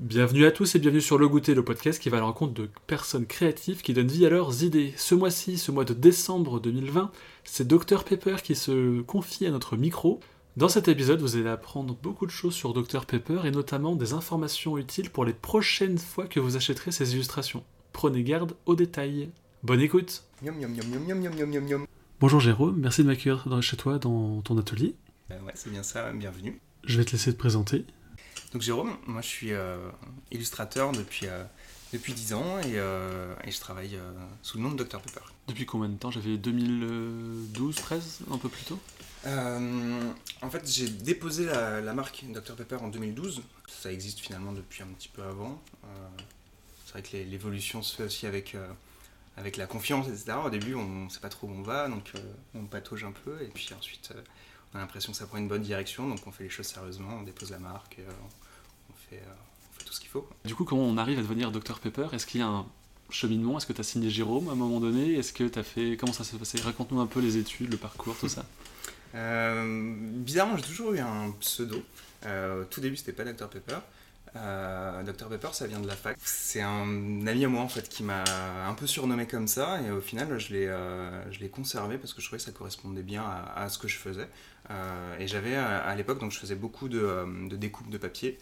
Bienvenue 0.00 0.46
à 0.46 0.52
tous 0.52 0.76
et 0.76 0.78
bienvenue 0.78 1.00
sur 1.00 1.18
Le 1.18 1.26
Goûter, 1.26 1.56
le 1.56 1.64
podcast 1.64 2.00
qui 2.00 2.08
va 2.08 2.18
à 2.18 2.20
la 2.20 2.26
rencontre 2.26 2.54
de 2.54 2.70
personnes 2.86 3.26
créatives 3.26 3.82
qui 3.82 3.94
donnent 3.94 4.06
vie 4.06 4.26
à 4.26 4.30
leurs 4.30 4.62
idées. 4.62 4.94
Ce 4.96 5.16
mois-ci, 5.16 5.58
ce 5.58 5.72
mois 5.72 5.84
de 5.84 5.92
décembre 5.92 6.60
2020, 6.60 7.10
c'est 7.42 7.66
Dr 7.66 8.04
Pepper 8.04 8.36
qui 8.40 8.54
se 8.54 9.00
confie 9.00 9.44
à 9.44 9.50
notre 9.50 9.76
micro. 9.76 10.20
Dans 10.56 10.68
cet 10.68 10.86
épisode, 10.86 11.20
vous 11.20 11.34
allez 11.34 11.48
apprendre 11.48 11.98
beaucoup 12.00 12.26
de 12.26 12.30
choses 12.30 12.54
sur 12.54 12.74
Dr 12.74 13.06
Pepper 13.06 13.40
et 13.44 13.50
notamment 13.50 13.96
des 13.96 14.12
informations 14.12 14.78
utiles 14.78 15.10
pour 15.10 15.24
les 15.24 15.32
prochaines 15.32 15.98
fois 15.98 16.28
que 16.28 16.38
vous 16.38 16.56
achèterez 16.56 16.92
ces 16.92 17.14
illustrations. 17.14 17.64
Prenez 17.92 18.22
garde 18.22 18.54
aux 18.66 18.76
détails. 18.76 19.30
Bonne 19.64 19.80
écoute 19.80 20.22
Bonjour 22.20 22.38
Jérôme, 22.38 22.76
merci 22.78 23.02
de 23.02 23.08
m'accueillir 23.08 23.48
chez 23.62 23.76
toi 23.76 23.98
dans 23.98 24.42
ton 24.42 24.56
atelier. 24.58 24.94
Euh, 25.32 25.40
ouais, 25.40 25.52
c'est 25.56 25.70
bien 25.70 25.82
ça, 25.82 26.12
bienvenue. 26.12 26.60
Je 26.84 26.98
vais 26.98 27.04
te 27.04 27.10
laisser 27.10 27.32
te 27.32 27.38
présenter. 27.38 27.84
Donc 28.52 28.62
Jérôme, 28.62 28.96
moi 29.06 29.20
je 29.20 29.26
suis 29.26 29.52
euh, 29.52 29.76
illustrateur 30.30 30.92
depuis, 30.92 31.26
euh, 31.26 31.44
depuis 31.92 32.12
10 32.12 32.32
ans 32.34 32.58
et, 32.60 32.76
et 33.44 33.50
je 33.50 33.60
travaille 33.60 33.98
sous 34.42 34.56
le 34.56 34.62
nom 34.62 34.70
de 34.70 34.82
Dr 34.82 35.00
Pepper. 35.00 35.20
Depuis 35.48 35.66
combien 35.66 35.88
de 35.88 35.96
temps? 35.96 36.10
J'avais 36.10 36.36
2012, 36.36 37.76
13, 37.76 38.20
un 38.30 38.38
peu 38.38 38.48
plus 38.48 38.64
tôt 38.64 38.78
En 39.26 40.50
fait, 40.50 40.70
j'ai 40.70 40.88
déposé 40.88 41.44
la, 41.46 41.80
la, 41.80 41.92
marque 41.92 42.24
Dr 42.28 42.54
Pepper 42.56 42.76
en 42.76 42.88
2012. 42.88 43.42
Ça 43.68 43.92
existe 43.92 44.20
finalement 44.20 44.52
depuis 44.52 44.82
un 44.82 44.88
petit 44.88 45.08
peu 45.08 45.22
avant. 45.22 45.60
c'est 46.86 46.92
vrai 46.92 47.02
que 47.02 47.16
l'évolution 47.16 47.82
se 47.82 47.96
fait 47.96 48.04
aussi 48.04 48.26
avec 48.26 48.56
avec 49.38 49.56
la 49.56 49.66
confiance, 49.66 50.08
etc. 50.08 50.32
Au 50.44 50.50
début, 50.50 50.74
on 50.74 51.04
ne 51.04 51.08
sait 51.08 51.20
pas 51.20 51.28
trop 51.28 51.46
où 51.46 51.52
on 51.52 51.62
va, 51.62 51.88
donc 51.88 52.12
euh, 52.14 52.18
on 52.54 52.64
patauge 52.64 53.04
un 53.04 53.12
peu, 53.12 53.40
et 53.40 53.46
puis 53.46 53.68
ensuite, 53.76 54.12
euh, 54.14 54.20
on 54.72 54.78
a 54.78 54.80
l'impression 54.80 55.12
que 55.12 55.18
ça 55.18 55.26
prend 55.26 55.38
une 55.38 55.48
bonne 55.48 55.62
direction, 55.62 56.08
donc 56.08 56.26
on 56.26 56.32
fait 56.32 56.44
les 56.44 56.50
choses 56.50 56.66
sérieusement, 56.66 57.18
on 57.20 57.22
dépose 57.22 57.50
la 57.50 57.58
marque, 57.58 57.96
euh, 57.98 58.10
on, 58.90 58.94
fait, 59.10 59.22
tout 59.84 59.92
ce 59.92 60.00
qu'il 60.00 60.08
faut. 60.10 60.28
Du 60.44 60.54
coup, 60.54 60.64
comment 60.64 60.84
on 60.84 60.98
arrive 60.98 61.18
à 61.18 61.22
devenir 61.22 61.50
Dr 61.50 61.78
Pepper? 61.80 62.08
Est-ce 62.12 62.26
qu'il 62.26 62.40
y 62.40 62.44
a 62.44 62.48
un 62.48 62.66
cheminement? 63.10 63.56
Est-ce 63.56 63.66
que 63.66 63.72
tu 63.72 63.80
as 63.80 63.84
signé 63.84 64.10
Jérôme 64.10 64.48
à 64.48 64.52
un 64.52 64.56
moment 64.56 64.80
donné? 64.80 65.14
Est-ce 65.14 65.32
que 65.32 65.44
tu 65.44 65.58
as 65.58 65.62
fait. 65.62 65.96
Comment 65.96 66.12
ça 66.12 66.24
s'est 66.24 66.36
passé? 66.36 66.60
Raconte-nous 66.60 67.00
un 67.00 67.06
peu 67.06 67.20
les 67.20 67.38
études, 67.38 67.70
le 67.70 67.78
parcours, 67.78 68.16
tout 68.18 68.28
ça. 68.28 68.44
bizarrement, 69.14 70.56
j'ai 70.56 70.64
toujours 70.64 70.92
eu 70.92 70.98
un 70.98 71.30
pseudo. 71.40 71.82
tout 72.70 72.80
début, 72.80 72.96
c'était 72.96 73.12
pas 73.12 73.24
Dr 73.24 73.48
Pepper. 73.48 73.78
Euh, 74.36 75.02
Dr 75.02 75.28
Pepper, 75.28 75.48
ça 75.52 75.66
vient 75.66 75.80
de 75.80 75.86
la 75.86 75.96
fac. 75.96 76.16
C'est 76.22 76.60
un 76.60 77.26
ami 77.26 77.44
à 77.44 77.48
moi 77.48 77.62
en 77.62 77.68
fait 77.68 77.88
qui 77.88 78.02
m'a 78.02 78.24
un 78.66 78.74
peu 78.74 78.86
surnommé 78.86 79.26
comme 79.26 79.46
ça 79.46 79.80
et 79.82 79.90
au 79.90 80.00
final 80.00 80.38
je 80.38 80.52
l'ai 80.52 80.66
euh, 80.68 81.48
conservé 81.52 81.98
parce 81.98 82.14
que 82.14 82.20
je 82.20 82.26
trouvais 82.26 82.38
que 82.38 82.44
ça 82.44 82.52
correspondait 82.52 83.02
bien 83.02 83.24
à, 83.54 83.68
ce 83.68 83.78
que 83.78 83.88
je 83.88 83.96
faisais. 83.96 84.28
Euh, 84.70 85.18
et 85.18 85.26
j'avais 85.26 85.54
à, 85.56 85.94
l'époque 85.94 86.20
donc 86.20 86.32
je 86.32 86.38
faisais 86.38 86.54
beaucoup 86.54 86.88
de, 86.88 87.48
de 87.48 87.56
découpe 87.56 87.88
de 87.90 87.98
papier. 87.98 88.38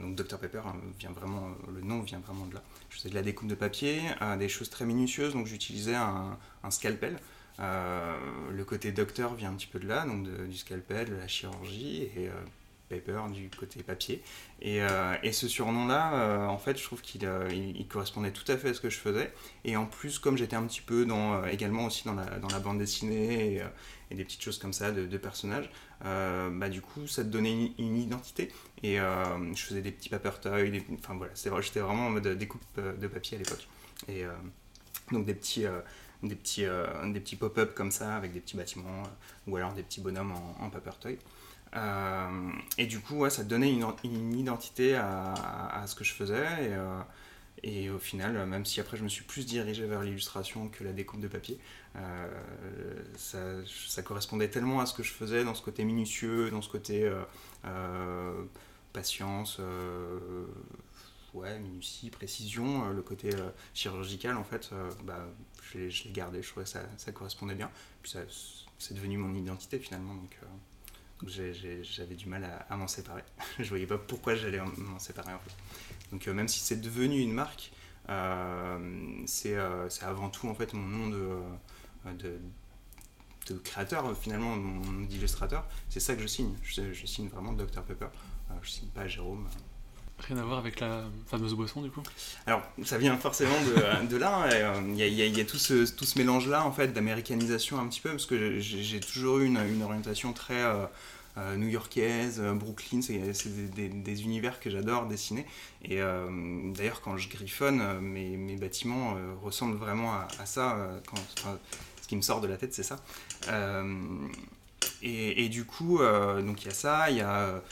donc 0.00 0.16
Dr 0.16 0.38
Pepper 0.38 0.62
hein, 0.66 0.74
vient 0.98 1.12
vraiment 1.12 1.50
le 1.72 1.80
nom 1.82 2.00
vient 2.00 2.20
vraiment 2.20 2.46
de 2.46 2.54
là. 2.54 2.62
Je 2.90 2.96
faisais 2.96 3.10
de 3.10 3.14
la 3.14 3.22
découpe 3.22 3.48
de 3.48 3.54
papier, 3.54 4.00
des 4.38 4.48
choses 4.48 4.70
très 4.70 4.84
minutieuses 4.84 5.34
donc 5.34 5.46
j'utilisais 5.46 5.94
un, 5.94 6.36
un, 6.64 6.70
scalpel. 6.70 7.16
le 7.58 8.64
côté 8.64 8.92
docteur 8.92 9.34
vient 9.34 9.50
un 9.50 9.54
petit 9.54 9.68
peu 9.68 9.78
de 9.78 9.86
là, 9.86 10.04
donc 10.04 10.26
du 10.48 10.56
scalpel, 10.56 11.10
de 11.10 11.16
la 11.16 11.28
chirurgie, 11.28 12.02
et 12.16 12.28
paper 12.88 13.20
du 13.32 13.50
côté 13.50 13.82
papier. 13.82 14.22
Et, 14.60 14.82
euh, 14.82 15.14
et 15.22 15.32
ce 15.32 15.48
surnom-là, 15.48 16.14
euh, 16.14 16.46
en 16.46 16.58
fait, 16.58 16.78
je 16.78 16.84
trouve 16.84 17.02
qu'il 17.02 17.24
euh, 17.24 17.48
il, 17.52 17.86
correspondait 17.88 18.30
tout 18.30 18.50
à 18.50 18.56
fait 18.56 18.70
à 18.70 18.74
ce 18.74 18.80
que 18.80 18.90
je 18.90 18.98
faisais. 18.98 19.32
Et 19.64 19.76
en 19.76 19.86
plus, 19.86 20.18
comme 20.18 20.36
j'étais 20.36 20.56
un 20.56 20.64
petit 20.66 20.80
peu 20.80 21.04
dans, 21.04 21.44
également 21.46 21.86
aussi 21.86 22.04
dans 22.04 22.14
la, 22.14 22.24
dans 22.38 22.48
la 22.48 22.60
bande 22.60 22.78
dessinée 22.78 23.56
et, 24.10 24.14
des 24.14 24.24
petites 24.24 24.42
choses 24.42 24.58
comme 24.58 24.72
ça 24.72 24.92
de, 24.92 25.16
personnages, 25.16 25.68
bah, 26.00 26.68
du 26.68 26.80
coup, 26.80 27.06
ça 27.06 27.24
te 27.24 27.28
donnait 27.28 27.72
une, 27.78 27.96
identité. 27.96 28.52
Et 28.82 28.96
je 28.98 29.60
faisais 29.60 29.82
des 29.82 29.90
petits 29.90 30.08
paper 30.08 30.30
toys, 30.40 30.62
enfin 30.98 31.16
voilà, 31.16 31.32
j'étais 31.60 31.80
vraiment 31.80 32.06
en 32.06 32.10
mode 32.10 32.28
découpe 32.38 32.62
de 32.76 33.08
papier 33.08 33.36
à 33.36 33.40
l'époque. 33.40 33.66
Et 34.08 34.24
donc 35.10 35.26
des 35.26 35.34
petits 35.34 35.64
des 36.22 36.36
petits, 36.36 36.66
petits 37.14 37.36
pop-up 37.36 37.74
comme 37.74 37.90
ça 37.90 38.14
avec 38.14 38.32
des 38.32 38.40
petits 38.40 38.56
bâtiments 38.56 39.02
ou 39.48 39.56
alors 39.56 39.72
des 39.72 39.82
petits 39.82 40.00
bonhommes 40.00 40.32
en, 40.32 40.64
en 40.64 40.70
paper 40.70 40.92
toy. 41.00 41.18
Euh, 41.74 42.52
et 42.78 42.86
du 42.86 43.00
coup, 43.00 43.16
ouais, 43.16 43.30
ça 43.30 43.44
donnait 43.44 43.72
une, 43.72 44.38
identité 44.38 44.94
à, 44.94 45.32
à, 45.32 45.86
ce 45.86 45.94
que 45.94 46.04
je 46.04 46.12
faisais. 46.12 46.44
Et, 46.44 46.74
euh, 46.74 47.00
et, 47.62 47.90
au 47.90 47.98
final, 47.98 48.46
même 48.46 48.64
si 48.64 48.80
après 48.80 48.96
je 48.96 49.02
me 49.02 49.08
suis 49.08 49.24
plus 49.24 49.46
dirigé 49.46 49.86
vers 49.86 50.02
l'illustration 50.02 50.68
que 50.68 50.84
la 50.84 50.92
découpe 50.92 51.20
de 51.20 51.28
papier, 51.28 51.58
euh, 51.96 52.28
ça, 53.16 53.38
ça, 53.66 54.02
correspondait 54.02 54.48
tellement 54.48 54.80
à 54.80 54.86
ce 54.86 54.94
que 54.94 55.02
je 55.02 55.12
faisais 55.12 55.44
dans 55.44 55.54
ce 55.54 55.62
côté 55.62 55.84
minutieux, 55.84 56.50
dans 56.50 56.62
ce 56.62 56.68
côté 56.68 57.10
patience, 58.92 59.60
ouais, 61.34 61.58
minutie, 61.58 62.10
précision, 62.10 62.90
le 62.90 63.02
côté 63.02 63.30
chirurgical 63.74 64.36
en 64.36 64.44
fait, 64.44 64.70
bah, 65.04 65.26
je 65.72 65.78
l'ai 65.78 66.12
gardé, 66.12 66.42
je 66.42 66.48
trouvais 66.48 66.64
que 66.64 66.70
ça, 66.70 66.82
ça 66.98 67.12
correspondait 67.12 67.54
bien. 67.54 67.70
Puis 68.02 68.14
c'est 68.78 68.94
devenu 68.94 69.18
mon 69.18 69.34
identité 69.34 69.78
finalement. 69.78 70.14
J'avais 71.24 72.14
du 72.14 72.26
mal 72.26 72.44
à, 72.68 72.76
m'en 72.76 72.88
séparer. 72.88 73.22
je 73.58 73.68
voyais 73.68 73.86
pas 73.86 73.98
pourquoi 73.98 74.34
j'allais 74.34 74.60
m'en 74.60 74.98
séparer. 74.98 75.32
Donc 76.12 76.28
euh, 76.28 76.34
même 76.34 76.48
si 76.48 76.60
c'est 76.60 76.80
devenu 76.80 77.20
une 77.20 77.32
marque, 77.32 77.72
euh, 78.08 78.78
euh, 79.46 79.86
c'est 79.88 80.04
avant 80.04 80.30
tout 80.30 80.48
en 80.48 80.54
fait 80.54 80.72
mon 80.74 80.86
nom 80.86 81.08
de, 81.08 81.38
de, 82.18 82.38
de 83.48 83.58
créateur 83.58 84.16
finalement, 84.16 84.56
mon 84.56 84.92
nom 84.92 85.06
d'illustrateur. 85.06 85.66
C'est 85.88 86.00
ça 86.00 86.14
que 86.14 86.22
je 86.22 86.26
signe. 86.26 86.54
Je, 86.62 86.92
signe 87.06 87.28
vraiment 87.28 87.52
Dr 87.52 87.82
Pepper. 87.82 88.08
je 88.62 88.70
signe 88.70 88.88
pas 88.88 89.08
Jérôme. 89.08 89.48
Rien 90.20 90.38
à 90.38 90.42
voir 90.42 90.58
avec 90.58 90.80
la 90.80 91.04
fameuse 91.26 91.54
boisson 91.54 91.82
du 91.82 91.90
coup 91.90 92.02
Alors, 92.46 92.62
ça 92.84 92.96
vient 92.96 93.16
forcément 93.18 93.56
de, 94.08 94.16
là. 94.16 94.48
Il 94.88 94.96
y, 94.96 95.40
a, 95.40 95.44
tout 95.44 95.58
ce, 95.58 95.84
tout 95.92 96.04
ce 96.04 96.18
mélange-là 96.18 96.64
en 96.64 96.72
fait 96.72 96.88
d'américanisation 96.88 97.78
un 97.78 97.86
petit 97.86 98.00
peu, 98.00 98.10
parce 98.10 98.26
que 98.26 98.58
j'ai 98.58 99.00
toujours 99.00 99.38
eu 99.38 99.46
une, 99.46 99.82
orientation 99.82 100.32
très 100.32 100.62
euh, 100.62 100.86
euh, 101.36 101.56
new-yorkaise, 101.56 102.40
euh, 102.40 102.54
Brooklyn, 102.54 103.02
c'est 103.02 103.18
des, 103.74 104.22
univers 104.22 104.58
que 104.58 104.70
j'adore 104.70 105.06
dessiner. 105.06 105.46
Et 105.84 106.00
d'ailleurs, 106.74 107.02
quand 107.02 107.18
je 107.18 107.28
griffonne, 107.28 108.00
mes, 108.00 108.36
mes 108.36 108.56
bâtiments 108.56 109.16
ressemblent 109.42 109.76
vraiment 109.76 110.14
à, 110.14 110.46
ça. 110.46 110.78
Ce 112.00 112.08
qui 112.08 112.16
me 112.16 112.22
sort 112.22 112.40
de 112.40 112.46
la 112.46 112.56
tête, 112.56 112.72
c'est 112.72 112.82
ça. 112.82 112.96
Et, 115.02 115.48
du 115.50 115.66
coup, 115.66 115.98
donc 115.98 116.62
il 116.62 116.68
y 116.68 116.70
a 116.70 116.74
ça, 116.74 117.10
il 117.10 117.18
y 117.18 117.20
a 117.20 117.62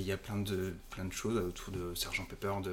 il 0.00 0.06
y 0.06 0.12
a 0.12 0.16
plein 0.16 0.36
de, 0.36 0.74
plein 0.90 1.04
de 1.04 1.12
choses 1.12 1.36
autour 1.36 1.72
de 1.72 1.94
Sergent 1.94 2.24
Pepper, 2.24 2.52
de, 2.62 2.72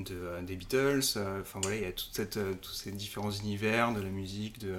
de, 0.00 0.14
euh, 0.14 0.42
des 0.42 0.56
Beatles. 0.56 1.00
Euh, 1.16 1.40
enfin 1.42 1.60
voilà, 1.62 1.76
il 1.76 1.82
y 1.82 1.86
a 1.86 1.92
toute 1.92 2.10
cette, 2.12 2.36
euh, 2.36 2.54
tous 2.60 2.72
ces 2.72 2.92
différents 2.92 3.30
univers, 3.30 3.92
de 3.92 4.00
la 4.00 4.08
musique, 4.08 4.58
de 4.58 4.76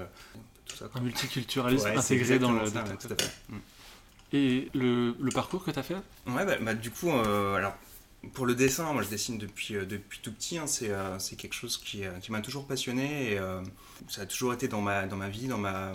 tout 0.65 0.75
ça. 0.77 0.89
Un 0.95 1.01
multiculturalisme 1.01 1.87
intégré 1.87 2.39
dans 2.39 2.51
le. 2.51 2.65
Ça, 2.65 2.83
tout 2.83 3.13
à 3.13 3.15
fait. 3.15 3.31
Mm. 3.49 3.57
Et 4.33 4.69
le, 4.73 5.15
le, 5.19 5.31
parcours 5.31 5.63
que 5.63 5.71
tu 5.71 5.79
as 5.79 5.83
fait? 5.83 5.95
Ouais, 6.25 6.45
bah, 6.45 6.57
bah, 6.61 6.73
du 6.73 6.89
coup, 6.89 7.11
alors 7.11 7.75
pour 8.33 8.45
le 8.45 8.55
dessin, 8.55 8.93
moi 8.93 9.03
je 9.03 9.09
dessine 9.09 9.37
depuis, 9.37 9.73
depuis 9.73 10.19
tout 10.21 10.31
petit, 10.31 10.57
hein, 10.57 10.67
c'est 10.67 11.35
quelque 11.35 11.53
chose 11.53 11.77
qui, 11.77 12.03
qui 12.21 12.31
m'a 12.31 12.39
toujours 12.39 12.65
passionné 12.65 13.33
et 13.33 13.39
ça 14.07 14.21
a 14.21 14.25
toujours 14.25 14.53
été 14.53 14.69
dans 14.69 14.79
ma, 14.79 15.05
dans 15.05 15.17
ma 15.17 15.27
vie, 15.27 15.47
dans 15.47 15.57
ma... 15.57 15.91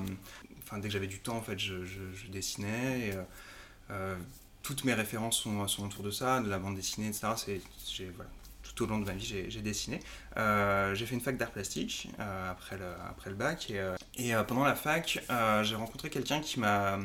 Enfin, 0.62 0.76
dès 0.78 0.88
que 0.88 0.92
j'avais 0.92 1.06
du 1.06 1.20
temps, 1.20 1.38
en 1.38 1.40
fait, 1.40 1.58
je, 1.58 1.86
je, 1.86 2.26
dessinais. 2.30 3.08
Et, 3.08 3.14
toutes 4.66 4.82
mes 4.82 4.94
références 4.94 5.38
sont, 5.42 5.84
autour 5.84 6.02
de 6.02 6.10
ça, 6.10 6.40
de 6.40 6.50
la 6.50 6.58
bande 6.58 6.74
dessinée, 6.74 7.06
etc. 7.06 7.28
C'est, 7.36 7.60
tout 8.74 8.82
au 8.82 8.86
long 8.88 8.98
de 8.98 9.04
ma 9.04 9.12
vie, 9.12 9.46
j'ai, 9.48 9.62
dessiné. 9.62 10.00
Euh, 10.36 10.92
j'ai 10.96 11.06
fait 11.06 11.14
une 11.14 11.20
fac 11.20 11.36
d'art 11.36 11.52
plastique 11.52 12.08
euh, 12.18 12.50
après, 12.50 12.76
le, 12.76 13.34
bac. 13.34 13.70
Et, 13.70 14.34
euh, 14.34 14.42
pendant 14.42 14.64
la 14.64 14.74
fac, 14.74 15.24
j'ai 15.62 15.74
rencontré 15.76 16.10
quelqu'un 16.10 16.40
qui 16.40 16.58
m'a, 16.58 16.98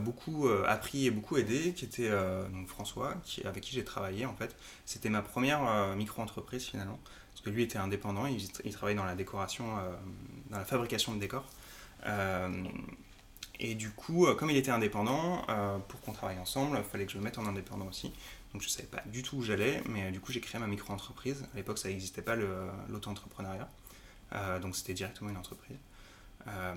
beaucoup 0.00 0.48
appris 0.66 1.06
et 1.06 1.12
beaucoup 1.12 1.36
aidé, 1.36 1.74
qui 1.74 1.84
était 1.84 2.10
François, 2.66 3.14
avec 3.44 3.62
qui 3.62 3.72
j'ai 3.72 3.84
travaillé 3.84 4.26
en 4.26 4.34
fait. 4.34 4.56
C'était 4.84 5.10
ma 5.10 5.22
première 5.22 5.94
micro-entreprise 5.94 6.64
finalement. 6.64 6.98
Parce 7.30 7.40
que 7.44 7.50
lui 7.50 7.62
était 7.62 7.78
indépendant, 7.78 8.26
il, 8.26 8.42
il 8.64 8.72
travaillait 8.72 8.98
dans 8.98 9.04
la 9.04 9.14
décoration, 9.14 9.76
dans 10.50 10.58
la 10.58 10.64
fabrication 10.64 11.14
de 11.14 11.20
décors. 11.20 11.46
Et 13.60 13.74
du 13.74 13.90
coup, 13.90 14.26
euh, 14.26 14.34
comme 14.34 14.50
il 14.50 14.56
était 14.56 14.70
indépendant, 14.70 15.44
euh, 15.48 15.78
pour 15.78 16.00
qu'on 16.00 16.12
travaille 16.12 16.38
ensemble, 16.38 16.76
il 16.78 16.84
fallait 16.84 17.06
que 17.06 17.12
je 17.12 17.18
le 17.18 17.24
mette 17.24 17.38
en 17.38 17.46
indépendant 17.46 17.86
aussi. 17.86 18.12
Donc 18.52 18.62
je 18.62 18.66
ne 18.66 18.70
savais 18.70 18.88
pas 18.88 19.02
du 19.06 19.22
tout 19.22 19.36
où 19.36 19.42
j'allais, 19.42 19.82
mais 19.88 20.04
euh, 20.04 20.10
du 20.10 20.20
coup 20.20 20.32
j'ai 20.32 20.40
créé 20.40 20.60
ma 20.60 20.66
micro-entreprise. 20.66 21.44
À 21.52 21.56
l'époque, 21.56 21.78
ça 21.78 21.88
n'existait 21.88 22.22
pas 22.22 22.36
l'auto-entrepreneuriat. 22.36 23.68
donc 24.60 24.76
c'était 24.76 24.94
directement 24.94 25.30
une 25.30 25.36
entreprise. 25.36 25.76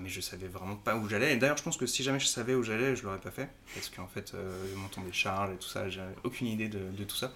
mais 0.00 0.08
je 0.08 0.20
savais 0.20 0.48
vraiment 0.48 0.76
pas 0.76 0.96
où 0.96 1.08
j'allais. 1.08 1.36
D'ailleurs, 1.36 1.56
je 1.56 1.62
pense 1.62 1.76
que 1.76 1.86
si 1.86 2.02
jamais 2.02 2.20
je 2.20 2.26
savais 2.26 2.54
où 2.54 2.62
j'allais, 2.62 2.96
je 2.96 3.04
l'aurais 3.04 3.20
pas 3.20 3.30
fait. 3.30 3.48
Parce 3.74 3.88
qu'en 3.88 4.08
fait, 4.08 4.32
le 4.34 4.76
montant 4.76 5.02
des 5.02 5.12
charges 5.12 5.52
et 5.54 5.56
tout 5.56 5.68
ça, 5.68 5.88
j'avais 5.88 6.14
aucune 6.24 6.48
idée 6.48 6.68
de, 6.68 6.90
de 6.90 7.04
tout 7.04 7.16
ça. 7.16 7.32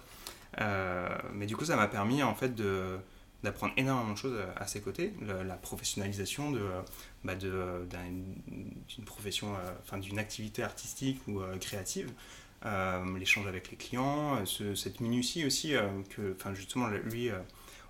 mais 1.33 1.45
du 1.47 1.55
coup, 1.55 1.65
ça 1.65 1.75
m'a 1.77 1.87
permis 1.87 2.21
en 2.21 2.35
fait 2.35 2.53
de, 2.53 2.99
d'apprendre 3.43 3.73
énormément 3.77 4.13
de 4.13 4.17
choses 4.17 4.39
à 4.55 4.67
ses 4.67 4.81
côtés, 4.81 5.13
la, 5.21 5.55
professionnalisation 5.55 6.51
de, 6.51 6.67
bah 7.23 7.35
de, 7.35 7.85
d'une 7.89 9.05
profession, 9.05 9.53
euh, 9.55 9.71
enfin 9.83 9.97
d'une 9.97 10.19
activité 10.19 10.63
artistique 10.63 11.21
ou 11.27 11.41
euh, 11.41 11.57
créative. 11.57 12.11
l'échange 13.17 13.47
avec 13.47 13.69
les 13.69 13.77
clients, 13.77 14.43
cette 14.45 14.99
minutie 14.99 15.45
aussi, 15.45 15.73
que, 16.09 16.33
enfin 16.33 16.53
justement, 16.53 16.87
lui, 16.87 17.29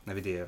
on 0.05 0.11
avait 0.11 0.21
des, 0.21 0.43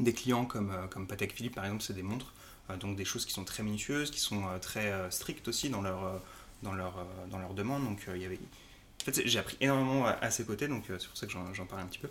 des 0.00 0.12
clients 0.12 0.46
comme, 0.46 0.72
comme 0.90 1.06
Patek 1.06 1.32
Philippe, 1.32 1.54
par 1.54 1.64
exemple, 1.64 1.82
c'est 1.82 1.94
des 1.94 2.02
montres, 2.02 2.32
donc 2.80 2.96
des 2.96 3.04
choses 3.04 3.26
qui 3.26 3.32
sont 3.32 3.44
très 3.44 3.62
minutieuses, 3.62 4.10
qui 4.10 4.20
sont 4.20 4.42
très 4.60 4.92
strictes 5.10 5.46
aussi 5.48 5.68
dans 5.68 5.82
leur, 5.82 6.20
dans 6.62 6.72
leur, 6.72 7.06
dans 7.30 7.38
leur 7.38 7.54
demande. 7.54 7.84
Donc 7.84 8.06
il 8.14 8.22
y 8.22 8.24
avait 8.24 8.40
j'ai 9.12 9.38
appris 9.38 9.56
énormément 9.60 10.06
à, 10.06 10.30
ses 10.30 10.44
côtés, 10.44 10.68
donc 10.68 10.84
c'est 10.86 11.06
pour 11.06 11.16
ça 11.16 11.26
que 11.26 11.32
j'en 11.32 11.66
parle 11.66 11.82
un 11.82 11.86
petit 11.86 11.98
peu, 11.98 12.08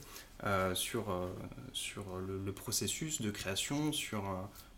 sur, 0.73 1.29
sur 1.73 2.03
le, 2.17 2.51
processus 2.51 3.21
de 3.21 3.31
création, 3.31 3.91
sur 3.91 4.23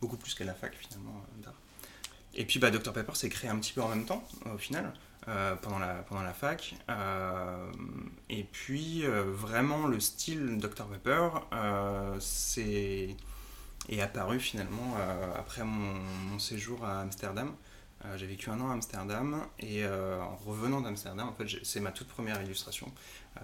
beaucoup 0.01 0.18
plus 0.18 0.33
qu'à 0.33 0.45
la 0.45 0.54
fac 0.54 0.74
finalement 0.75 1.24
d'art. 1.44 1.54
Et 2.36 2.45
puis 2.45 2.59
bah, 2.59 2.71
Dr 2.71 2.94
Pepper 2.94 3.15
s'est 3.15 3.30
créé 3.30 3.50
un 3.50 3.57
petit 3.57 3.74
peu 3.74 3.81
en 3.81 3.89
même 3.89 4.06
temps, 4.06 4.24
au 4.45 4.57
final, 4.57 4.94
euh, 5.27 5.56
pendant, 5.56 5.80
la, 5.80 5.95
pendant 6.04 6.21
la 6.21 6.31
fac. 6.31 6.75
Euh, 6.89 7.69
et 8.30 8.45
puis 8.45 9.06
euh, 9.06 9.24
vraiment 9.24 9.86
le 9.86 10.00
style 10.00 10.57
Dr 10.57 10.86
Pepper 10.88 11.27
c'est 12.21 13.18
est 13.89 14.01
apparu 14.01 14.39
finalement 14.39 14.95
après 15.38 15.63
mon, 15.63 15.95
mon, 16.30 16.39
séjour 16.39 16.86
à 16.86 17.01
Amsterdam. 17.01 17.53
J'ai 18.15 18.27
vécu 18.27 18.50
un 18.50 18.60
an 18.62 18.69
à 18.69 18.74
Amsterdam 18.74 19.44
et 19.60 19.86
en 19.86 20.36
revenant 20.45 20.81
d'Amsterdam, 20.81 21.27
en 21.27 21.33
fait 21.33 21.60
c'est 21.63 21.80
ma 21.80 21.92
toute 21.92 22.07
première 22.07 22.42
illustration, 22.42 22.92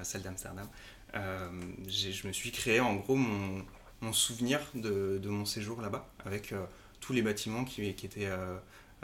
celle 0.04 0.21
d'Amsterdam. 0.21 0.68
Je 1.13 2.27
me 2.27 2.33
suis 2.33 2.51
créé 2.51 2.80
en 2.80 2.95
gros 2.95 3.15
mon, 3.15 3.63
souvenir 4.12 4.60
de, 4.74 5.19
mon 5.25 5.45
séjour 5.45 5.81
là-bas 5.81 6.10
avec 6.25 6.54
tous 7.00 7.13
les 7.13 7.21
bâtiments 7.21 7.63
qui, 7.65 7.94
qui 7.94 8.06
étaient 8.06 8.30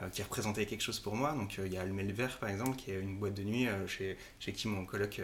euh, 0.01 0.07
qui 0.09 0.23
représentait 0.23 0.65
quelque 0.65 0.81
chose 0.81 0.99
pour 0.99 1.15
moi. 1.15 1.33
Donc 1.33 1.59
euh, 1.59 1.67
il 1.67 1.73
y 1.73 1.77
a 1.77 1.83
le 1.83 2.13
Vert 2.13 2.37
par 2.39 2.49
exemple, 2.49 2.77
qui 2.77 2.91
est 2.91 2.99
une 2.99 3.17
boîte 3.17 3.33
de 3.33 3.43
nuit 3.43 3.67
euh, 3.67 3.85
chez, 3.87 4.17
chez 4.39 4.53
qui 4.53 4.67
mon 4.67 4.85
coloc, 4.85 5.21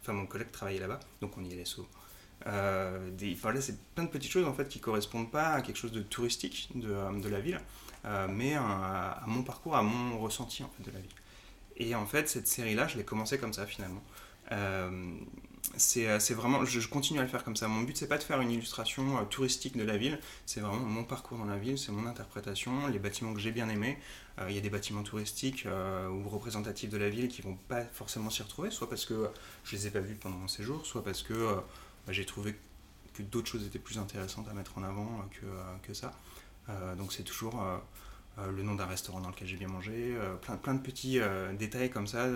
enfin 0.00 0.12
mon 0.12 0.26
coloc 0.26 0.50
travaillait 0.50 0.80
là-bas, 0.80 1.00
donc 1.20 1.36
on 1.36 1.44
y 1.44 1.52
allait 1.52 1.64
souvent. 1.64 1.88
des, 3.12 3.34
enfin, 3.34 3.52
c'est 3.60 3.78
plein 3.94 4.04
de 4.04 4.08
petites 4.08 4.30
choses 4.30 4.46
en 4.46 4.54
fait 4.54 4.68
qui 4.68 4.80
correspondent 4.80 5.30
pas 5.30 5.48
à 5.48 5.62
quelque 5.62 5.76
chose 5.76 5.92
de 5.92 6.02
touristique 6.02 6.70
de, 6.74 7.28
la 7.28 7.40
ville, 7.40 7.60
mais 8.30 8.54
à, 8.54 9.22
mon 9.26 9.42
parcours, 9.42 9.76
à 9.76 9.82
mon 9.82 10.18
ressenti 10.18 10.62
en 10.62 10.70
fait, 10.70 10.90
de 10.90 10.94
la 10.94 11.00
ville. 11.00 11.10
Et 11.76 11.94
en 11.94 12.06
fait, 12.06 12.28
cette 12.28 12.46
série-là, 12.46 12.86
je 12.86 12.96
l'ai 12.96 13.04
commencé 13.04 13.38
comme 13.38 13.52
ça 13.52 13.66
finalement. 13.66 14.02
Euh, 15.96 16.18
c'est 16.18 16.34
vraiment, 16.34 16.64
je, 16.64 16.86
continue 16.88 17.18
à 17.20 17.22
le 17.22 17.28
faire 17.28 17.44
comme 17.44 17.56
ça. 17.56 17.68
Mon 17.68 17.82
but, 17.82 17.96
c'est 17.96 18.08
pas 18.08 18.18
de 18.18 18.22
faire 18.22 18.40
une 18.40 18.50
illustration 18.50 19.18
euh, 19.18 19.24
touristique 19.24 19.76
de 19.76 19.82
la 19.82 19.96
ville, 19.96 20.18
c'est 20.46 20.60
vraiment 20.60 20.80
mon 20.80 21.04
parcours 21.04 21.38
dans 21.38 21.44
la 21.44 21.56
ville, 21.56 21.78
c'est 21.78 21.92
mon 21.92 22.06
interprétation, 22.06 22.86
les 22.88 22.98
bâtiments 22.98 23.34
que 23.34 23.40
j'ai 23.40 23.50
bien 23.50 23.68
aimés. 23.68 23.98
Euh, 24.38 24.46
il 24.48 24.54
y 24.54 24.58
a 24.58 24.60
des 24.60 24.70
bâtiments 24.70 25.02
touristiques 25.02 25.66
ou 25.66 26.28
représentatifs 26.28 26.90
de 26.90 26.98
la 26.98 27.08
ville 27.08 27.28
qui 27.28 27.42
vont 27.42 27.56
pas 27.68 27.82
forcément 27.84 28.30
s'y 28.30 28.42
retrouver, 28.42 28.70
soit 28.70 28.88
parce 28.88 29.04
que 29.04 29.28
je 29.64 29.76
les 29.76 29.86
ai 29.86 29.90
pas 29.90 30.00
vus 30.00 30.16
pendant 30.16 30.36
mon 30.36 30.48
séjour, 30.48 30.84
soit 30.86 31.04
parce 31.04 31.22
que 31.22 31.56
bah, 32.06 32.12
j'ai 32.12 32.24
trouvé 32.24 32.54
que 33.14 33.22
d'autres 33.22 33.48
choses 33.48 33.64
étaient 33.64 33.78
plus 33.78 33.98
intéressantes 33.98 34.48
à 34.48 34.54
mettre 34.54 34.76
en 34.78 34.82
avant 34.82 35.24
que, 35.30 35.46
que 35.86 35.94
ça. 35.94 36.12
donc 36.98 37.12
c'est 37.12 37.22
toujours 37.22 37.62
le 38.36 38.62
nom 38.64 38.74
d'un 38.74 38.86
restaurant 38.86 39.20
dans 39.20 39.28
lequel 39.28 39.46
j'ai 39.46 39.56
bien 39.56 39.68
mangé, 39.68 40.16
plein, 40.42 40.56
plein 40.56 40.74
de 40.74 40.80
petits 40.82 41.20
détails 41.56 41.90
comme 41.90 42.08
ça, 42.08 42.28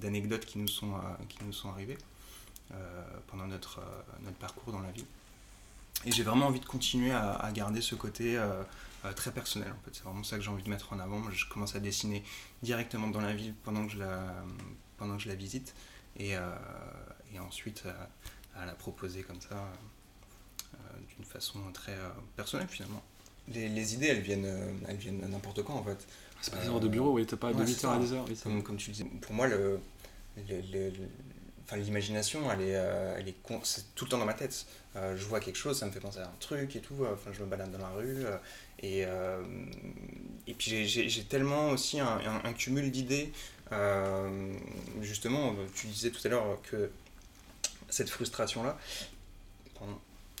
d'anecdotes 0.00 0.46
qui, 0.46 0.58
nous 0.58 0.68
sont 0.68 0.92
qui 1.28 1.38
nous 1.44 1.52
sont 1.52 1.70
arrivées. 1.70 1.98
Euh, 2.74 3.02
pendant 3.26 3.46
notre, 3.46 3.80
euh, 3.80 4.02
notre 4.22 4.36
parcours 4.36 4.72
dans 4.72 4.80
la 4.80 4.92
vie. 4.92 5.04
Et 6.04 6.12
j'ai 6.12 6.22
vraiment 6.22 6.46
envie 6.46 6.60
de 6.60 6.66
continuer 6.66 7.10
à, 7.10 7.50
garder 7.52 7.80
ce 7.80 7.96
côté 7.96 8.38
euh, 8.38 8.62
très 9.16 9.32
personnel. 9.32 9.72
En 9.72 9.84
fait. 9.84 9.90
C'est 9.92 10.04
vraiment 10.04 10.22
ça 10.22 10.36
que 10.36 10.42
j'ai 10.42 10.50
envie 10.50 10.62
de 10.62 10.70
mettre 10.70 10.92
en 10.92 11.00
avant. 11.00 11.20
je 11.30 11.48
commence 11.48 11.74
à 11.74 11.80
dessiner 11.80 12.22
directement 12.62 13.08
dans 13.08 13.20
la 13.20 13.32
ville 13.32 13.54
pendant 13.64 13.86
que 13.86 13.92
je 13.92 13.98
la, 13.98 14.34
pendant 14.98 15.16
que 15.16 15.22
je 15.22 15.28
la 15.28 15.34
visite 15.34 15.74
et, 16.16 16.32
et 17.32 17.38
ensuite 17.38 17.84
à, 18.54 18.66
la 18.66 18.72
proposer 18.72 19.22
comme 19.22 19.40
ça 19.40 19.68
d'une 21.08 21.24
façon 21.24 21.60
très 21.72 21.96
personnelle 22.36 22.68
finalement. 22.68 23.02
Les, 23.48 23.68
les, 23.68 23.94
idées, 23.94 24.06
elles 24.06 24.22
viennent, 24.22 24.80
elles 24.88 24.96
viennent 24.96 25.28
n'importe 25.28 25.62
quand 25.64 25.74
en 25.74 25.84
fait. 25.84 26.06
C'est 26.40 26.54
pas 26.54 26.60
des 26.60 26.68
heures 26.68 26.80
de 26.80 26.88
bureau, 26.88 27.12
oui, 27.12 27.26
t'as 27.26 27.36
pas 27.36 27.52
de 27.52 27.62
8h 27.62 27.86
à 27.86 27.98
10h. 27.98 28.24
Oui, 28.28 28.38
comme, 28.42 28.62
comme, 28.62 28.76
tu 28.76 28.90
disais, 28.90 29.04
pour 29.04 29.34
moi, 29.34 29.48
le, 29.48 29.80
le 30.36 30.92
l'imagination, 31.76 32.50
elle 32.52 32.62
est, 32.62 32.76
euh, 32.76 33.16
elle 33.18 33.28
est, 33.28 33.34
c'est 33.64 33.94
tout 33.94 34.04
le 34.04 34.10
temps 34.10 34.18
dans 34.18 34.24
ma 34.24 34.34
tête. 34.34 34.66
Euh, 34.96 35.16
je 35.16 35.24
vois 35.24 35.40
quelque 35.40 35.56
chose, 35.56 35.78
ça 35.78 35.86
me 35.86 35.92
fait 35.92 36.00
penser 36.00 36.18
à 36.18 36.24
un 36.26 36.34
truc 36.40 36.74
et 36.76 36.80
tout. 36.80 36.96
Euh, 37.02 37.14
enfin, 37.14 37.30
je 37.32 37.42
me 37.42 37.46
balade 37.46 37.70
dans 37.70 37.78
la 37.78 37.90
rue. 37.90 38.24
et, 38.82 39.02
et 40.46 40.54
puis 40.54 40.86
j'ai 40.86 41.24
tellement 41.24 41.70
aussi 41.70 42.00
un, 42.00 42.52
cumul 42.54 42.90
d'idées. 42.90 43.32
justement, 45.00 45.54
tu 45.74 45.86
disais 45.86 46.10
tout 46.10 46.26
à 46.26 46.30
l'heure 46.30 46.58
que 46.70 46.90
cette 47.88 48.10
frustration-là, 48.10 48.78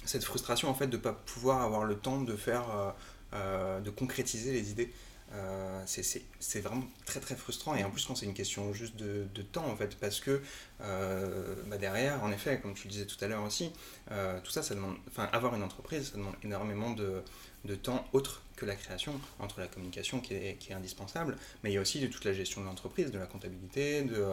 cette 0.04 0.24
frustration 0.24 0.68
en 0.68 0.74
fait 0.74 0.86
de 0.86 0.96
pas 0.96 1.12
pouvoir 1.12 1.62
avoir 1.62 1.84
le 1.84 1.96
temps 1.96 2.20
de 2.20 2.36
faire, 2.36 2.94
de 3.32 3.90
concrétiser 3.90 4.52
les 4.52 4.70
idées. 4.70 4.90
Euh, 5.32 5.82
c'est 5.86 6.60
vraiment 6.60 6.82
très 7.06 7.20
très 7.20 7.36
frustrant. 7.36 7.76
Et 7.76 7.84
en 7.84 7.90
plus 7.90 8.04
quand 8.04 8.16
c'est 8.16 8.26
une 8.26 8.34
question 8.34 8.72
juste 8.72 8.96
de, 8.96 9.26
de, 9.32 9.42
temps 9.42 9.66
en 9.66 9.76
fait 9.76 9.96
parce 9.96 10.18
que 10.18 10.42
euh, 10.80 11.54
bah 11.66 11.78
derrière 11.78 12.22
en 12.24 12.32
effet 12.32 12.58
comme 12.60 12.74
tu 12.74 12.88
le 12.88 12.92
disais 12.92 13.06
tout 13.06 13.22
à 13.24 13.28
l'heure 13.28 13.44
aussi 13.44 13.70
euh, 14.10 14.40
tout 14.42 14.50
ça 14.50 14.62
ça 14.62 14.74
demande 14.74 14.96
enfin 15.08 15.28
avoir 15.32 15.54
une 15.54 15.62
entreprise 15.62 16.10
ça 16.10 16.16
demande 16.16 16.34
énormément 16.42 16.90
de, 16.90 17.22
de, 17.64 17.74
temps 17.76 18.04
autre 18.12 18.42
que 18.56 18.66
la 18.66 18.74
création 18.74 19.20
entre 19.38 19.60
la 19.60 19.68
communication 19.68 20.20
qui 20.20 20.34
est, 20.34 20.56
qui 20.58 20.72
est, 20.72 20.74
indispensable 20.74 21.36
mais 21.62 21.70
il 21.70 21.74
y 21.74 21.78
a 21.78 21.80
aussi 21.80 22.00
de 22.00 22.08
toute 22.08 22.24
la 22.24 22.32
gestion 22.32 22.62
de 22.62 22.66
l'entreprise 22.66 23.12
de 23.12 23.18
la 23.18 23.26
comptabilité 23.26 24.02
de, 24.02 24.26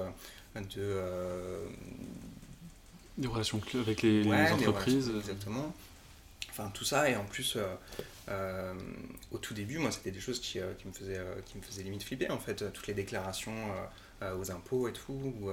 de 0.75 1.61
des 3.19 3.27
relations 3.27 3.61
avec 3.75 4.01
les, 4.01 4.23
les 4.23 4.51
entreprises 4.51 5.11
exactement 5.15 5.73
enfin 6.57 6.71
tout 6.73 6.85
ça 6.85 7.09
et 7.09 7.15
en 7.15 7.25
plus 7.25 7.57
euh, 8.29 8.73
au 9.31 9.37
tout 9.37 9.53
début, 9.53 9.77
moi, 9.77 9.91
c'était 9.91 10.11
des 10.11 10.19
choses 10.19 10.39
qui, 10.39 10.59
euh, 10.59 10.73
qui, 10.77 10.87
me 10.87 10.93
faisaient, 10.93 11.17
euh, 11.17 11.35
qui 11.45 11.57
me 11.57 11.63
faisaient 11.63 11.83
limite 11.83 12.03
flipper, 12.03 12.29
en 12.29 12.39
fait, 12.39 12.71
toutes 12.73 12.87
les 12.87 12.93
déclarations 12.93 13.55
aux 14.39 14.51
impôts 14.51 14.87
et 14.87 14.93
tout. 14.93 15.51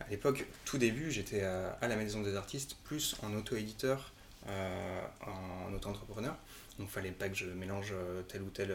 à 0.00 0.10
l'époque, 0.10 0.44
tout 0.64 0.76
début, 0.76 1.10
j'étais 1.10 1.42
à 1.42 1.88
la 1.88 1.96
Maison 1.96 2.20
des 2.20 2.36
Artistes, 2.36 2.76
plus 2.84 3.16
en 3.22 3.32
auto-éditeur, 3.34 4.12
en 4.46 5.72
auto-entrepreneur. 5.72 6.36
Donc, 6.78 6.88
il 6.88 6.92
fallait 6.92 7.10
pas 7.10 7.28
que 7.28 7.36
je 7.36 7.46
mélange 7.46 7.94
telle 8.28 8.42
ou 8.42 8.50
telle 8.50 8.74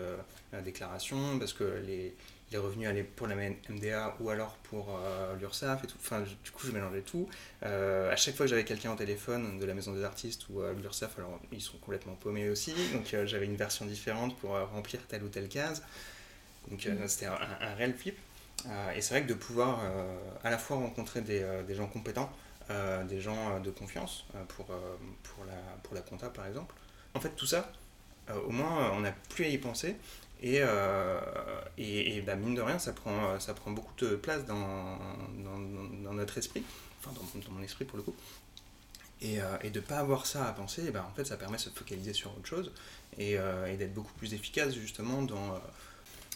déclaration, 0.64 1.38
parce 1.38 1.54
que 1.54 1.82
les, 1.86 2.16
les 2.52 2.58
revenus 2.58 2.88
allaient 2.88 3.04
pour 3.04 3.28
la 3.28 3.36
MDA 3.36 4.16
ou 4.20 4.30
alors 4.30 4.56
pour 4.64 4.98
euh, 4.98 5.36
l'URSSAF 5.36 5.84
et 5.84 5.88
tout. 5.88 5.98
Enfin, 6.00 6.22
du 6.22 6.52
coup, 6.52 6.66
je 6.66 6.72
mélangeais 6.72 7.02
tout. 7.02 7.28
Euh, 7.64 8.12
à 8.12 8.16
chaque 8.16 8.36
fois 8.36 8.46
que 8.46 8.50
j'avais 8.50 8.64
quelqu'un 8.64 8.92
au 8.92 8.96
téléphone 8.96 9.60
de 9.60 9.66
la 9.66 9.74
maison 9.74 9.94
des 9.94 10.04
artistes 10.04 10.48
ou 10.50 10.62
euh, 10.62 10.74
l'URSSAF, 10.74 11.20
alors 11.20 11.40
ils 11.52 11.62
sont 11.62 11.78
complètement 11.78 12.16
paumés 12.16 12.50
aussi. 12.50 12.74
Donc, 12.94 13.06
j'avais 13.26 13.46
une 13.46 13.56
version 13.56 13.86
différente 13.86 14.36
pour 14.38 14.52
remplir 14.52 15.06
telle 15.08 15.24
ou 15.24 15.30
telle 15.30 15.48
case. 15.48 15.84
Donc, 16.70 16.88
c'était 17.08 17.28
un, 17.28 17.76
réel 17.76 17.94
flip. 17.94 18.18
et 18.96 19.02
c'est 19.02 19.14
vrai 19.14 19.24
que 19.24 19.30
de 19.30 19.34
pouvoir 19.34 19.82
à 20.44 20.50
la 20.50 20.58
fois 20.58 20.78
rencontrer 20.78 21.22
des, 21.22 21.44
des 21.68 21.74
gens 21.74 21.88
compétents, 21.88 22.32
des 23.08 23.22
gens 23.22 23.60
de 23.60 23.72
confiance 23.72 24.26
pour, 24.50 24.66
pour, 24.66 25.46
la, 25.46 25.56
pour 25.82 25.96
la 25.96 26.02
compta 26.02 26.30
par 26.30 26.46
exemple, 26.46 26.76
en 27.16 27.20
fait, 27.20 27.30
tout 27.30 27.48
ça, 27.48 27.72
au 28.48 28.52
moins, 28.52 28.92
on 28.94 29.02
n'a 29.02 29.12
plus 29.12 29.46
à 29.46 29.48
y 29.50 29.58
penser. 29.58 29.96
Et, 30.42 30.60
euh, 30.62 31.20
et, 31.78 32.22
bah, 32.22 32.36
mine 32.36 32.56
de 32.56 32.62
rien, 32.62 32.80
ça 32.80 32.94
prend, 32.94 33.40
ça 33.40 33.54
prend 33.54 33.72
beaucoup 33.72 33.94
de 33.98 34.16
place 34.16 34.46
dans, 34.46 34.98
dans, 35.44 36.14
notre 36.14 36.38
esprit, 36.38 36.64
enfin 37.00 37.12
dans, 37.14 37.52
mon 37.52 37.62
esprit 37.62 37.86
pour 37.86 37.98
le 37.98 38.04
coup. 38.04 38.16
Et, 39.22 39.42
euh, 39.42 39.58
et 39.64 39.70
de 39.70 39.82
ne 39.82 39.86
pas 39.86 39.98
avoir 39.98 40.26
ça 40.26 40.48
à 40.48 40.54
penser, 40.54 40.92
bah, 40.92 41.06
en 41.10 41.14
fait, 41.14 41.26
ça 41.26 41.36
permet 41.36 41.58
de 41.58 41.62
se 41.62 41.70
focaliser 41.70 42.14
sur 42.14 42.32
autre 42.32 42.48
chose 42.48 42.72
et, 43.18 43.38
euh, 43.38 43.66
et 43.66 43.76
d'être 43.76 43.94
beaucoup 43.94 44.14
plus 44.14 44.34
efficace 44.34 44.74
justement 44.74 45.24
dans 45.24 45.60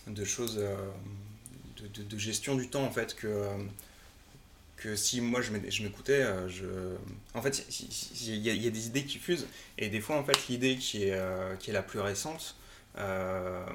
de 0.07 0.25
choses 0.25 0.61
de, 1.77 2.03
de, 2.03 2.17
gestion 2.17 2.55
du 2.55 2.69
temps 2.69 2.83
en 2.83 2.91
fait 2.91 3.15
que, 3.15 3.47
si 4.95 5.21
moi 5.21 5.41
je 5.41 5.51
m'écoutais, 5.83 6.25
je... 6.47 6.65
en 7.33 7.41
fait, 7.41 7.65
il 8.21 8.37
y, 8.37 8.67
a 8.67 8.69
des 8.69 8.87
idées 8.87 9.03
qui 9.03 9.17
fusent 9.17 9.47
et 9.77 9.89
des 9.89 10.01
fois 10.01 10.17
en 10.17 10.23
fait 10.23 10.47
l'idée 10.47 10.77
qui 10.77 11.03
est, 11.03 11.09
est 11.09 11.71
la 11.71 11.83
plus 11.83 11.99
récente, 11.99 12.55
euh, 12.97 13.65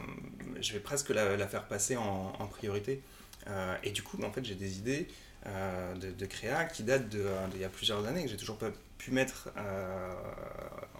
je 0.60 0.72
vais 0.72 0.80
presque 0.80 1.10
la, 1.10 1.46
faire 1.46 1.64
passer 1.66 1.96
en, 1.96 2.46
priorité. 2.50 3.02
Euh, 3.48 3.76
et 3.82 3.90
du 3.90 4.02
coup, 4.02 4.22
en 4.22 4.30
fait, 4.30 4.44
j'ai 4.44 4.54
des 4.54 4.78
idées 4.78 5.08
euh, 5.46 5.94
de, 5.94 6.26
créa 6.26 6.64
qui 6.64 6.82
datent 6.82 7.08
d'il 7.08 7.20
de, 7.20 7.58
y 7.58 7.64
a 7.64 7.68
plusieurs 7.68 8.06
années 8.06 8.24
que 8.24 8.30
j'ai 8.30 8.36
toujours 8.36 8.58
pas 8.58 8.70
pu 8.98 9.12
mettre 9.12 9.50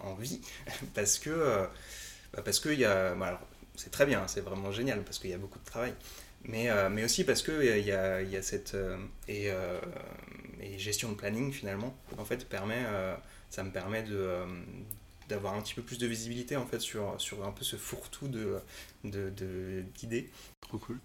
en 0.04 0.14
vie 0.14 0.40
parce 0.94 1.18
que 1.18 1.66
bah, 2.32 2.42
parce 2.44 2.60
que 2.60 2.68
y 2.68 2.84
a 2.84 3.14
bah, 3.14 3.40
c'est 3.74 3.90
très 3.90 4.06
bien 4.06 4.28
c'est 4.28 4.40
vraiment 4.40 4.70
génial 4.70 5.02
parce 5.02 5.18
qu'il 5.18 5.30
y 5.30 5.34
a 5.34 5.38
beaucoup 5.38 5.58
de 5.58 5.64
travail 5.64 5.92
mais, 6.48 6.68
mais 6.90 7.04
aussi 7.04 7.24
parce 7.24 7.42
que 7.42 7.78
il 7.78 7.84
y 7.84 7.92
a, 7.92 8.22
y 8.22 8.36
a, 8.36 8.42
cette 8.42 8.76
et, 9.28 9.48
et, 10.60 10.78
gestion 10.78 11.10
de 11.10 11.14
planning 11.14 11.52
finalement 11.52 11.96
en 12.18 12.24
fait 12.24 12.48
permet 12.48 12.84
ça 13.50 13.62
me 13.62 13.70
permet 13.70 14.02
de, 14.02 14.44
d'avoir 15.28 15.54
un 15.54 15.62
petit 15.62 15.74
peu 15.74 15.82
plus 15.82 15.98
de 15.98 16.06
visibilité 16.06 16.56
en 16.56 16.66
fait 16.66 16.80
sur, 16.80 17.20
sur 17.20 17.44
un 17.44 17.52
peu 17.52 17.64
ce 17.64 17.76
fourre-tout 17.76 18.28
de, 18.28 18.60
d'idées. 19.94 20.30
Trop 20.60 20.78
cool. 20.78 20.98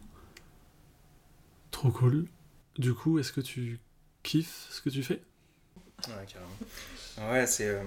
Trop 1.72 1.92
cool. 1.92 2.28
Du 2.78 2.94
coup, 2.94 3.20
est-ce 3.20 3.32
que 3.32 3.42
tu 3.42 3.80
kiffes 4.24 4.68
ce 4.70 4.82
que 4.82 4.90
tu 4.90 5.04
fais? 5.04 5.22
Ouais, 6.08 6.26
carrément. 6.28 7.32
Ouais, 7.32 7.46
c'est. 7.48 7.68
euh, 7.68 7.84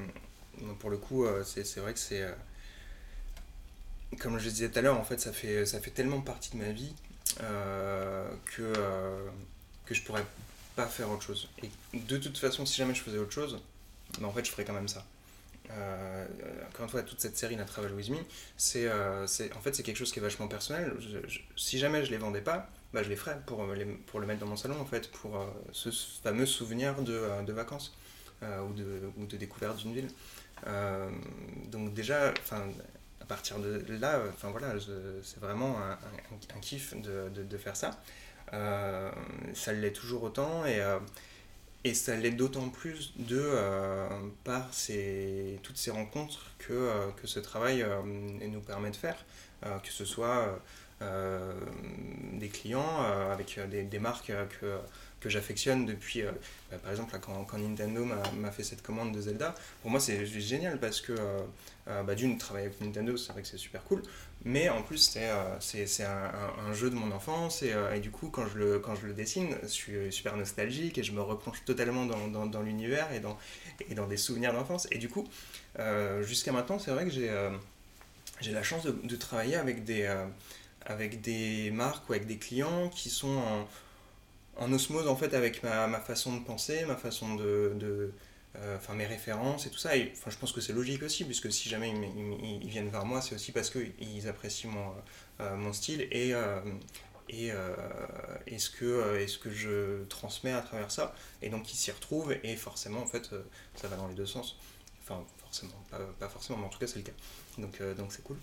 pour 0.78 0.90
le 0.90 0.96
coup, 0.96 1.25
euh, 1.25 1.42
c'est 1.44 1.64
c'est 1.64 1.80
vrai 1.80 1.92
que 1.92 1.98
c'est. 1.98 2.22
euh, 2.22 2.32
comme 4.18 4.38
je 4.38 4.48
disais 4.48 4.70
tout 4.70 4.78
à 4.78 4.82
l'heure, 4.82 4.98
en 4.98 5.04
fait, 5.04 5.20
ça 5.20 5.32
fait, 5.32 5.66
ça 5.66 5.80
fait 5.80 5.90
tellement 5.90 6.20
partie 6.20 6.50
de 6.56 6.62
ma 6.62 6.70
vie 6.70 6.94
euh, 6.94 7.15
que, 7.37 8.62
euh, 8.62 9.26
que 9.85 9.95
je 9.95 10.02
pourrais 10.02 10.25
pas 10.75 10.87
faire 10.87 11.11
autre 11.11 11.23
chose. 11.23 11.49
Et 11.62 11.99
de 11.99 12.16
toute 12.18 12.38
façon, 12.38 12.66
si 12.66 12.76
jamais 12.76 12.95
je 12.95 13.02
faisais 13.02 13.18
autre 13.18 13.33
chose, 13.33 13.61
bah, 14.21 14.28
en 14.28 14.33
fait, 14.33 14.45
je 14.45 14.50
ferais 14.50 14.64
quand 14.64 14.73
même 14.75 14.88
ça. 14.88 15.04
Euh, 15.71 16.26
encore 16.68 16.85
une 16.85 16.90
fois, 16.90 17.02
toute 17.02 17.21
cette 17.21 17.37
série, 17.37 17.56
La 17.56 17.64
Travel 17.64 17.92
With 17.92 18.11
Me, 18.11 18.18
c'est, 18.56 18.87
euh, 18.87 19.26
en 19.56 19.61
fait, 19.61 19.83
quelque 19.83 19.97
chose 19.97 20.12
qui 20.12 20.18
est 20.21 20.23
vachement 20.23 20.49
personnel. 20.49 20.92
Si 21.56 21.78
jamais 21.78 22.04
je 22.04 22.11
les 22.11 22.18
vendais 22.18 22.40
pas, 22.40 22.71
bah, 22.92 23.02
je 23.02 23.09
les 23.09 23.16
ferais 23.16 23.38
pour, 23.47 23.62
euh, 23.64 23.75
les- 23.75 23.85
pour 23.85 24.21
le 24.21 24.26
mettre 24.26 24.40
dans 24.40 24.47
mon 24.47 24.56
salon, 24.56 24.80
en 24.80 24.85
fait, 24.87 25.11
pour 25.11 25.37
euh, 25.37 25.47
ce 25.73 25.90
fameux 26.23 26.47
souvenir 26.47 27.02
de, 27.02 27.12
euh, 27.12 27.42
de 27.42 27.52
vacances 27.52 27.95
euh, 28.42 28.61
ou, 28.62 28.73
de, 28.75 29.11
ou 29.16 29.26
de 29.26 29.37
découverte 29.37 29.78
d'une 29.78 29.92
ville. 29.95 30.09
Euh, 30.66 31.11
donc 31.66 31.92
déjà, 31.95 32.33
à 33.20 33.25
partir 33.25 33.58
de 33.58 33.85
là, 34.00 34.20
enfin 34.28 34.50
voilà, 34.50 34.75
c'est 35.23 35.40
vraiment 35.40 35.76
un, 35.78 36.61
kiff 36.61 36.94
de, 37.00 37.28
de- 37.28 37.58
faire 37.58 37.76
ça. 37.76 38.00
Euh, 38.52 39.11
ça 39.54 39.73
l'est 39.73 39.90
toujours 39.92 40.23
autant 40.23 40.64
et, 40.64 40.80
euh, 40.80 40.99
et 41.82 41.94
ça 41.94 42.14
l'est 42.14 42.30
d'autant 42.30 42.68
plus 42.68 43.12
de 43.16 43.40
euh, 43.42 44.08
par 44.44 44.73
ces, 44.73 45.58
toutes 45.64 45.76
ces 45.76 45.90
rencontres 45.90 46.52
que, 46.58 47.11
que 47.20 47.26
ce 47.26 47.40
travail 47.40 47.85
nous 48.04 48.61
permet 48.61 48.90
de 48.90 48.96
faire, 48.96 49.25
que 49.62 49.90
ce 49.90 50.04
soit 50.04 50.61
des 52.38 52.49
clients 52.49 53.03
euh, 53.03 53.33
avec 53.33 53.59
des, 53.71 53.83
des 53.83 53.99
marques 53.99 54.31
euh, 54.31 54.47
que, 54.61 54.79
que 55.21 55.29
j'affectionne 55.29 55.87
depuis, 55.87 56.23
euh, 56.23 56.31
bah, 56.71 56.79
par 56.83 56.91
exemple 56.91 57.12
là, 57.12 57.19
quand, 57.19 57.45
quand 57.45 57.59
Nintendo 57.59 58.05
m'a 58.05 58.50
fait 58.50 58.62
cette 58.62 58.83
commande 58.83 59.12
de 59.15 59.21
Zelda, 59.21 59.55
pour 59.83 59.91
moi 59.91 60.00
c'est 60.00 60.25
juste 60.26 60.49
génial 60.49 60.79
parce 60.79 61.00
que 61.00 61.12
euh, 61.12 61.41
euh, 61.88 62.03
bah, 62.03 62.15
d'une, 62.15 62.38
travailler 62.38 62.67
avec 62.67 62.81
Nintendo 62.81 63.17
c'est 63.17 63.33
vrai 63.33 63.43
que 63.43 63.49
c'est 63.49 63.59
super 63.59 63.83
cool, 63.85 64.03
mais 64.45 64.69
en 64.69 64.83
plus 64.83 64.99
c'est 64.99 65.29
euh, 65.29 66.07
un, 66.07 66.69
un- 66.71 66.73
jeu 66.73 66.91
de 66.91 66.95
mon 66.95 67.11
enfance 67.12 67.62
et, 67.62 67.73
euh, 67.73 67.95
et 67.95 68.00
du 68.00 68.11
coup 68.11 68.29
quand 68.29 68.47
je, 68.47 68.59
le, 68.59 68.79
quand 68.79 68.95
je 68.95 69.07
le 69.07 69.12
dessine 69.12 69.57
je 69.62 69.69
suis 69.69 70.12
super 70.12 70.37
nostalgique 70.37 70.99
et 70.99 71.03
je 71.03 71.12
me 71.12 71.21
replonge 71.21 71.62
totalement 71.65 72.07
dans, 72.07 72.29
dans, 72.29 72.47
dans 72.47 72.62
l'univers 72.62 73.12
et 73.12 73.21
dans, 73.21 73.38
et 73.88 73.95
dans 73.95 74.07
des 74.07 74.17
souvenirs 74.17 74.53
d'enfance. 74.53 74.87
Et 74.91 74.99
du 74.99 75.09
coup 75.09 75.26
euh, 75.79 76.23
jusqu'à 76.23 76.53
maintenant 76.53 76.79
c'est 76.79 76.91
vrai 76.91 77.05
que 77.05 77.11
j'ai 77.11 77.31
euh, 77.31 77.50
la 78.47 78.62
chance 78.62 78.85
de, 78.85 79.17
travailler 79.17 79.57
avec 79.57 79.85
des, 79.85 80.03
euh, 80.03 80.26
avec 80.87 81.21
des 81.21 81.71
marques 81.71 82.09
ou 82.09 82.12
avec 82.12 82.26
des 82.26 82.38
clients 82.38 82.88
qui 82.88 83.11
sont 83.11 83.66
en, 84.57 84.73
osmose 84.73 85.09
en 85.09 85.16
fait 85.16 85.35
avec 85.35 85.62
ma, 85.62 86.00
façon 86.00 86.37
de 86.37 86.45
penser, 86.45 86.85
ma 86.87 86.97
façon 86.97 87.35
de, 87.35 88.12
euh, 88.59 88.76
enfin 88.76 88.95
mes 88.95 89.07
références 89.07 89.66
et 89.66 89.71
tout 89.71 89.78
ça. 89.78 89.90
Enfin, 90.12 90.31
je 90.31 90.38
pense 90.38 90.52
que 90.52 90.61
c'est 90.61 90.73
logique 90.73 91.02
aussi, 91.02 91.25
puisque 91.25 91.52
si 91.52 91.69
jamais 91.69 91.90
ils, 91.90 92.69
viennent 92.69 92.88
vers 92.88 93.05
moi, 93.05 93.21
c'est 93.21 93.35
aussi 93.35 93.52
parce 93.52 93.71
qu'ils 93.71 94.28
apprécient 94.28 94.71
mon, 94.71 94.95
euh, 95.40 95.73
style 95.73 96.09
et, 96.11 96.33
euh, 96.33 96.61
et, 97.28 97.50
ce, 98.59 98.71
que, 98.71 99.26
que 99.43 99.50
je 99.50 100.05
transmets 100.05 100.52
à 100.52 100.62
travers 100.62 100.90
ça. 100.90 101.14
Et 101.43 101.50
donc 101.50 101.73
ils 101.73 101.76
s'y 101.76 101.90
retrouvent 101.90 102.35
et 102.43 102.57
forcément, 102.57 103.00
en 103.00 103.07
fait, 103.07 103.31
ça 103.75 103.88
va 103.88 103.97
dans 103.97 104.09
les 104.09 104.14
deux 104.14 104.26
sens. 104.26 104.57
Enfin, 105.02 105.23
forcément, 105.38 105.85
pas, 105.90 105.99
pas 106.19 106.28
forcément, 106.28 106.59
mais 106.59 106.66
en 106.66 106.71
tout 106.71 106.78
cas, 106.78 106.87
c'est 106.87 106.99
le 106.99 107.05
cas. 107.05 107.12
Donc 107.59 107.83
donc 107.97 108.12
c'est 108.12 108.23
cool. 108.23 108.38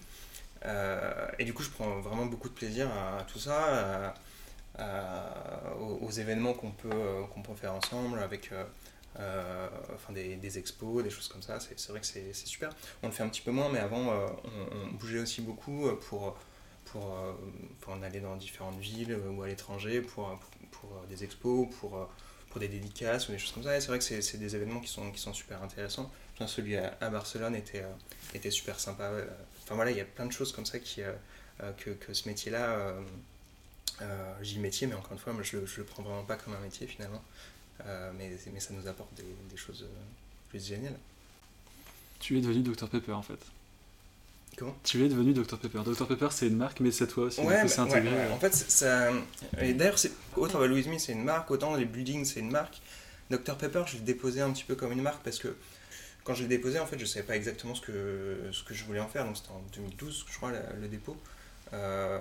Euh, 0.66 1.28
et 1.40 1.46
du 1.46 1.54
coup, 1.54 1.64
je 1.64 1.70
prends 1.70 2.00
vraiment 2.00 2.26
beaucoup 2.26 2.50
de 2.50 2.54
plaisir 2.54 2.90
à, 2.92 3.24
tout 3.24 3.40
ça, 3.40 4.14
aux, 5.80 6.12
événements 6.12 6.54
qu'on 6.54 6.72
peut, 6.72 6.90
euh, 6.92 7.24
qu'on 7.34 7.42
peut 7.42 7.56
faire 7.56 7.74
ensemble, 7.74 8.20
avec 8.20 8.52
euh, 8.52 9.68
enfin 9.94 10.14
des, 10.14 10.36
des 10.36 10.58
expos, 10.58 11.04
des 11.04 11.10
choses 11.10 11.28
comme 11.28 11.42
ça. 11.42 11.60
C'est 11.60 11.90
vrai 11.90 12.00
que 12.00 12.06
c'est 12.06 12.34
super. 12.34 12.70
On 13.02 13.08
le 13.08 13.14
fait 13.14 13.24
un 13.24 13.30
petit 13.30 13.42
peu 13.42 13.52
moins, 13.52 13.70
mais 13.70 13.80
avant, 13.80 14.14
on, 14.46 14.94
bougeait 14.94 15.20
aussi 15.20 15.42
beaucoup 15.42 15.90
pour, 16.08 16.38
pour, 16.86 17.18
pour 17.82 17.94
aller 17.94 18.20
dans 18.20 18.36
différentes 18.36 18.80
villes 18.80 19.18
ou 19.32 19.44
à 19.44 19.48
l'étranger, 19.48 20.02
pour, 20.02 20.40
pour, 20.72 21.04
des 21.10 21.24
expos, 21.24 21.68
pour, 21.80 22.10
pour 22.50 22.60
des 22.60 22.70
dédicaces 22.70 23.28
ou 23.28 23.34
des 23.34 23.38
choses 23.38 23.52
comme 23.52 23.64
ça. 23.64 23.76
Et 23.76 23.82
c'est 23.82 23.88
vrai 23.88 24.00
que 24.00 24.06
c'est 24.06 24.38
des 24.38 24.56
événements 24.56 24.80
qui 24.80 24.90
sont, 24.90 25.12
qui 25.12 25.20
sont 25.20 25.34
super 25.34 25.62
intéressants. 25.62 26.10
Enfin, 26.36 26.48
celui 26.48 26.78
à, 26.78 26.98
à 27.02 27.10
Barcelone 27.10 27.56
était, 27.56 27.84
était 28.34 28.52
super 28.52 28.80
sympa. 28.80 29.12
Enfin 29.64 29.76
voilà, 29.76 29.92
il 29.92 29.98
y 29.98 30.02
a 30.02 30.06
plein 30.06 30.26
de 30.26 30.32
choses 30.32 30.52
comme 30.52 30.66
ça 30.66 30.80
qui, 30.80 31.02
euh, 31.02 31.14
euh, 31.62 31.72
que, 31.74 31.92
que 31.92 32.14
ce 32.14 32.28
métier-là, 32.28 32.96
euh, 34.02 34.34
j'ai 34.42 34.60
métier, 34.60 34.88
mais 34.88 34.96
encore 34.96 35.14
une 35.14 35.20
fois, 35.20 35.34
moi, 35.34 35.44
je 35.44 35.58
ne 35.58 35.62
le 35.62 35.84
prends 35.84 36.04
vraiment 36.04 36.24
pas 36.24 36.36
comme 36.36 36.54
un 36.54 36.60
métier 36.60 36.88
finalement. 36.88 37.24
Mais, 38.18 38.32
mais 38.54 38.60
ça 38.62 38.74
nous 38.74 38.88
apporte 38.88 39.14
des, 39.16 39.26
des 39.50 39.58
choses 39.58 39.86
plus 40.50 40.66
géniales. 40.66 40.98
Tu 42.20 42.38
es 42.38 42.42
devenu 42.42 42.62
Dr 42.62 42.88
Pepper 42.88 43.12
en 43.12 43.22
fait. 43.22 43.40
Comment? 44.58 44.76
Tu 44.84 45.04
es 45.04 45.10
devenu 45.10 45.34
Dr 45.34 45.58
Pepper. 45.58 45.82
Dr 45.84 46.08
Pepper 46.08 46.28
c'est 46.32 46.48
une 46.48 46.56
marque, 46.56 46.80
mais 46.80 46.92
c'est 46.92 47.08
toi 47.08 47.26
aussi. 47.26 47.42
Ouais, 47.42 47.62
ouais, 47.62 47.80
intégré. 47.80 48.16
ouais. 48.16 48.32
en 48.32 48.40
fait, 48.40 48.56
ça. 48.56 49.10
Et 49.60 49.74
d'ailleurs, 49.74 49.98
autant 50.38 50.60
bah, 50.60 50.68
Louis 50.68 50.88
Me, 50.88 50.98
c'est 50.98 51.12
une 51.12 51.24
marque, 51.24 51.52
autant 51.52 51.76
les 51.76 51.86
buildings, 51.86 52.24
c'est 52.24 52.40
une 52.40 52.52
marque. 52.52 52.82
Dr 53.30 53.58
Pepper, 53.58 53.84
je 53.88 53.96
l'ai 53.96 54.02
déposé 54.02 54.40
un 54.40 54.52
petit 54.52 54.64
peu 54.64 54.76
comme 54.76 54.92
une 54.94 55.02
marque 55.02 55.24
parce 55.24 55.40
que 55.40 55.56
quand 56.24 56.34
je 56.34 56.44
l'ai 56.44 56.50
déposé, 56.50 56.80
en 56.80 56.86
fait, 56.86 56.98
je 56.98 57.06
savais 57.06 57.26
pas 57.26 57.36
exactement 57.36 57.76
ce 57.76 57.82
que, 57.82 58.50
ce 58.52 58.64
que 58.64 58.74
je 58.74 58.84
voulais 58.86 59.00
en 59.00 59.08
faire. 59.08 59.26
Donc, 59.26 59.38
c'était 59.38 59.52
en 59.52 59.62
2012, 59.76 60.26
je 60.30 60.38
crois, 60.38 60.52
le 60.80 60.88
dépôt. 60.88 61.18
Euh, 61.74 62.20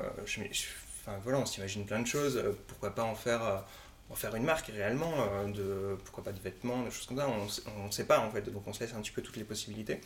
enfin, 1.00 1.18
voilà, 1.22 1.38
on 1.38 1.46
s'imagine 1.46 1.84
plein 1.84 2.00
de 2.00 2.06
choses. 2.06 2.36
Euh, 2.36 2.52
Pourquoi 2.66 2.94
pas 2.94 3.04
en 3.04 3.14
faire, 3.14 3.44
euh, 3.44 3.58
en 4.10 4.14
faire 4.14 4.34
une 4.34 4.44
marque 4.44 4.66
réellement 4.68 5.12
de, 5.46 5.96
Pourquoi 6.04 6.24
pas 6.24 6.32
de 6.32 6.40
vêtements, 6.40 6.82
des 6.82 6.90
choses 6.90 7.06
comme 7.06 7.18
ça 7.18 7.28
On 7.28 7.86
ne 7.86 7.90
sait 7.92 8.04
pas, 8.04 8.20
en 8.20 8.30
fait. 8.30 8.42
Donc, 8.50 8.66
on 8.66 8.72
se 8.72 8.80
laisse 8.80 8.94
un 8.94 9.00
petit 9.00 9.12
peu 9.12 9.22
toutes 9.22 9.36
les 9.36 9.44
possibilités. 9.44 10.00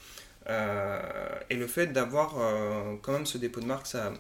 Et 1.50 1.56
le 1.56 1.66
fait 1.66 1.88
d'avoir 1.88 2.34
quand 3.02 3.12
même 3.12 3.26
ce 3.26 3.38
dépôt 3.38 3.60
de 3.60 3.66
marque, 3.66 3.86
ça, 3.86 4.12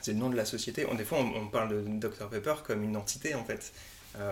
c'est 0.00 0.12
le 0.12 0.18
nom 0.18 0.30
de 0.30 0.36
la 0.36 0.44
société. 0.44 0.86
On, 0.90 0.94
des 0.94 1.04
fois, 1.04 1.18
on, 1.18 1.46
parle 1.48 1.70
de 1.70 2.08
Dr 2.08 2.28
Pepper 2.30 2.54
comme 2.64 2.84
une 2.84 2.96
entité, 2.96 3.34
en 3.34 3.44
fait, 3.44 3.72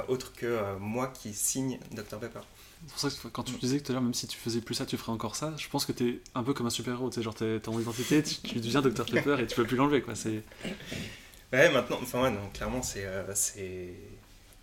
autre 0.08 0.32
que 0.32 0.76
moi 0.78 1.08
qui 1.08 1.34
signe 1.34 1.78
Dr 1.90 2.18
Pepper. 2.18 2.40
C'est 2.86 2.92
pour 2.92 2.98
ça 2.98 3.10
que 3.10 3.28
quand 3.28 3.42
tu 3.44 3.54
disais 3.54 3.78
que 3.78 3.84
tout 3.84 3.92
à 3.92 3.94
l'heure, 3.94 4.02
même 4.02 4.14
si 4.14 4.26
tu 4.26 4.36
faisais 4.36 4.60
plus 4.60 4.74
ça, 4.74 4.84
tu 4.86 4.96
ferais 4.96 5.12
encore 5.12 5.36
ça, 5.36 5.54
je 5.56 5.68
pense 5.68 5.86
que 5.86 5.92
t'es 5.92 6.20
un 6.34 6.42
peu 6.42 6.52
comme 6.52 6.66
un 6.66 6.70
super-héros. 6.70 7.10
Tu 7.10 7.16
sais, 7.16 7.22
genre, 7.22 7.34
t'es- 7.34 7.60
ton 7.60 7.78
identité, 7.78 8.22
tu, 8.22 8.34
tu 8.42 8.60
deviens 8.60 8.82
Dr 8.82 9.04
Pepper 9.06 9.36
et 9.40 9.46
tu 9.46 9.54
peux 9.54 9.64
plus 9.64 9.76
l'enlever, 9.76 10.02
quoi. 10.02 10.14
C'est... 10.14 10.42
Ouais, 11.52 11.70
maintenant, 11.70 11.98
enfin, 12.02 12.22
ouais, 12.22 12.30
non, 12.30 12.48
clairement, 12.52 12.82
c'est, 12.82 13.04
euh, 13.04 13.32
c'est, 13.34 13.94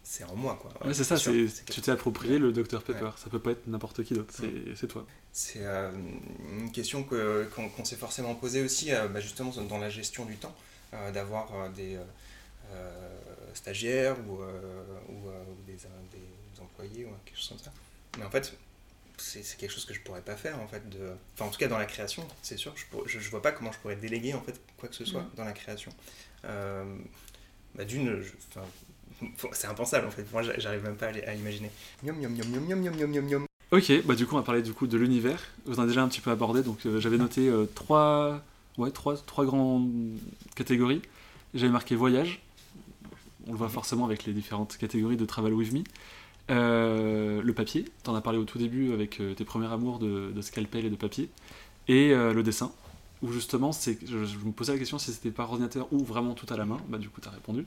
c'est 0.03 0.23
en 0.25 0.35
moi, 0.35 0.59
quoi. 0.61 0.71
Ouais, 0.85 0.93
c'est 0.93 1.03
ça, 1.03 1.17
c'est, 1.17 1.47
tu 1.71 1.81
t'es 1.81 1.91
approprié 1.91 2.39
le 2.39 2.51
Dr 2.51 2.81
Pepper. 2.83 3.11
Ça 3.17 3.29
peut 3.29 3.39
pas 3.39 3.51
être 3.51 3.67
n'importe 3.67 4.03
qui 4.03 4.13
d'autre, 4.15 4.33
c'est, 4.35 4.75
c'est 4.75 4.87
toi. 4.87 5.05
C'est 5.31 5.59
euh, 5.63 5.91
une 6.59 6.71
question 6.71 7.03
que, 7.03 7.47
qu'on, 7.55 7.69
qu'on 7.69 7.85
s'est 7.85 7.95
forcément 7.95 8.35
posée 8.35 8.63
aussi, 8.63 8.91
euh, 8.91 9.07
bah, 9.07 9.21
justement, 9.21 9.51
dans 9.51 9.77
la 9.77 9.89
gestion 9.89 10.25
du 10.25 10.35
temps, 10.35 10.55
d'avoir 11.13 11.69
des 11.71 11.97
stagiaires 13.53 14.17
ou, 14.27 14.33
ou, 15.11 15.29
des, 15.65 15.73
des 15.73 16.61
employés 16.61 17.05
ou 17.05 17.09
quelque 17.25 17.37
chose 17.37 17.49
comme 17.49 17.59
ça. 17.59 17.71
Mais 18.17 18.25
en 18.25 18.29
fait, 18.29 18.57
c'est 19.19 19.57
quelque 19.57 19.71
chose 19.71 19.85
que 19.85 19.93
je 19.93 20.01
pourrais 20.01 20.21
pas 20.21 20.35
faire 20.35 20.59
en 20.59 20.67
fait 20.67 20.89
de 20.89 21.11
enfin 21.33 21.45
en 21.45 21.49
tout 21.49 21.59
cas 21.59 21.67
dans 21.67 21.77
la 21.77 21.85
création 21.85 22.25
c'est 22.41 22.57
sûr 22.57 22.73
je, 22.75 22.85
pour... 22.89 23.07
je, 23.07 23.29
vois 23.29 23.41
pas 23.41 23.51
comment 23.51 23.71
je 23.71 23.79
pourrais 23.79 23.95
déléguer 23.95 24.33
en 24.33 24.41
fait 24.41 24.59
quoi 24.77 24.89
que 24.89 24.95
ce 24.95 25.05
soit 25.05 25.21
mm. 25.21 25.31
dans 25.37 25.45
la 25.45 25.51
création. 25.51 25.91
Euh, 26.45 26.83
bah, 27.75 27.83
d'une 27.85 28.23
enfin, 28.49 28.65
c'est 29.51 29.67
impensable 29.67 30.07
en 30.07 30.11
fait. 30.11 30.25
Moi 30.31 30.41
j'arrive 30.57 30.83
même 30.83 30.95
pas 30.95 31.07
à, 31.07 31.33
l'imaginer 31.33 31.69
ok 33.71 34.05
bah 34.05 34.15
du 34.15 34.25
coup 34.25 34.35
on 34.35 34.39
va 34.39 34.45
parler 34.45 34.61
du 34.61 34.73
coup 34.73 34.87
de 34.87 34.97
l'univers. 34.97 35.41
Vous 35.65 35.75
en 35.75 35.79
avez 35.79 35.89
déjà 35.89 36.03
un 36.03 36.07
petit 36.07 36.21
peu 36.21 36.31
abordé 36.31 36.63
donc 36.63 36.85
euh, 36.85 36.99
j'avais 36.99 37.17
noté 37.17 37.49
euh, 37.49 37.65
trois 37.75 38.41
ouais 38.77 38.91
trois 38.91 39.17
trois 39.17 39.45
grandes 39.45 39.91
catégories. 40.55 41.01
J'avais 41.53 41.71
marqué 41.71 41.95
voyage. 41.95 42.41
On 43.47 43.51
le 43.51 43.57
voit 43.57 43.67
mm. 43.67 43.71
forcément 43.71 44.05
avec 44.05 44.25
les 44.25 44.33
différentes 44.33 44.77
catégories 44.77 45.17
de 45.17 45.25
travel 45.25 45.53
with 45.53 45.73
me. 45.73 45.83
Euh, 46.49 47.41
le 47.41 47.53
papier, 47.53 47.85
t'en 48.03 48.15
as 48.15 48.21
parlé 48.21 48.39
au 48.39 48.43
tout 48.43 48.57
début 48.57 48.91
avec 48.93 49.19
euh, 49.19 49.33
tes 49.33 49.45
premiers 49.45 49.71
amours 49.71 49.99
de, 49.99 50.33
scalpel 50.41 50.85
et 50.85 50.89
de 50.89 50.95
papier. 50.95 51.29
Et 51.87 52.11
euh, 52.11 52.33
le 52.33 52.43
dessin, 52.43 52.71
où 53.21 53.31
justement, 53.31 53.71
je, 53.71 53.93
je 54.25 54.37
me 54.37 54.51
posais 54.51 54.73
la 54.73 54.79
question 54.79 54.97
si 54.97 55.11
c'était 55.11 55.31
par 55.31 55.49
ordinateur 55.49 55.91
ou 55.91 56.03
vraiment 56.03 56.33
tout 56.33 56.51
à 56.51 56.57
la 56.57 56.65
main. 56.65 56.79
Bah 56.87 56.97
du 56.97 57.09
coup, 57.09 57.21
t'as 57.21 57.31
répondu. 57.31 57.65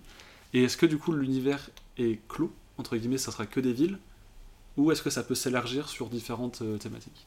Et 0.55 0.65
est-ce 0.65 0.77
que 0.77 0.87
du 0.87 0.99
coup 0.99 1.13
l'univers 1.13 1.71
est 1.97 2.19
clos, 2.29 2.53
entre 2.79 2.97
guillemets, 2.97 3.19
ça 3.19 3.33
sera 3.33 3.47
que 3.47 3.61
des 3.61 3.73
villes? 3.73 3.99
Ou 4.77 4.91
est-ce 4.91 5.03
que 5.03 5.11
ça 5.11 5.23
peut 5.23 5.35
s'élargir 5.35 5.89
sur 5.89 6.09
différentes 6.09 6.63
thématiques? 6.81 7.27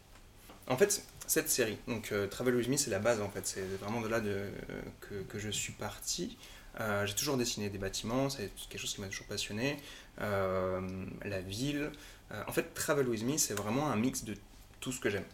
En 0.68 0.78
fait, 0.78 1.06
cette 1.28 1.50
série, 1.50 1.78
donc 1.88 2.12
Travel 2.32 2.56
With 2.56 2.68
Me, 2.70 2.78
c'est 2.78 2.90
la 2.90 2.98
base 2.98 3.22
en 3.22 3.30
fait. 3.30 3.46
C'est 3.46 3.66
vraiment 3.80 4.02
de 4.02 4.08
là 4.08 4.20
que, 4.20 5.16
que 5.30 5.38
je 5.38 5.50
suis 5.50 5.74
parti. 5.74 6.38
Euh, 6.80 7.06
j'ai 7.06 7.14
toujours 7.14 7.38
dessiné 7.38 7.70
des 7.70 7.78
bâtiments, 7.78 8.30
c'est 8.30 8.52
quelque 8.70 8.82
chose 8.82 8.94
qui 8.94 9.02
m'a 9.02 9.08
toujours 9.08 9.28
passionné. 9.28 9.78
Euh, 10.22 10.82
la 11.24 11.42
ville. 11.42 11.92
Euh, 12.32 12.44
en 12.48 12.52
fait, 12.52 12.74
Travel 12.74 13.08
With 13.08 13.24
Me, 13.24 13.38
c'est 13.38 13.54
vraiment 13.54 13.90
un 13.90 13.96
mix 13.96 14.24
de 14.24 14.36
tout 14.80 14.92
ce 14.92 15.00
que 15.00 15.10
j'aime. 15.10 15.26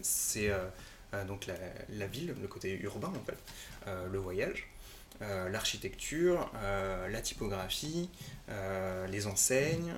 C'est 0.00 0.50
donc 1.26 1.46
la, 1.88 2.06
ville, 2.06 2.34
le 2.40 2.48
côté 2.48 2.78
urbain 2.82 3.08
en 3.16 3.24
fait, 3.24 3.38
le 4.10 4.18
voyage, 4.18 4.68
l'architecture, 5.20 6.50
la 7.08 7.20
typographie, 7.20 8.10
les 9.08 9.26
enseignes. 9.26 9.94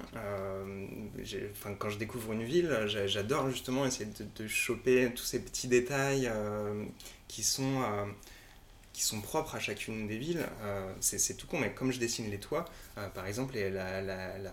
quand 1.78 1.90
je 1.90 1.98
découvre 1.98 2.32
une 2.32 2.44
ville, 2.44 2.84
j'adore 2.86 3.50
justement 3.50 3.84
essayer 3.86 4.08
de, 4.36 4.46
choper 4.46 5.10
tous 5.14 5.24
ces 5.24 5.40
petits 5.40 5.68
détails 5.68 6.30
qui 7.26 7.42
sont 7.42 7.82
qui 8.92 9.02
sont 9.02 9.20
propres 9.20 9.54
à 9.54 9.60
chacune 9.60 10.06
des 10.06 10.18
villes. 10.18 10.46
Euh, 10.62 10.92
c'est 11.00 11.36
tout 11.36 11.46
con, 11.46 11.58
mais 11.58 11.72
comme 11.72 11.92
je 11.92 11.98
dessine 11.98 12.30
les 12.30 12.38
toits, 12.38 12.66
euh, 12.98 13.08
par 13.08 13.26
exemple, 13.26 13.54
la, 13.56 14.02
la, 14.02 14.38
la, 14.38 14.52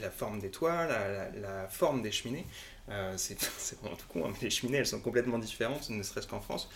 la, 0.00 0.10
forme 0.10 0.38
des 0.38 0.50
toits, 0.50 0.86
la, 0.86 1.68
forme 1.68 2.02
des 2.02 2.12
cheminées, 2.12 2.46
euh, 2.90 3.14
c'est 3.16 3.40
vraiment 3.80 3.96
tout 3.96 4.06
con, 4.08 4.28
hein, 4.28 4.32
les 4.42 4.50
cheminées 4.50 4.78
elles 4.78 4.86
sont 4.86 5.00
complètement 5.00 5.38
différentes, 5.38 5.88
ne 5.90 6.02
serait-ce 6.02 6.26
qu'en 6.26 6.40
France, 6.40 6.68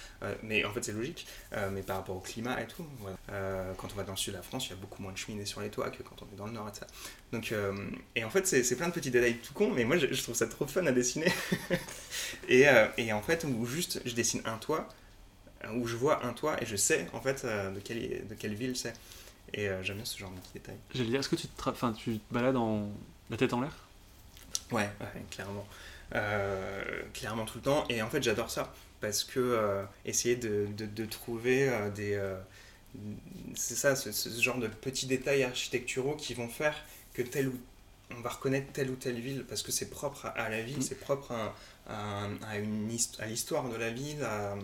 mais 0.43 0.65
en 0.65 0.73
fait 0.73 0.85
c'est 0.85 0.93
logique, 0.93 1.27
mais 1.73 1.83
par 1.83 1.97
rapport 1.97 2.17
au 2.17 2.21
climat 2.21 2.61
et 2.63 2.67
tout, 2.67 2.87
quand 3.29 3.89
on 3.93 3.97
va 3.97 4.05
dans 4.05 4.13
le 4.13 4.19
sud 4.19 4.33
de 4.33 4.39
la 4.39 4.43
France, 4.43 4.67
il 4.67 4.71
y 4.71 4.73
a 4.73 4.77
beaucoup 4.77 5.03
moins 5.03 5.13
de 5.13 5.19
cheminées 5.19 5.47
sur 5.47 5.61
les 5.61 5.71
toits 5.71 5.91
que 5.91 6.03
quand 6.03 6.23
on 6.23 6.33
est 6.33 6.37
dans 6.37 6.47
le 6.47 6.53
nord 6.53 6.69
et 6.69 6.79
ça. 6.79 6.87
Donc, 7.33 7.53
et 8.15 8.25
en 8.25 8.31
fait 8.31 8.47
c'est 8.47 8.77
plein 8.77 8.89
de 8.89 8.93
petits 8.93 9.11
détails 9.11 9.39
tout 9.39 9.55
con, 9.55 9.73
mais 9.75 9.85
moi 9.85 9.97
je, 9.97 10.07
je, 10.13 10.23
trouve 10.23 10.37
ça 10.37 10.47
trop 10.47 10.67
fun 10.67 10.87
à 10.87 10.93
dessiner. 10.93 11.33
et, 12.49 12.67
et 12.97 13.13
en 13.13 13.23
fait, 13.23 13.45
où 13.45 13.67
juste 13.67 14.01
je 14.05 14.15
dessine 14.15 14.41
un 14.45 14.59
toit, 14.59 14.89
où 15.73 15.87
je 15.87 15.97
vois 15.97 16.25
un 16.25 16.33
toit 16.33 16.63
et 16.63 16.67
je 16.67 16.77
sais 16.77 17.07
en 17.13 17.21
fait 17.21 17.45
euh, 17.45 17.71
de, 17.71 17.81
quelle, 17.81 18.27
de 18.27 18.35
quelle 18.35 18.55
ville 18.55 18.77
c'est. 18.77 18.95
Et 19.53 19.69
euh, 19.69 19.83
j'aime 19.83 19.97
bien 19.97 20.05
ce 20.05 20.19
genre 20.19 20.31
de 20.31 20.37
petits 20.41 20.55
détails. 20.55 20.79
J'allais 20.95 21.11
dire, 21.11 21.21
est-ce 21.21 21.29
que 21.29 21.37
tu 21.37 21.47
te, 21.47 21.69
enfin, 21.69 21.93
tu 21.93 22.19
te 22.19 22.35
balades 22.35 22.57
en 22.57 22.91
la 23.31 23.37
tête 23.37 23.53
en 23.53 23.61
l'air? 23.61 23.73
Ouais, 24.73 24.91
clairement. 25.31 25.67
Euh, 26.15 27.03
clairement 27.13 27.45
tout 27.45 27.59
le 27.59 27.63
temps. 27.63 27.85
Et 27.89 28.03
en 28.03 28.09
fait, 28.09 28.23
j'adore 28.23 28.51
ça. 28.51 28.73
Parce 29.01 29.23
que 29.23 29.85
essayer 30.07 30.35
de, 30.35 30.67
de, 30.77 30.87
de 30.87 31.05
trouver 31.05 31.71
des. 31.95 32.19
c'est 33.55 33.75
ça, 33.75 33.95
ce, 33.95 34.41
genre 34.41 34.59
de 34.59 34.67
petits 34.67 35.07
détails 35.07 35.45
architecturaux 35.45 36.17
qui 36.17 36.33
vont 36.33 36.49
faire 36.49 36.75
que 37.13 37.21
tel 37.21 37.49
ou 37.49 37.59
on 38.17 38.21
va 38.21 38.31
reconnaître 38.31 38.73
telle 38.73 38.91
ou 38.91 38.97
telle 38.97 39.21
ville 39.21 39.45
parce 39.49 39.63
que 39.63 39.73
c'est 39.73 39.91
propre 39.91 40.27
à, 40.37 40.49
la 40.49 40.63
ville, 40.63 40.79
mm. 40.79 40.83
c'est 40.83 40.99
propre 40.99 41.33
à, 41.33 41.55
à, 41.89 42.29
à 43.19 43.27
l'histoire 43.27 43.69
de 43.69 43.77
la 43.77 43.91
ville, 43.91 44.23
à, 44.23 44.57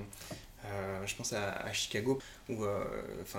euh, 0.67 1.07
je 1.07 1.14
pense 1.17 1.33
à, 1.33 1.73
Chicago, 1.73 2.21
où 2.49 2.64
euh, 2.64 2.85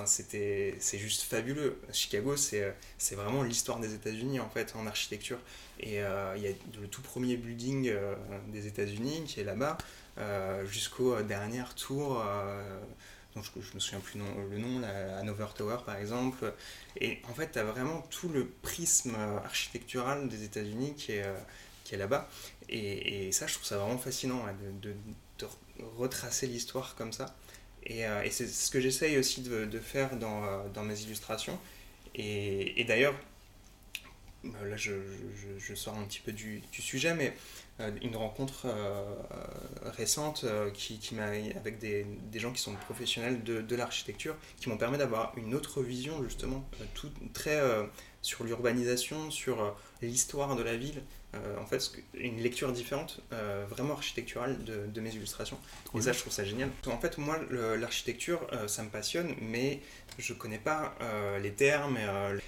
c'est 0.06 0.98
juste 0.98 1.24
fabuleux. 1.24 1.80
Chicago, 1.92 2.36
c'est, 2.36 2.75
vraiment 3.12 3.44
l'histoire 3.44 3.80
des 3.80 3.94
États-Unis 3.94 4.40
en 4.40 4.50
fait 4.50 4.74
en 4.75 4.88
architecture. 4.88 5.40
Et 5.80 6.01
euh, 6.01 6.34
il 6.36 6.44
y 6.44 6.48
a 6.48 6.51
le 6.80 6.88
tout 6.88 7.01
premier 7.01 7.38
building 7.38 7.94
des 8.48 8.68
États-Unis 8.68 9.24
qui 9.25 9.40
est 9.40 9.44
là-bas, 9.44 9.78
jusqu'aux 10.66 11.22
dernières 11.22 11.75
tours. 11.75 12.24
dont 13.36 13.42
je, 13.42 13.50
je 13.62 13.74
me 13.75 13.80
souviens 13.80 14.00
plus 14.00 14.20
le 14.20 14.58
nom, 14.58 14.80
la 14.80 15.20
Hanover 15.20 15.48
Tower 15.56 15.78
par 15.86 15.98
exemple. 15.98 16.54
Et 17.00 17.20
en 17.30 17.34
fait, 17.34 17.51
tu 17.51 17.60
as 17.60 17.63
vraiment 17.63 18.01
tout 18.10 18.30
le 18.30 18.48
prisme 18.62 19.16
architectural 19.46 20.28
des 20.28 20.44
États-Unis 20.44 20.96
qui 20.96 21.13
est, 21.13 21.25
qui 21.84 21.96
est 21.96 21.98
là-bas. 21.98 22.30
Et, 22.70 23.32
ça, 23.32 23.48
je 23.48 23.54
trouve 23.56 23.66
ça 23.66 23.78
vraiment 23.78 23.98
fascinant 23.98 24.46
de, 24.82 24.96
retracer 25.98 26.48
l'histoire 26.48 26.96
comme 26.96 27.14
ça. 27.14 27.36
Et, 27.84 28.06
euh, 28.06 28.24
et 28.24 28.30
c'est 28.30 28.48
ce 28.48 28.70
que 28.72 28.80
j'essaye 28.80 29.18
aussi 29.18 29.42
de, 29.42 29.80
faire 29.80 30.16
dans, 30.18 30.44
euh, 30.44 30.70
dans, 30.74 30.84
mes 30.84 31.02
illustrations. 31.02 31.58
Et, 32.16 32.84
d'ailleurs, 32.88 33.16
euh, 34.46 34.70
là 34.70 34.78
je, 34.78 34.94
sors 35.76 35.98
un 35.98 36.04
petit 36.04 36.20
peu 36.20 36.32
du, 36.32 36.62
sujet, 36.72 37.14
mais 37.14 37.34
une 38.04 38.16
rencontre 38.16 38.68
récente 39.98 40.46
qui, 40.74 41.16
m'a 41.16 41.30
avec 41.56 41.80
des, 41.80 42.06
gens 42.36 42.52
qui 42.52 42.62
sont 42.62 42.76
professionnels 42.76 43.44
de, 43.44 43.62
de 43.62 43.76
l'architecture, 43.76 44.36
qui 44.60 44.70
m'ont 44.70 44.78
permis 44.78 45.00
d'avoir 45.00 45.34
une 45.36 45.56
autre 45.56 45.82
vision 45.82 46.22
justement, 46.24 46.70
tout, 46.94 47.10
très 47.34 47.60
sur 48.22 48.44
l'urbanisation, 48.44 49.32
sur 49.32 49.76
l'histoire 50.04 50.56
de 50.56 50.62
la 50.62 50.78
ville, 50.78 51.02
euh, 51.34 51.58
en 51.62 51.66
fait 51.66 51.94
une 52.14 52.42
lecture 52.42 52.74
différente, 52.74 53.22
euh, 53.32 53.66
vraiment 53.70 53.94
architecturale 53.94 54.62
de, 54.66 54.86
de, 54.88 55.02
mes 55.02 55.12
illustrations. 55.16 55.58
et 55.96 56.02
ça, 56.02 56.12
je 56.12 56.20
trouve 56.20 56.34
ça 56.34 56.44
génial. 56.44 56.70
En 56.88 57.00
fait, 57.00 57.17
moi, 57.17 57.39
l'architecture, 57.80 58.46
euh, 58.52 58.67
ça 58.67 58.84
me 58.84 58.89
passionne, 58.89 59.34
mais 59.41 59.80
je 60.17 60.34
connais 60.34 60.58
pas 60.58 60.94
les 61.41 61.54
termes. 61.54 61.98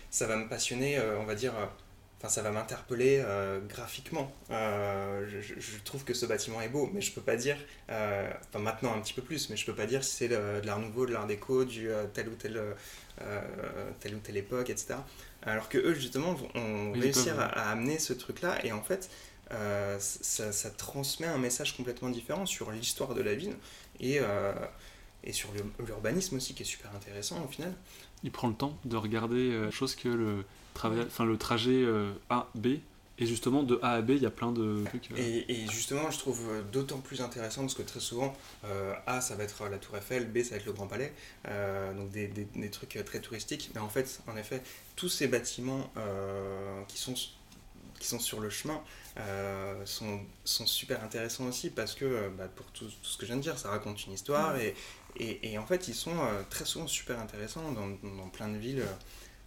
Ça 0.09 0.27
va 0.27 0.35
me 0.35 0.49
passionner, 0.49 0.99
on 1.19 1.23
va 1.23 1.35
dire. 1.35 1.53
Enfin, 2.19 2.29
ça 2.29 2.41
va 2.41 2.51
m'interpeller 2.51 3.23
graphiquement. 3.69 4.33
Je, 4.49 5.39
je, 5.41 5.77
trouve 5.85 6.03
que 6.03 6.13
ce 6.13 6.25
bâtiment 6.25 6.61
est 6.61 6.69
beau, 6.69 6.89
mais 6.93 6.99
je 7.01 7.13
peux 7.13 7.21
pas 7.21 7.37
dire, 7.37 7.57
enfin 7.87 8.59
maintenant 8.59 8.93
un 8.93 8.99
petit 8.99 9.13
peu 9.13 9.21
plus, 9.21 9.49
mais 9.49 9.55
je 9.55 9.65
peux 9.65 9.75
pas 9.75 9.85
dire 9.85 10.03
si 10.03 10.15
c'est 10.15 10.27
de 10.27 10.65
l'art 10.65 10.79
nouveau, 10.79 11.05
de 11.05 11.13
l'art 11.13 11.25
déco, 11.25 11.63
du 11.63 11.89
tel 12.13 12.27
ou 12.27 12.35
tel, 12.35 12.61
telle 14.01 14.15
ou 14.15 14.19
telle 14.19 14.37
époque, 14.37 14.69
etc. 14.69 14.95
Alors 15.45 15.69
que 15.69 15.77
eux, 15.77 15.93
justement, 15.93 16.33
vont 16.33 16.91
réussir 16.93 17.39
à, 17.39 17.71
amener 17.71 17.99
ce 17.99 18.13
truc-là. 18.13 18.65
Et 18.65 18.71
en 18.71 18.81
fait, 18.81 19.09
euh, 19.51 19.97
ça, 19.99 20.69
transmet 20.71 21.27
un 21.27 21.37
message 21.37 21.75
complètement 21.75 22.09
différent 22.09 22.45
sur 22.45 22.71
l'histoire 22.71 23.13
de 23.13 23.21
la 23.21 23.35
ville 23.35 23.55
et, 23.99 24.19
euh, 24.19 24.53
et 25.23 25.33
sur 25.33 25.49
l'urbanisme 25.85 26.37
aussi, 26.37 26.53
qui 26.53 26.63
est 26.63 26.65
super 26.65 26.95
intéressant 26.95 27.43
au 27.43 27.47
final. 27.47 27.73
Il 28.23 28.31
prend 28.31 28.47
le 28.47 28.55
temps 28.55 28.77
de 28.85 28.95
regarder 28.95 29.51
euh, 29.51 29.69
chose 29.69 29.95
que 29.95 30.07
le, 30.07 30.45
enfin, 30.75 31.25
le 31.25 31.37
trajet 31.37 31.85
A-B 32.29 32.67
et 33.19 33.27
justement, 33.27 33.61
de 33.61 33.79
A 33.83 33.91
à 33.91 34.01
B, 34.01 34.11
il 34.11 34.23
y 34.23 34.25
a 34.25 34.31
plein 34.31 34.51
de 34.51 34.83
trucs. 34.85 35.11
Euh. 35.11 35.43
Et, 35.47 35.67
justement, 35.67 36.09
je 36.09 36.17
trouve 36.17 36.41
euh, 36.49 36.61
d'autant 36.63 36.97
plus 36.97 37.21
intéressant 37.21 37.61
parce 37.61 37.75
que 37.75 37.83
très 37.83 37.99
souvent, 37.99 38.35
euh, 38.65 38.93
A, 39.05 39.21
ça 39.21 39.35
va 39.35 39.43
être 39.43 39.67
la 39.69 39.77
Tour 39.77 39.97
Eiffel, 39.97 40.27
B, 40.31 40.41
ça 40.41 40.51
va 40.51 40.55
être 40.57 40.65
le 40.65 40.73
Grand 40.73 40.87
Palais, 40.87 41.13
donc 41.95 42.09
des, 42.09 42.27
des, 42.27 42.45
des, 42.45 42.69
trucs 42.71 42.97
très 43.05 43.19
touristiques. 43.19 43.69
Mais 43.75 43.81
en 43.81 43.89
fait, 43.89 44.21
en 44.27 44.35
effet, 44.35 44.63
tous 44.95 45.09
ces 45.09 45.27
bâtiments 45.27 45.91
qui, 46.87 46.97
sont, 46.97 47.13
qui 47.99 48.07
sont 48.07 48.19
sur 48.19 48.39
le 48.39 48.49
chemin 48.49 48.81
sont, 49.85 50.21
sont 50.43 50.65
super 50.65 51.03
intéressants 51.03 51.45
aussi 51.45 51.69
parce 51.69 51.93
que, 51.93 52.29
bah, 52.29 52.47
pour 52.47 52.65
tout, 52.71 52.85
tout, 52.85 52.91
ce 53.03 53.17
que 53.17 53.27
je 53.27 53.27
viens 53.27 53.37
de 53.37 53.43
dire, 53.43 53.59
ça 53.59 53.69
raconte 53.69 54.07
une 54.07 54.13
histoire 54.13 54.57
et, 54.57 54.73
et, 55.17 55.51
et 55.51 55.57
en 55.59 55.67
fait, 55.67 55.87
ils 55.87 55.93
sont 55.93 56.17
très 56.49 56.65
souvent 56.65 56.87
super 56.87 57.19
intéressants 57.19 57.71
dans, 57.73 57.89
dans 57.89 58.29
plein 58.29 58.49
de 58.49 58.57
villes. 58.57 58.83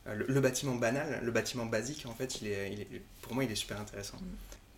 Euh, 0.09 0.25
le, 0.29 0.41
bâtiment 0.41 0.75
banal, 0.75 1.21
le 1.23 1.31
bâtiment 1.31 1.67
basique, 1.67 2.07
en 2.07 2.15
fait, 2.15 2.41
il 2.41 2.49
est, 2.49 2.73
il 2.73 2.81
est, 2.81 3.03
pour 3.27 3.35
moi, 3.35 3.45
il 3.45 3.51
est 3.51 3.57
super 3.57 3.81
intéressant. 3.81 4.19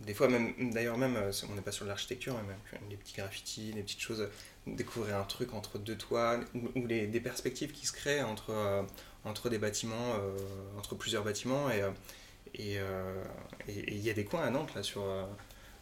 Des 0.00 0.14
fois, 0.14 0.28
même, 0.28 0.54
d'ailleurs, 0.72 0.96
même, 0.96 1.16
euh, 1.16 1.32
on 1.50 1.54
n'est 1.54 1.60
pas 1.60 1.72
sur 1.72 1.84
l'architecture, 1.84 2.34
mais 2.34 2.48
même 2.48 2.88
les 2.88 2.96
petits 2.96 3.16
graffitis, 3.16 3.72
les 3.72 3.82
petites 3.82 4.00
choses, 4.00 4.28
découvrir 4.66 5.16
un 5.16 5.24
truc 5.24 5.54
entre 5.54 5.78
deux 5.78 5.96
toits, 5.96 6.40
ou, 6.54 6.86
les, 6.86 7.06
des 7.06 7.20
perspectives 7.20 7.72
qui 7.72 7.86
se 7.86 7.92
créent 7.92 8.22
entre, 8.22 8.50
euh, 8.50 8.82
entre 9.24 9.50
des 9.50 9.58
bâtiments, 9.58 10.14
entre 10.78 10.94
plusieurs 10.94 11.24
bâtiments, 11.24 11.68
et 11.70 11.82
il 12.54 13.98
y 13.98 14.10
a 14.10 14.14
des 14.14 14.24
coins 14.24 14.42
à 14.42 14.50
Nantes, 14.50 14.74
là, 14.74 14.82
sur 14.82 15.04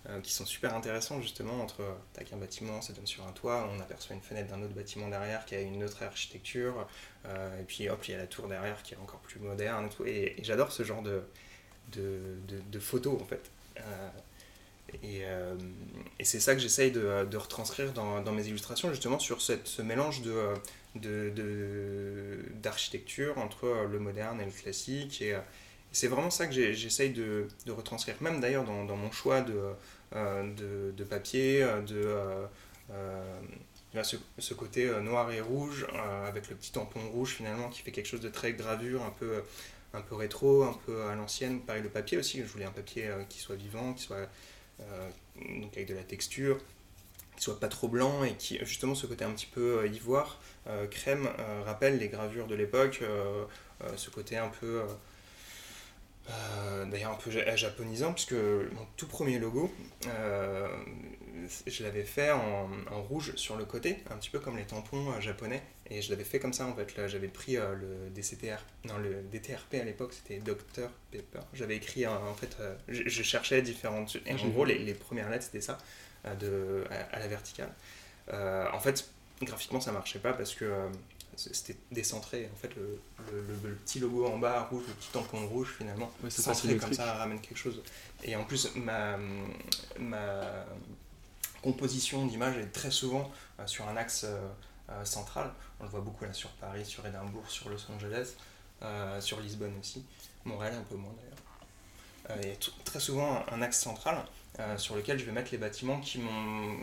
euh, 0.08 0.20
qui 0.20 0.32
sont 0.32 0.46
super 0.46 0.72
intéressants 0.76 1.20
justement 1.20 1.60
entre 1.60 1.82
tac, 2.12 2.32
un 2.32 2.36
bâtiment, 2.36 2.80
ça 2.80 2.92
donne 2.92 3.08
sur 3.08 3.26
un 3.26 3.32
toit, 3.32 3.68
on 3.74 3.80
aperçoit 3.80 4.14
une 4.14 4.22
fenêtre 4.22 4.48
d'un 4.50 4.62
autre 4.62 4.74
bâtiment 4.74 5.08
derrière 5.08 5.44
qui 5.46 5.56
a 5.56 5.60
une 5.60 5.82
autre 5.82 6.00
architecture, 6.04 6.86
euh, 7.24 7.60
et 7.60 7.64
puis 7.64 7.88
hop, 7.88 8.06
il 8.06 8.12
y 8.12 8.14
a 8.14 8.18
la 8.18 8.28
tour 8.28 8.46
derrière 8.46 8.80
qui 8.84 8.94
est 8.94 8.98
encore 8.98 9.18
plus 9.18 9.40
moderne. 9.40 9.88
Et, 10.06 10.36
j'adore 10.44 10.70
ce 10.70 10.84
genre 10.84 11.02
de, 11.02 11.22
de, 11.92 12.36
de, 12.70 12.78
photos 12.78 13.20
en 13.20 13.24
fait. 13.24 13.50
Euh, 13.78 14.08
et, 15.02 15.22
et 16.18 16.24
c'est 16.24 16.40
ça 16.40 16.54
que 16.54 16.60
j'essaye 16.60 16.90
de, 16.90 17.24
de, 17.24 17.36
retranscrire 17.36 17.92
dans, 17.92 18.22
dans, 18.22 18.32
mes 18.32 18.46
illustrations, 18.46 18.88
justement 18.90 19.18
sur 19.18 19.42
cette, 19.42 19.66
ce 19.66 19.82
mélange 19.82 20.22
de, 20.22 20.54
d'architecture 22.62 23.36
entre 23.38 23.86
le 23.90 23.98
moderne 23.98 24.40
et 24.40 24.44
le 24.44 24.52
classique. 24.52 25.20
Et, 25.22 25.36
c'est 25.96 26.08
vraiment 26.08 26.30
ça 26.30 26.46
que 26.46 26.52
j'essaye 26.52 27.10
de, 27.10 27.48
de, 27.64 27.72
retranscrire, 27.72 28.16
même 28.20 28.38
d'ailleurs 28.38 28.64
dans, 28.64 28.96
mon 28.96 29.10
choix 29.10 29.40
de, 29.40 29.58
euh, 30.14 30.42
de, 30.54 30.92
de, 30.94 31.04
papier, 31.04 31.62
euh, 31.62 31.80
de 31.80 32.14
euh, 32.90 34.02
ce, 34.38 34.54
côté 34.54 34.90
noir 35.00 35.32
et 35.32 35.40
rouge, 35.40 35.86
avec 36.26 36.50
le 36.50 36.56
petit 36.56 36.72
tampon 36.72 37.00
rouge 37.08 37.30
finalement 37.30 37.70
qui 37.70 37.80
fait 37.80 37.92
quelque 37.92 38.06
chose 38.08 38.20
de 38.20 38.28
très 38.28 38.52
gravure, 38.52 39.02
un 39.04 39.14
peu, 39.18 39.42
un 39.96 40.02
peu 40.02 40.14
rétro, 40.14 40.64
un 40.64 40.76
peu 40.86 41.04
à 41.06 41.14
l'ancienne. 41.14 41.60
Pareil 41.60 41.82
le 41.82 41.88
papier 41.88 42.18
aussi, 42.18 42.38
je 42.38 42.44
voulais 42.44 42.64
un 42.64 42.70
papier 42.70 43.08
qui 43.28 43.38
soit 43.38 43.56
vivant, 43.56 43.94
qui 43.94 44.02
soit 44.02 44.28
donc 45.36 45.74
avec 45.74 45.88
de 45.88 45.94
la 45.94 46.02
texture, 46.02 46.58
qui 47.36 47.42
soit 47.42 47.58
pas 47.58 47.68
trop 47.68 47.88
blanc 47.88 48.24
et 48.24 48.34
qui 48.34 48.58
justement 48.64 48.94
ce 48.94 49.06
côté 49.06 49.24
un 49.24 49.32
petit 49.32 49.46
peu 49.46 49.88
ivoire, 49.88 50.40
crème, 50.90 51.28
rappelle 51.64 51.98
les 51.98 52.08
gravures 52.08 52.46
de 52.46 52.54
l'époque, 52.54 53.02
ce 53.96 54.10
côté 54.10 54.36
un 54.36 54.48
peu 54.48 54.80
euh, 54.80 54.86
d'ailleurs 56.90 57.12
un 57.12 57.16
peu 57.16 57.30
japonisant, 57.56 58.12
puisque 58.12 58.32
mon 58.32 58.86
tout 58.96 59.06
premier 59.06 59.38
logo, 59.38 59.72
euh, 60.06 60.68
je 61.66 61.82
l'avais 61.82 62.02
fait 62.02 62.30
en, 62.30 62.68
en, 62.90 63.02
rouge 63.02 63.34
sur 63.36 63.56
le 63.56 63.64
côté, 63.64 64.02
un 64.10 64.16
petit 64.16 64.30
peu 64.30 64.38
comme 64.38 64.56
les 64.56 64.64
tampons 64.64 65.12
euh, 65.12 65.20
japonais, 65.20 65.62
et 65.90 66.02
je 66.02 66.10
l'avais 66.10 66.24
fait 66.24 66.38
comme 66.38 66.52
ça 66.52 66.66
en 66.66 66.74
fait. 66.74 66.96
Là, 66.96 67.08
j'avais 67.08 67.28
pris 67.28 67.56
le 67.56 68.10
DCTR, 68.14 68.58
non 68.84 68.98
le 68.98 69.22
DTRP 69.30 69.74
à 69.74 69.84
l'époque, 69.84 70.12
c'était 70.12 70.38
Dr 70.38 70.90
Pepper. 71.10 71.40
J'avais 71.54 71.76
écrit 71.76 72.06
en 72.06 72.34
fait, 72.34 72.56
je, 72.88 73.22
cherchais 73.22 73.62
différentes, 73.62 74.16
et 74.26 74.32
en 74.32 74.48
gros 74.48 74.64
les, 74.64 74.78
les 74.78 74.94
premières 74.94 75.30
lettres 75.30 75.44
c'était 75.44 75.60
ça, 75.60 75.78
de, 76.40 76.84
à, 77.12 77.18
la 77.18 77.28
verticale. 77.28 77.72
en 78.32 78.80
fait, 78.80 79.08
graphiquement 79.42 79.80
ça 79.80 79.92
marchait 79.92 80.18
pas 80.18 80.32
parce 80.32 80.54
que 80.54 80.88
c'était 81.36 81.76
décentré. 81.92 82.48
En 82.52 82.56
fait, 82.56 82.74
le, 82.76 82.98
le, 83.62 83.74
petit 83.74 83.98
logo 83.98 84.26
en 84.26 84.38
bas 84.38 84.64
rouge, 84.70 84.84
le 84.88 84.94
petit 84.94 85.10
tampon 85.12 85.46
rouge, 85.46 85.74
finalement, 85.78 86.10
Ouais, 86.22 86.30
centré 86.30 86.76
comme 86.76 86.92
ça 86.92 87.14
ramène 87.14 87.40
quelque 87.40 87.58
chose. 87.58 87.82
Et 88.24 88.34
en 88.36 88.44
plus, 88.44 88.74
ma, 88.76 89.18
ma 89.98 90.40
composition 91.62 92.26
d'image 92.26 92.56
est 92.58 92.72
très 92.72 92.90
souvent 92.90 93.30
euh, 93.60 93.66
sur 93.66 93.88
un 93.88 93.96
axe 93.96 94.24
euh, 94.24 94.48
euh, 94.90 95.04
central. 95.04 95.52
On 95.80 95.84
le 95.84 95.90
voit 95.90 96.00
beaucoup 96.00 96.24
là 96.24 96.32
sur 96.32 96.50
Paris, 96.50 96.84
sur 96.84 97.06
Édimbourg, 97.06 97.48
sur 97.48 97.68
Los 97.68 97.90
Angeles, 97.94 98.34
euh, 98.82 99.20
sur 99.20 99.40
Lisbonne 99.40 99.74
aussi. 99.80 100.04
Montréal 100.44 100.74
un 100.78 100.82
peu 100.82 100.96
moins 100.96 101.12
d'ailleurs. 101.12 102.42
Il 102.42 102.48
y 102.48 102.52
a 102.52 102.56
très 102.84 102.98
souvent 102.98 103.44
un 103.52 103.62
axe 103.62 103.80
central 103.80 104.24
sur 104.78 104.96
lequel 104.96 105.16
je 105.16 105.24
vais 105.24 105.30
mettre 105.32 105.52
les 105.52 105.58
bâtiments 105.58 106.00
qui, 106.00 106.20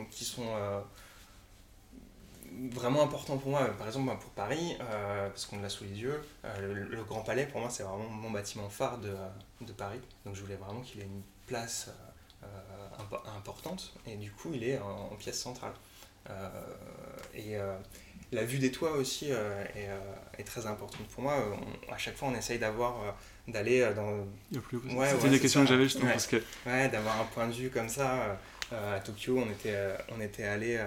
qui 0.10 0.24
sont 0.24 0.46
vraiment 2.72 3.04
importants 3.04 3.38
pour 3.38 3.50
moi. 3.52 3.66
Par 3.78 3.88
exemple, 3.88 4.06
moi, 4.06 4.20
pour 4.20 4.30
Paris, 4.32 4.78
euh, 4.82 5.30
parce 5.30 5.46
qu'on 5.46 5.60
l'a 5.62 5.70
sous 5.70 5.84
les 5.84 5.92
yeux, 6.02 6.22
euh, 6.46 6.74
le, 6.74 6.84
le 6.96 7.04
Grand 7.04 7.22
Palais, 7.22 7.46
pour 7.46 7.60
moi, 7.62 7.70
c'est 7.70 7.84
vraiment 7.84 8.08
mon 8.10 8.32
bâtiment 8.32 8.70
phare 8.70 8.98
de, 9.00 9.16
de 9.62 9.72
Paris. 9.74 10.00
Donc 10.26 10.36
je 10.36 10.42
voulais 10.42 10.56
vraiment 10.56 10.82
qu'il 10.82 11.02
ait 11.02 11.06
une 11.06 11.22
place 11.48 11.90
euh, 12.44 12.46
euh, 12.46 13.04
impo- 13.04 13.28
importante. 13.38 13.94
Et 14.08 14.16
du 14.16 14.32
coup, 14.32 14.52
il 14.54 14.64
est 14.64 14.80
en, 14.80 15.10
en 15.12 15.16
pièce 15.16 15.40
centrale. 15.40 15.74
Euh, 16.30 16.50
et 17.34 17.58
euh, 17.58 17.76
la 18.32 18.46
vue 18.46 18.58
des 18.60 18.72
toits 18.72 18.92
aussi 18.94 19.28
euh, 19.32 19.64
est, 19.76 19.90
euh, 19.90 20.00
est 20.38 20.44
très 20.44 20.66
importante 20.66 21.06
pour 21.10 21.24
moi. 21.24 21.36
On- 21.90 21.94
à 21.94 21.98
chaque 21.98 22.16
fois, 22.16 22.30
on 22.30 22.36
essaye 22.36 22.60
d'avoir, 22.60 22.94
euh, 23.04 23.12
d'aller 23.52 23.82
euh, 23.82 23.94
dans, 23.94 24.26
Le 24.52 24.62
plus- 24.62 24.78
Ouais, 24.78 25.10
C'était 25.10 25.24
ouais, 25.26 25.30
des 25.32 25.40
questions 25.40 25.62
ça. 25.62 25.66
que 25.66 25.70
j'avais 25.74 25.84
justement 25.84 26.06
Ouais. 26.06 26.12
parce 26.14 26.28
que 26.28 26.38
Ouais, 26.66 26.88
d'avoir 26.90 27.20
un 27.20 27.26
point 27.26 27.48
de 27.48 27.54
vue 27.54 27.70
comme 27.70 27.90
ça. 27.90 28.14
euh, 28.24 28.34
euh, 28.72 28.98
à 28.98 29.00
Tokyo, 29.02 29.38
on 29.38 29.52
était, 29.52 29.74
euh, 29.76 29.98
on 30.16 30.22
était 30.22 30.46
allé. 30.46 30.78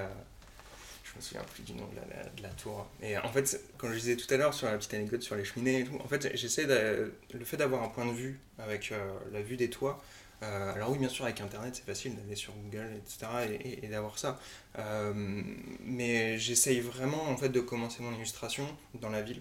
Je 1.17 1.21
me 1.21 1.23
souviens 1.23 1.45
plus 1.45 1.63
du 1.63 1.73
nom 1.73 1.87
de 1.87 2.43
la, 2.43 2.49
tour. 2.51 2.87
Et 3.03 3.17
en 3.17 3.29
fait, 3.29 3.61
comme 3.79 3.93
je 3.93 3.99
disais 3.99 4.17
tout 4.17 4.33
à 4.33 4.37
l'heure 4.37 4.53
sur 4.53 4.67
la 4.67 4.77
petite 4.77 4.95
anecdote 4.95 5.23
sur 5.23 5.35
les 5.35 5.45
cheminées 5.45 5.81
et 5.81 5.85
tout, 5.85 5.97
en 6.03 6.09
fait, 6.09 6.37
j'essaie 6.37 6.67
de. 6.67 7.13
Le 7.33 7.45
fait 7.45 7.57
d'avoir 7.57 7.83
un 7.83 7.89
point 7.89 8.07
de 8.07 8.13
vue 8.13 8.39
avec 8.59 8.93
euh, 8.93 9.15
la 9.33 9.41
vue 9.41 9.57
des 9.57 9.71
toits. 9.71 10.03
euh, 10.43 10.75
alors, 10.75 10.91
oui, 10.91 10.99
bien 10.99 11.09
sûr, 11.09 11.25
avec 11.25 11.41
Internet, 11.41 11.77
c'est 11.77 11.87
facile 11.87 12.15
d'aller 12.17 12.37
sur 12.37 12.53
Google, 12.55 12.91
etc. 12.97 13.59
et, 13.83 13.89
d'avoir 13.89 14.19
ça. 14.19 14.39
Euh, 14.79 15.13
mais 15.81 16.39
j'essaye 16.39 16.81
vraiment, 16.81 17.25
en 17.31 17.37
fait, 17.37 17.49
de 17.49 17.61
commencer 17.61 18.03
mon 18.03 18.15
illustration 18.15 18.67
dans 18.95 19.11
la 19.11 19.23
ville 19.23 19.41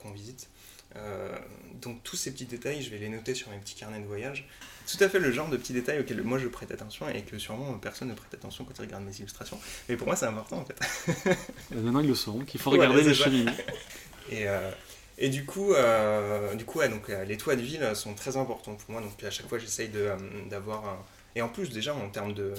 qu'on 0.00 0.10
visite. 0.10 0.48
Euh, 0.96 1.36
donc 1.80 2.02
tous 2.02 2.16
ces 2.16 2.32
petits 2.32 2.46
détails, 2.46 2.82
je 2.82 2.90
vais 2.90 2.98
les 2.98 3.08
noter 3.08 3.34
sur 3.34 3.50
mes 3.50 3.58
petits 3.58 3.74
carnets 3.74 4.00
de 4.00 4.06
voyage. 4.06 4.46
Tout 4.90 5.02
à 5.04 5.08
fait 5.08 5.20
le 5.20 5.30
genre 5.30 5.48
de 5.48 5.56
petits 5.56 5.72
détails 5.72 6.00
auxquels 6.00 6.22
moi 6.22 6.38
je 6.38 6.48
prête 6.48 6.70
attention 6.72 7.08
et 7.08 7.22
que 7.22 7.38
sûrement 7.38 7.72
personne 7.74 8.08
ne 8.08 8.14
prête 8.14 8.34
attention 8.34 8.64
quand 8.64 8.74
il 8.78 8.82
regarde 8.82 9.04
mes 9.04 9.16
illustrations. 9.16 9.58
Mais 9.88 9.96
pour 9.96 10.06
moi 10.06 10.16
c'est 10.16 10.26
important 10.26 10.58
en 10.58 10.64
fait. 10.64 10.80
euh, 11.72 11.80
maintenant 11.80 12.00
ils 12.00 12.08
le 12.08 12.14
sauront 12.14 12.44
qu'il 12.44 12.60
faut 12.60 12.70
regarder 12.70 13.02
les 13.02 13.14
cheminées. 13.14 13.52
Et, 14.30 14.46
euh, 14.46 14.70
et 15.18 15.28
du 15.28 15.44
coup, 15.44 15.72
euh, 15.72 16.54
du 16.54 16.64
coup 16.64 16.78
ouais, 16.78 16.88
donc, 16.88 17.08
les 17.08 17.36
toits 17.36 17.56
de 17.56 17.62
ville 17.62 17.96
sont 17.96 18.14
très 18.14 18.36
importants 18.36 18.76
pour 18.76 18.92
moi. 18.92 19.00
Donc 19.00 19.20
à 19.24 19.30
chaque 19.30 19.48
fois 19.48 19.58
j'essaye 19.58 19.90
d'avoir 20.48 20.84
un... 20.84 20.98
Et 21.34 21.42
en 21.42 21.48
plus 21.48 21.70
déjà 21.70 21.94
en 21.94 22.08
termes 22.10 22.32
de... 22.32 22.54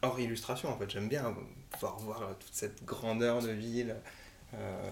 Hors 0.00 0.18
illustration 0.18 0.70
en 0.70 0.78
fait, 0.78 0.90
j'aime 0.90 1.08
bien 1.08 1.34
pouvoir 1.70 1.98
voir 1.98 2.36
toute 2.40 2.54
cette 2.54 2.84
grandeur 2.84 3.42
de 3.42 3.50
ville. 3.50 3.96
Euh, 4.60 4.90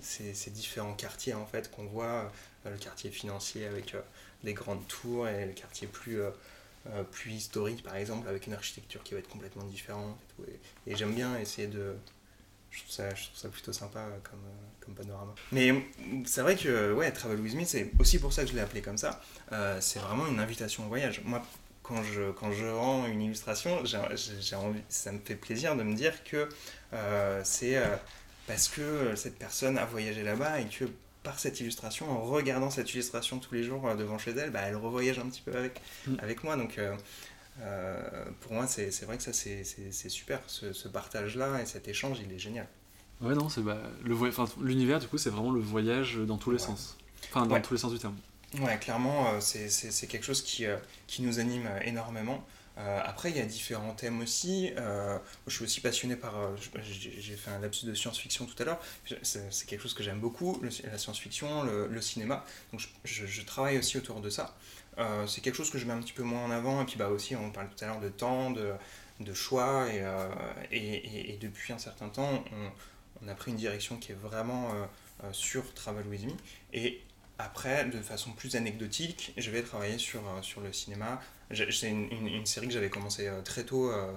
ces, 0.00 0.50
différents 0.50 0.94
quartiers 0.94 1.34
en 1.34 1.46
fait 1.46 1.70
qu'on 1.70 1.84
voit, 1.84 2.30
euh, 2.66 2.70
le 2.70 2.76
quartier 2.76 3.10
financier 3.10 3.66
avec 3.66 3.94
euh, 3.94 4.00
des 4.42 4.54
grandes 4.54 4.86
tours 4.88 5.28
et 5.28 5.46
le 5.46 5.52
quartier 5.52 5.86
plus, 5.86 6.20
plus 7.12 7.30
historique 7.30 7.84
par 7.84 7.94
exemple 7.94 8.28
avec 8.28 8.48
une 8.48 8.54
architecture 8.54 9.04
qui 9.04 9.14
va 9.14 9.20
être 9.20 9.28
complètement 9.28 9.62
différente 9.64 10.18
et, 10.86 10.96
j'aime 10.96 11.14
bien 11.14 11.38
essayer 11.38 11.68
de 11.68 11.94
je 12.70 12.80
trouve 12.80 12.90
ça, 12.90 13.14
je 13.14 13.26
trouve 13.26 13.38
ça 13.38 13.48
plutôt 13.50 13.72
sympa 13.72 14.08
comme, 14.24 14.40
comme 14.80 14.94
panorama. 14.94 15.34
Mais 15.52 15.72
c'est 16.24 16.40
vrai 16.40 16.56
que 16.56 16.92
ouais 16.92 17.12
Travel 17.12 17.38
with 17.38 17.54
me 17.54 17.64
c'est 17.64 17.92
aussi 18.00 18.18
pour 18.18 18.32
ça 18.32 18.42
que 18.42 18.50
je 18.50 18.54
l'ai 18.54 18.62
appelé 18.62 18.82
comme 18.82 18.98
ça. 18.98 19.22
C'est 19.80 20.00
vraiment 20.00 20.26
une 20.26 20.40
invitation 20.40 20.84
au 20.86 20.88
voyage. 20.88 21.20
Moi 21.24 21.40
quand 21.84 22.02
je, 22.02 22.32
quand 22.32 22.50
je 22.52 22.66
rends 22.66 23.06
une 23.06 23.22
illustration 23.22 23.84
j'ai 23.84 24.56
envie 24.56 24.80
ça 24.88 25.12
me 25.12 25.20
fait 25.20 25.36
plaisir 25.36 25.76
de 25.76 25.84
me 25.84 25.94
dire 25.94 26.24
que 26.24 26.48
c'est 27.44 27.80
parce 28.46 28.68
que 28.68 29.14
cette 29.16 29.38
personne 29.38 29.78
a 29.78 29.84
voyagé 29.84 30.22
là-bas 30.22 30.60
et 30.60 30.66
que 30.66 30.84
par 31.22 31.38
cette 31.38 31.60
illustration, 31.60 32.10
en 32.10 32.22
regardant 32.22 32.70
cette 32.70 32.92
illustration 32.94 33.38
tous 33.38 33.54
les 33.54 33.62
jours 33.62 33.86
euh, 33.88 33.94
devant 33.94 34.18
chez 34.18 34.32
elle, 34.32 34.50
bah, 34.50 34.60
elle 34.64 34.76
revoyage 34.76 35.18
un 35.20 35.26
petit 35.28 35.40
peu 35.42 35.56
avec, 35.56 35.80
Mm. 36.06 36.14
avec 36.20 36.42
moi. 36.44 36.56
Donc 36.56 36.78
euh, 36.78 36.96
euh, 37.60 38.24
pour 38.40 38.52
moi, 38.54 38.66
c'est 38.66 38.90
vrai 39.04 39.16
que 39.18 39.22
ça, 39.22 39.32
c'est 39.32 39.62
super. 40.08 40.40
Ce, 40.46 40.72
ce 40.72 40.88
partage-là 40.88 41.60
et 41.62 41.66
cet 41.66 41.86
échange, 41.88 42.18
il 42.24 42.32
est 42.34 42.38
génial. 42.38 42.66
Ouais, 43.20 43.34
non, 43.34 43.48
c'est 43.48 43.60
bah, 43.62 43.78
le 44.02 44.14
voy- 44.14 44.30
enfin, 44.30 44.46
l'univers, 44.60 44.98
du 44.98 45.06
coup, 45.06 45.18
c'est 45.18 45.30
vraiment 45.30 45.52
le 45.52 45.60
voyage 45.60 46.16
dans 46.16 46.38
tous 46.38 46.50
les 46.50 46.58
Ouais. 46.60 46.66
sens. 46.66 46.96
Enfin, 47.30 47.46
dans 47.46 47.54
Ouais. 47.54 47.62
tous 47.62 47.74
les 47.74 47.78
sens 47.80 47.92
du 47.92 47.98
terme. 47.98 48.16
Ouais, 48.60 48.76
clairement, 48.78 49.34
euh, 49.34 49.40
c'est- 49.40 50.06
quelque 50.08 50.24
chose 50.24 50.42
qui, 50.42 50.66
euh, 50.66 50.76
qui 51.06 51.22
nous 51.22 51.38
anime 51.38 51.66
euh, 51.66 51.80
énormément. 51.84 52.44
Euh, 52.78 53.00
après, 53.04 53.30
il 53.30 53.36
y 53.36 53.40
a 53.40 53.44
différents 53.44 53.94
thèmes 53.94 54.20
aussi. 54.20 54.72
Euh, 54.78 55.18
je 55.46 55.54
suis 55.54 55.64
aussi 55.64 55.80
passionné 55.80 56.16
par. 56.16 56.38
euh, 56.38 56.56
J'ai 56.80 57.36
fait 57.36 57.50
un 57.50 57.58
lapsus 57.60 57.86
de 57.86 57.94
science-fiction 57.94 58.46
tout 58.46 58.60
à 58.62 58.64
l'heure. 58.64 58.80
C'est 59.22 59.66
quelque 59.66 59.82
chose 59.82 59.94
que 59.94 60.02
j'aime 60.02 60.20
beaucoup, 60.20 60.60
la 60.62 60.98
science-fiction, 60.98 61.64
le, 61.64 62.00
cinéma. 62.00 62.44
Donc, 62.72 62.82
je, 63.04 63.42
travaille 63.42 63.78
aussi 63.78 63.98
autour 63.98 64.20
de 64.20 64.30
ça. 64.30 64.56
C'est 65.26 65.40
quelque 65.42 65.56
chose 65.56 65.70
que 65.70 65.78
je 65.78 65.86
mets 65.86 65.92
un 65.92 66.00
petit 66.00 66.12
peu 66.12 66.22
moins 66.22 66.44
en 66.44 66.50
avant. 66.50 66.82
Et 66.82 66.86
puis, 66.86 66.96
bah, 66.96 67.08
aussi, 67.08 67.36
on 67.36 67.50
parlait 67.50 67.70
tout 67.76 67.84
à 67.84 67.88
l'heure 67.88 68.00
de 68.00 68.08
temps, 68.08 68.50
de, 68.50 69.34
choix. 69.34 69.86
Et, 70.70 71.32
et, 71.32 71.38
depuis 71.40 71.72
un 71.72 71.78
certain 71.78 72.08
temps, 72.08 72.44
on, 72.52 73.24
on 73.24 73.28
a 73.28 73.34
pris 73.34 73.50
une 73.50 73.56
direction 73.56 73.98
qui 73.98 74.12
est 74.12 74.16
vraiment 74.16 74.70
sur 75.32 75.74
Travel 75.74 76.06
With 76.06 76.24
Me. 76.24 76.32
Et 76.72 77.02
après, 77.38 77.86
de 77.86 78.00
façon 78.00 78.32
plus 78.32 78.56
anecdotique, 78.56 79.32
je 79.36 79.50
vais 79.50 79.62
travailler 79.62 79.98
sur, 79.98 80.22
sur 80.42 80.60
le 80.60 80.72
cinéma. 80.72 81.20
C'est 81.50 81.90
une, 81.90 82.10
une- 82.10 82.46
série 82.46 82.66
que 82.66 82.72
j'avais 82.72 82.90
commencé 82.90 83.28
euh, 83.28 83.42
très 83.42 83.64
tôt 83.64 83.90
euh, 83.90 84.12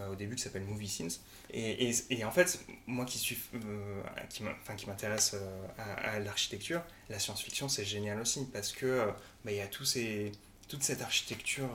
euh, 0.00 0.12
au 0.12 0.14
début 0.14 0.36
qui 0.36 0.42
s'appelle 0.42 0.64
Movie 0.64 0.88
Scenes. 0.88 1.10
Et, 1.50 1.90
et- 2.10 2.24
en 2.24 2.30
fait, 2.30 2.60
moi 2.86 3.04
qui 3.04 3.18
suis, 3.18 3.38
euh, 3.54 4.02
qui 4.28 4.42
m'intéresse 4.86 5.36
à, 5.78 6.18
l'architecture, 6.20 6.82
la 7.08 7.18
science-fiction 7.18 7.68
c'est 7.68 7.84
génial 7.84 8.20
aussi 8.20 8.46
parce 8.52 8.72
que 8.72 8.86
euh, 8.86 9.06
bah, 9.44 9.52
y 9.52 9.60
a 9.60 9.66
tous 9.66 9.84
ces, 9.84 10.32
toute 10.68 10.82
cette 10.82 11.02
architecture 11.02 11.68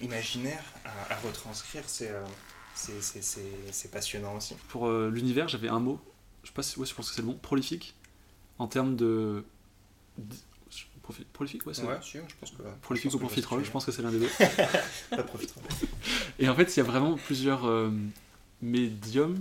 imaginaire 0.00 0.62
à, 0.84 1.16
retranscrire. 1.16 1.82
C'est 1.88 3.90
passionnant 3.90 4.36
aussi. 4.36 4.54
Pour 4.68 4.90
l'univers, 4.90 5.48
j'avais 5.48 5.68
un 5.68 5.80
mot, 5.80 6.00
je 6.42 6.48
sais 6.48 6.54
pas 6.54 6.62
si 6.62 6.78
ouais, 6.78 6.86
je 6.86 6.94
pense 6.94 7.08
que 7.08 7.14
c'est 7.14 7.22
le 7.22 7.28
bon, 7.28 7.34
prolifique, 7.34 7.96
en 8.58 8.68
termes 8.68 8.96
de. 8.96 9.44
Profi- 11.02 11.24
Prolifique, 11.32 11.66
ouais, 11.66 11.74
c'est 11.74 11.84
Ouais, 11.84 11.98
si, 12.02 12.12
je 12.18 12.34
pense 12.40 12.50
que. 12.52 12.62
Prolifique 12.80 13.14
ou 13.14 13.18
profiterole, 13.18 13.64
je 13.64 13.70
pense 13.70 13.84
que 13.84 13.92
c'est 13.92 14.02
l'un 14.02 14.10
des 14.10 14.18
deux. 14.20 14.28
Profiterole. 15.26 15.64
Et 16.38 16.48
en 16.48 16.54
fait, 16.54 16.74
il 16.74 16.78
y 16.78 16.80
a 16.80 16.84
vraiment 16.84 17.16
plusieurs 17.16 17.66
euh, 17.66 17.90
médiums, 18.60 19.40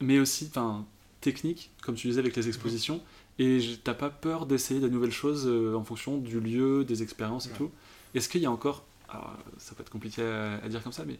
mais 0.00 0.18
aussi 0.18 0.46
enfin, 0.50 0.84
techniques, 1.20 1.70
comme 1.82 1.94
tu 1.94 2.08
disais 2.08 2.20
avec 2.20 2.34
les 2.36 2.48
expositions. 2.48 3.00
Et 3.38 3.60
j- 3.60 3.80
t'as 3.82 3.94
pas 3.94 4.10
peur 4.10 4.46
d'essayer 4.46 4.80
de 4.80 4.88
nouvelles 4.88 5.10
choses 5.12 5.46
euh, 5.46 5.74
en 5.74 5.84
fonction 5.84 6.18
du 6.18 6.40
lieu, 6.40 6.84
des 6.84 7.02
expériences 7.02 7.46
et 7.46 7.50
Ouais. 7.50 7.56
tout? 7.56 7.70
Est-ce 8.14 8.28
qu'il 8.28 8.40
y 8.42 8.46
a 8.46 8.50
encore, 8.50 8.84
alors, 9.08 9.34
ça 9.58 9.74
peut 9.74 9.82
être 9.82 9.90
compliqué 9.90 10.22
à, 10.22 10.54
à 10.62 10.68
dire 10.68 10.82
comme 10.82 10.92
ça, 10.92 11.04
mais 11.04 11.18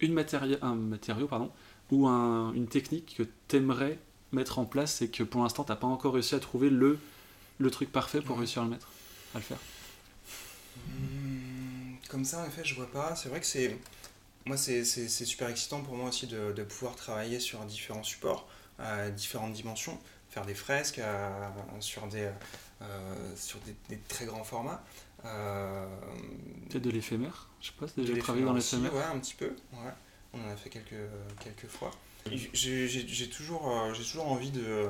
une 0.00 0.12
matéria- 0.14 0.58
un 0.62 0.74
matériau 0.74 1.26
pardon, 1.26 1.50
ou 1.90 2.06
un- 2.08 2.52
une 2.54 2.66
technique 2.68 3.14
que 3.18 3.24
t'aimerais 3.48 3.98
mettre 4.32 4.58
en 4.58 4.64
place 4.64 5.02
et 5.02 5.08
que 5.08 5.22
pour 5.24 5.42
l'instant 5.42 5.62
t'as 5.64 5.76
pas 5.76 5.86
encore 5.86 6.14
réussi 6.14 6.34
à 6.34 6.40
trouver 6.40 6.70
le, 6.70 6.98
le 7.58 7.70
truc 7.70 7.90
parfait 7.92 8.20
pour 8.20 8.38
réussir 8.38 8.62
à 8.62 8.64
le 8.64 8.70
mettre, 8.72 8.88
à 9.34 9.38
le 9.38 9.44
faire 9.44 9.58
Hmm, 10.88 11.94
Comme 12.08 12.24
ça, 12.24 12.40
en 12.42 12.46
effet, 12.46 12.62
je 12.64 12.74
vois 12.74 12.90
pas. 12.90 13.14
C'est 13.16 13.28
vrai 13.28 13.40
que 13.40 13.46
c'est. 13.46 13.76
Moi, 14.44 14.56
c'est 14.56 14.84
super 14.84 15.48
excitant 15.48 15.82
pour 15.82 15.94
moi 15.94 16.08
aussi 16.08 16.26
de, 16.26 16.52
de 16.52 16.62
pouvoir 16.64 16.96
travailler 16.96 17.38
sur 17.38 17.60
différents 17.64 18.02
supports, 18.02 18.48
à 18.78 19.08
différentes 19.10 19.52
dimensions, 19.52 19.96
faire 20.30 20.44
des 20.44 20.54
fresques 20.54 21.00
sur, 21.78 22.06
des, 22.08 22.28
euh, 22.82 23.36
sur 23.36 23.60
des, 23.60 23.76
des 23.88 23.98
très 24.08 24.24
grands 24.24 24.42
formats. 24.42 24.82
Euh, 25.24 25.86
Peut-être 26.68 26.82
de 26.82 26.90
l'éphémère 26.90 27.48
Je 27.60 27.68
sais 27.68 27.72
pas, 27.78 27.86
déjà 27.96 28.16
travaillé 28.16 28.44
dans 28.44 28.52
l'éphémère 28.54 28.92
Ouais, 28.92 29.04
un 29.04 29.18
petit 29.20 29.34
peu. 29.34 29.54
Ouais. 29.74 29.92
On 30.32 30.42
en 30.44 30.50
a 30.50 30.56
fait 30.56 30.70
quelques, 30.70 30.94
quelques 31.38 31.70
fois. 31.70 31.92
J'ai 32.52 33.28
toujours, 33.30 33.70
euh, 33.70 33.94
j'ai 33.94 34.02
toujours 34.02 34.26
envie 34.26 34.50
de 34.50 34.88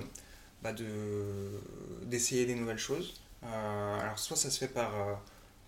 bah, 0.62 0.72
de- 0.72 1.60
d'essayer 2.04 2.46
des 2.46 2.54
nouvelles 2.54 2.78
choses. 2.78 3.14
Euh, 3.44 3.98
alors, 4.00 4.18
soit 4.18 4.36
ça 4.36 4.50
se 4.50 4.58
fait 4.58 4.68
par, 4.68 4.94
euh, 4.94 5.14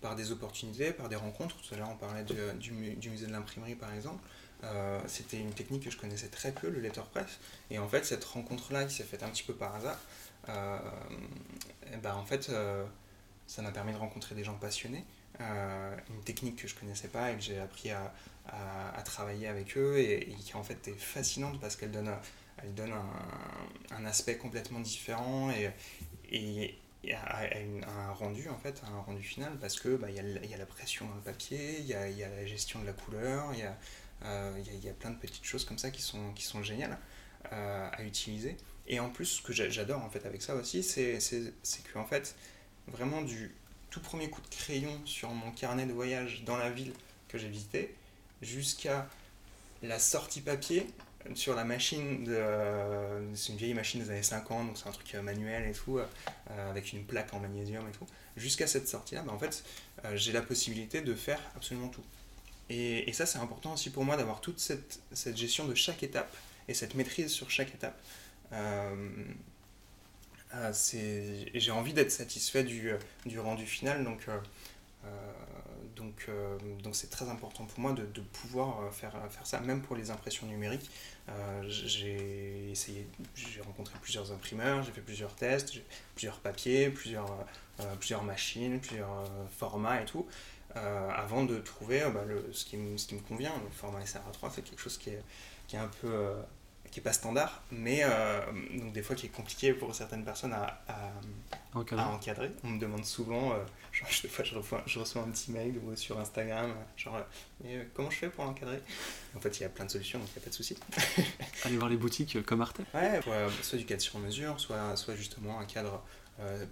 par 0.01 0.15
des 0.15 0.31
opportunités, 0.31 0.91
par 0.91 1.09
des 1.09 1.15
rencontres. 1.17 1.55
Tout 1.61 1.73
à 1.73 1.77
l'heure, 1.77 1.89
on 1.91 1.97
parlait 1.97 2.23
du, 2.23 2.35
du, 2.59 2.71
mu- 2.71 2.95
du 2.95 3.09
musée 3.09 3.27
de 3.27 3.31
l'imprimerie, 3.31 3.75
par 3.75 3.93
exemple. 3.93 4.23
Euh, 4.63 4.99
C'était 5.07 5.37
une 5.39 5.51
technique 5.51 5.83
que 5.83 5.91
je 5.91 5.97
connaissais 5.97 6.29
très 6.29 6.51
peu, 6.51 6.69
le 6.69 6.79
letterpress. 6.79 7.39
Et 7.69 7.77
en 7.79 7.87
fait, 7.87 8.05
cette 8.05 8.23
rencontre-là, 8.23 8.85
qui 8.85 8.95
s'est 8.95 9.03
faite 9.03 9.23
un 9.23 9.29
petit 9.29 9.43
peu 9.43 9.53
par 9.53 9.75
hasard, 9.75 9.99
ben, 10.47 12.13
en 12.13 12.25
fait, 12.25 12.51
ça 13.47 13.61
m'a 13.61 13.71
permis 13.71 13.93
de 13.93 13.97
rencontrer 13.97 14.35
des 14.35 14.43
gens 14.43 14.55
passionnés. 14.55 15.03
Une 15.39 16.23
technique 16.23 16.55
que 16.61 16.67
je 16.67 16.75
connaissais 16.75 17.09
pas 17.09 17.31
et 17.31 17.35
que 17.35 17.41
j'ai 17.41 17.59
appris 17.59 17.91
à, 17.91 18.13
à, 18.47 19.01
travailler 19.03 19.47
avec 19.47 19.77
eux 19.77 19.97
et, 19.97 20.31
et 20.31 20.35
qui 20.35 20.55
en 20.55 20.63
fait 20.63 20.87
est 20.87 20.97
fascinante 20.97 21.59
parce 21.59 21.75
qu'elle 21.75 21.91
donne 21.91 22.09
elle 22.63 22.73
donne 22.73 22.93
un, 23.91 24.05
aspect 24.05 24.37
complètement 24.37 24.79
différent 24.79 25.51
et, 25.51 25.71
et, 26.31 26.75
un 27.13 28.11
rendu 28.13 28.49
en 28.49 28.57
fait, 28.57 28.81
un 28.91 28.99
rendu 29.01 29.21
final 29.21 29.57
parce 29.59 29.79
que 29.79 29.95
bah, 29.95 30.07
il 30.09 30.15
y, 30.15 30.53
a 30.53 30.57
la 30.57 30.65
pression 30.65 31.07
dans 31.07 31.15
le 31.15 31.21
papier, 31.21 31.79
il 31.79 31.85
y 31.85 31.93
a, 31.93 32.29
la 32.29 32.45
gestion 32.45 32.81
de 32.81 32.85
la 32.85 32.93
couleur, 32.93 33.53
il 33.53 33.59
y, 33.59 33.63
euh, 34.25 34.89
a, 34.89 34.93
plein 34.99 35.11
de 35.11 35.17
petites 35.17 35.45
choses 35.45 35.65
comme 35.65 35.77
ça 35.77 35.91
qui 35.91 36.01
sont, 36.01 36.33
qui 36.33 36.43
sont 36.43 36.63
géniales 36.63 36.97
euh, 37.53 37.89
à 37.91 38.03
utiliser. 38.03 38.57
Et 38.87 38.99
en 38.99 39.09
plus, 39.09 39.25
ce 39.25 39.41
que 39.41 39.53
j'adore 39.53 40.01
en 40.03 40.09
fait 40.09 40.25
avec 40.25 40.41
ça 40.41 40.55
aussi, 40.55 40.83
c'est 40.83 41.19
que 41.19 41.99
en 41.99 42.05
fait, 42.05 42.35
vraiment 42.87 43.21
du 43.21 43.53
tout 43.89 43.99
premier 43.99 44.29
coup 44.29 44.41
de 44.41 44.47
crayon 44.47 44.99
sur 45.05 45.29
mon 45.29 45.51
carnet 45.51 45.85
de 45.85 45.93
voyage 45.93 46.43
dans 46.43 46.57
la 46.57 46.69
ville 46.69 46.93
que 47.27 47.37
j'ai 47.37 47.49
visité, 47.49 47.95
jusqu'à 48.41 49.07
la 49.81 49.99
sortie 49.99 50.41
papier 50.41 50.87
sur 51.33 51.55
la 51.55 51.63
machine 51.63 52.23
de 52.23 52.41
c'est 53.33 53.51
une 53.51 53.57
vieille 53.57 53.73
machine 53.73 54.01
des 54.01 54.09
années 54.11 54.23
50 54.23 54.67
donc 54.67 54.77
c'est 54.77 54.87
un 54.87 54.91
truc 54.91 55.13
manuel 55.15 55.67
et 55.67 55.71
tout 55.71 55.97
euh, 55.97 56.69
avec 56.69 56.93
une 56.93 57.03
plaque 57.03 57.33
en 57.33 57.39
magnésium 57.39 57.87
et 57.87 57.91
tout. 57.91 58.05
Jusqu'à 58.37 58.67
cette 58.67 58.87
sortie 58.87 59.15
là 59.15 59.23
bah, 59.23 59.33
en 59.33 59.39
fait 59.39 59.63
euh, 60.03 60.15
j'ai 60.15 60.31
la 60.31 60.41
possibilité 60.41 61.01
de 61.01 61.13
faire 61.13 61.39
absolument 61.55 61.89
tout. 61.89 62.03
Et, 62.69 63.11
ça 63.13 63.25
c'est 63.25 63.39
important 63.39 63.73
aussi 63.73 63.89
pour 63.89 64.03
moi 64.05 64.17
d'avoir 64.17 64.41
toute 64.41 64.59
cette, 64.59 64.99
gestion 65.35 65.65
de 65.65 65.75
chaque 65.75 66.03
étape 66.03 66.35
et 66.67 66.73
cette 66.73 66.95
maîtrise 66.95 67.31
sur 67.31 67.49
chaque 67.49 67.73
étape. 67.73 67.99
Euh, 68.53 69.09
j'ai 70.73 71.71
envie 71.71 71.93
d'être 71.93 72.11
satisfait 72.11 72.63
du, 72.63 72.91
du, 73.25 73.39
rendu 73.39 73.65
final 73.65 74.03
donc 74.03 74.27
donc 75.95 76.29
donc 76.83 76.95
c'est 76.95 77.09
très 77.09 77.29
important 77.29 77.65
pour 77.65 77.79
moi 77.79 77.93
de, 77.93 78.05
de 78.05 78.21
pouvoir 78.21 78.93
faire, 78.93 79.13
faire 79.29 79.45
ça 79.47 79.59
même 79.59 79.81
pour 79.81 79.95
les 79.95 80.11
impressions 80.11 80.47
numériques 80.47 80.89
euh, 81.27 81.63
j'ai 81.67 82.69
essayé, 82.71 83.07
j'ai 83.35 83.61
rencontré 83.61 83.95
plusieurs 84.01 84.31
imprimeurs, 84.31 84.83
j'ai 84.83 84.91
fait 84.91 85.01
plusieurs 85.01 85.33
tests, 85.33 85.73
plusieurs 86.13 86.39
papiers, 86.39 86.89
plusieurs, 86.89 87.31
euh, 87.79 87.95
plusieurs 87.95 88.23
machines, 88.23 88.79
plusieurs 88.79 89.11
euh, 89.11 89.47
formats 89.57 90.01
et 90.01 90.05
tout, 90.05 90.27
avant 90.75 91.45
de 91.45 91.57
trouver 91.59 92.01
bah, 92.13 92.25
le, 92.27 92.49
ce, 92.51 92.65
qui 92.65 92.75
me, 92.75 92.97
ce 92.97 93.07
qui 93.07 93.15
me 93.15 93.21
convient. 93.21 93.53
Le 93.63 93.71
format 93.71 94.01
SRA3, 94.01 94.51
c'est 94.53 94.61
quelque 94.61 94.81
chose 94.81 94.97
qui 94.97 95.09
est, 95.09 95.23
qui 95.67 95.77
est 95.77 95.79
un 95.79 95.89
peu 96.01 96.33
qui 96.95 97.01
est 97.01 97.03
pas 97.03 97.11
standard, 97.11 97.61
mais 97.71 98.05
donc 98.73 98.93
des 98.93 99.03
fois 99.03 99.17
qui 99.17 99.25
est 99.25 99.29
compliqué 99.29 99.73
pour 99.73 99.93
certaines 99.93 100.23
personnes 100.23 100.53
à, 100.53 100.81
à, 100.87 101.11
encadrer. 101.73 102.51
On 102.63 102.69
me 102.69 102.79
demande 102.79 103.03
souvent, 103.03 103.49
genre, 103.91 104.07
des 104.23 104.29
fois 104.29 104.45
je 104.45 104.55
reçois, 104.55 104.81
je 104.85 104.99
reçois 104.99 105.23
un 105.23 105.29
petit 105.29 105.51
mail 105.51 105.77
ou 105.79 105.93
sur 105.97 106.17
Instagram, 106.17 106.73
genre, 106.95 107.19
mais 107.61 107.85
comment 107.93 108.09
je 108.09 108.15
fais 108.15 108.29
pour 108.29 108.45
l'encadrer 108.45 108.79
En 109.35 109.41
fait, 109.41 109.59
il 109.59 109.63
y 109.63 109.65
a 109.65 109.69
plein 109.69 109.83
de 109.83 109.91
solutions, 109.91 110.19
donc 110.19 110.29
il 110.29 110.39
n'y 110.39 110.43
a 110.43 110.45
pas 110.45 110.49
de 110.51 110.55
souci. 110.55 110.77
Aller 111.65 111.75
voir 111.75 111.89
les 111.89 111.97
boutiques 111.97 112.41
comme 112.45 112.61
Arte 112.61 112.79
Ouais, 112.93 113.19
soit 113.61 113.77
du 113.77 113.83
cadre 113.85 114.01
sur 114.01 114.17
mesure, 114.19 114.57
soit, 114.57 114.95
soit 114.95 115.15
justement 115.15 115.59
un 115.59 115.65
cadre 115.65 116.01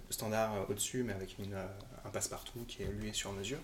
standard 0.08 0.70
au-dessus, 0.70 1.02
mais 1.02 1.12
avec 1.12 1.38
une, 1.38 1.54
un 1.54 2.10
passe-partout 2.10 2.64
qui 2.66 2.82
est 2.82 2.86
lui 2.86 3.12
sur 3.12 3.30
mesure. 3.32 3.58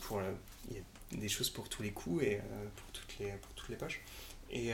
pour, 0.00 0.20
il 0.68 0.78
y 0.78 0.80
a 0.80 0.82
des 1.20 1.28
choses 1.28 1.48
pour 1.48 1.68
tous 1.68 1.84
les 1.84 1.92
coups 1.92 2.24
et 2.24 2.40
pour, 2.74 2.90
toutes 2.90 3.18
les, 3.20 3.30
pour 3.34 3.52
toutes 3.54 3.68
les 3.68 3.76
poches. 3.76 4.00
Et, 4.50 4.72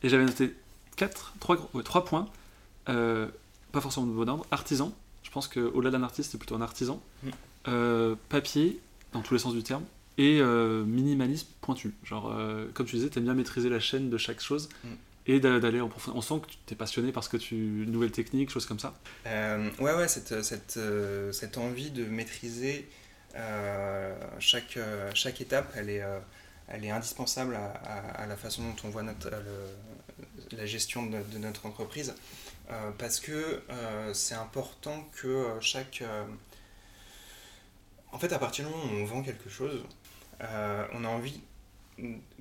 Et 0.03 0.09
j'avais 0.09 0.25
noté 0.25 0.55
4, 0.97 1.35
3, 1.41 1.71
ouais, 1.75 1.83
3 1.83 2.05
points. 2.05 2.29
Euh, 2.89 3.29
pas 3.73 3.81
forcément 3.81 4.07
de 4.07 4.13
bon 4.13 4.29
ordre. 4.29 4.47
Artisan. 4.51 4.93
Je 5.23 5.31
pense 5.31 5.49
qu'au-delà 5.49 5.91
d'un 5.91 6.03
artiste, 6.03 6.33
c'est 6.33 6.39
plutôt 6.39 6.55
un 6.55 6.63
artisan. 6.63 7.03
Mm. 7.23 8.15
Papier, 8.29 8.81
dans 9.13 9.21
tous 9.21 9.35
les 9.35 9.41
sens 9.41 9.55
du 9.55 9.63
terme. 9.63 9.85
Et 10.17 10.41
minimalisme 10.41 11.49
pointu. 11.61 11.95
Genre, 12.05 12.35
comme 12.75 12.87
tu 12.87 12.97
disais, 12.97 13.09
t'aimes 13.09 13.25
bien 13.25 13.35
maîtriser 13.35 13.69
la 13.69 13.81
chaîne 13.81 14.09
de 14.09 14.17
chaque 14.17 14.41
chose. 14.41 14.69
Mm 14.85 14.89
et 15.29 15.41
d'aller 15.41 15.81
en 15.81 15.89
profondeur. 15.89 16.17
On 16.17 16.23
sent 16.23 16.41
que 16.41 16.53
tu 16.67 16.73
es 16.73 16.77
passionné 16.77 17.13
parce 17.13 17.29
que 17.29 17.37
tu 17.37 17.55
nouvelles 17.55 18.11
techniques, 18.11 18.51
choses 18.51 18.67
comme 18.67 18.79
ça. 18.79 18.95
Euh, 19.27 19.71
ouais, 19.79 19.95
ouais, 19.95 20.09
cette, 20.09 20.43
cette, 20.43 20.79
euh, 20.79 21.31
cette, 21.33 21.59
envie 21.59 21.91
de 21.91 22.05
maîtriser 22.07 22.89
euh, 23.37 24.19
chaque, 24.41 24.79
euh, 24.79 25.11
chaque 25.15 25.41
étape, 25.43 25.71
elle 25.77 25.91
est, 25.91 26.03
elle 26.67 26.85
est 26.85 26.91
indispensable 26.91 27.57
à, 27.57 28.27
la 28.27 28.37
façon 28.37 28.63
dont 28.63 28.77
on 28.85 28.89
voit 28.89 29.03
notre, 29.03 29.31
la 30.53 30.67
gestion 30.67 31.07
de, 31.07 31.39
notre 31.39 31.67
entreprise, 31.67 32.15
parce 32.97 33.21
que 33.21 33.63
c'est 34.15 34.35
important 34.35 35.09
que 35.21 35.47
chaque... 35.61 36.03
en 38.13 38.19
fait, 38.19 38.33
à 38.33 38.39
partir 38.39 38.67
du 38.67 38.71
moment 38.71 38.93
où 38.93 38.97
on 38.97 39.05
vend 39.05 39.23
quelque 39.23 39.51
chose, 39.51 39.85
on 40.41 41.05
a 41.05 41.09
envie 41.09 41.41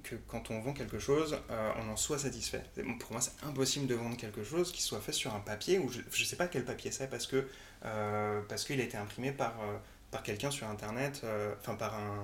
que 0.03 0.15
quand 0.27 0.51
on 0.51 0.59
vend 0.59 0.73
quelque 0.73 0.99
chose, 0.99 1.37
euh, 1.49 1.71
on 1.81 1.89
en 1.91 1.97
soit 1.97 2.19
satisfait. 2.19 2.63
Pour 2.99 3.11
moi, 3.11 3.21
c'est 3.21 3.45
impossible 3.45 3.87
de 3.87 3.95
vendre 3.95 4.17
quelque 4.17 4.43
chose 4.43 4.71
qui 4.71 4.81
soit 4.81 4.99
fait 4.99 5.11
sur 5.11 5.33
un 5.33 5.39
papier, 5.39 5.79
ou 5.79 5.89
je 5.89 5.99
ne 5.99 6.25
sais 6.25 6.35
pas 6.35 6.47
quel 6.47 6.63
papier 6.63 6.91
c'est, 6.91 7.09
parce 7.09 7.27
que 7.27 7.47
euh, 7.85 8.41
parce 8.47 8.63
qu'il 8.63 8.79
a 8.79 8.83
été 8.83 8.97
imprimé 8.97 9.31
par, 9.31 9.55
euh, 9.61 9.77
par 10.11 10.23
quelqu'un 10.23 10.51
sur 10.51 10.67
Internet, 10.67 11.23
enfin 11.59 11.75
par 11.75 11.95
un, 11.95 12.23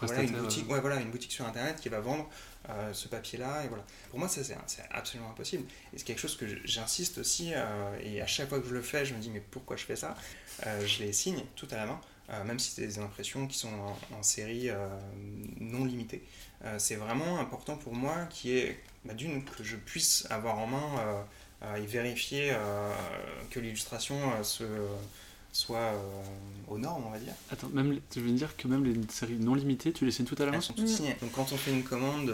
voilà, 0.00 0.22
une, 0.22 0.32
boutique, 0.32 0.70
ouais, 0.70 0.80
voilà, 0.80 1.00
une 1.00 1.10
boutique 1.10 1.32
sur 1.32 1.46
Internet 1.46 1.80
qui 1.80 1.88
va 1.88 2.00
vendre 2.00 2.28
ce 2.92 3.08
papier-là. 3.08 3.64
Et 3.64 3.68
voilà. 3.68 3.84
Pour 4.10 4.18
moi, 4.18 4.28
ça, 4.28 4.42
c'est 4.44 4.56
absolument 4.90 5.30
impossible. 5.30 5.64
Et 5.94 5.98
c'est 5.98 6.04
quelque 6.04 6.20
chose 6.20 6.36
que 6.36 6.46
j'insiste 6.64 7.18
aussi, 7.18 7.52
et 8.02 8.20
à 8.20 8.26
chaque 8.26 8.48
fois 8.48 8.60
que 8.60 8.68
je 8.68 8.74
le 8.74 8.82
fais, 8.82 9.06
je 9.06 9.14
me 9.14 9.20
dis, 9.20 9.30
mais 9.30 9.40
pourquoi 9.40 9.76
je 9.76 9.84
fais 9.84 9.96
ça? 9.96 10.16
Je 10.64 11.02
les 11.02 11.12
signe 11.12 11.42
tout 11.56 11.68
à 11.70 11.76
la 11.76 11.86
main. 11.86 12.00
même 12.44 12.58
si 12.58 12.72
c'est 12.72 12.86
des 12.86 12.98
impressions 12.98 13.46
qui 13.46 13.56
sont 13.56 13.72
en, 13.72 14.16
en 14.18 14.22
série 14.22 14.68
non 15.60 15.86
limitée. 15.86 16.22
Euh, 16.64 16.76
c'est 16.78 16.96
vraiment 16.96 17.38
important 17.38 17.76
pour 17.76 17.94
moi 17.94 18.26
qui 18.30 18.56
est 18.56 18.78
bah, 19.04 19.14
d'une 19.14 19.44
que 19.44 19.62
je 19.62 19.76
puisse 19.76 20.26
avoir 20.30 20.58
en 20.58 20.66
main 20.66 21.24
euh, 21.62 21.76
et 21.76 21.86
vérifier 21.86 22.50
euh, 22.52 22.92
que 23.50 23.60
l'illustration 23.60 24.16
se 24.42 24.64
soit 25.50 25.92
aux 26.68 26.78
normes, 26.78 27.04
on 27.06 27.10
va 27.10 27.18
dire. 27.18 27.32
Attends, 27.50 27.68
même, 27.70 27.98
tu 28.10 28.20
veux 28.20 28.30
dire 28.30 28.56
que 28.56 28.68
même 28.68 28.84
les 28.84 28.94
séries 29.08 29.38
non 29.38 29.54
limitées, 29.54 29.92
tu 29.92 30.04
les 30.04 30.12
signes 30.12 30.26
toutes 30.26 30.40
à 30.40 30.44
la 30.44 30.52
main 30.52 30.58
Elles 30.58 30.62
sont 30.62 30.74
toutes 30.74 30.88
signées. 30.88 31.16
Donc 31.20 31.32
quand 31.32 31.52
on 31.52 31.56
fait 31.56 31.72
une 31.72 31.82
commande 31.82 32.32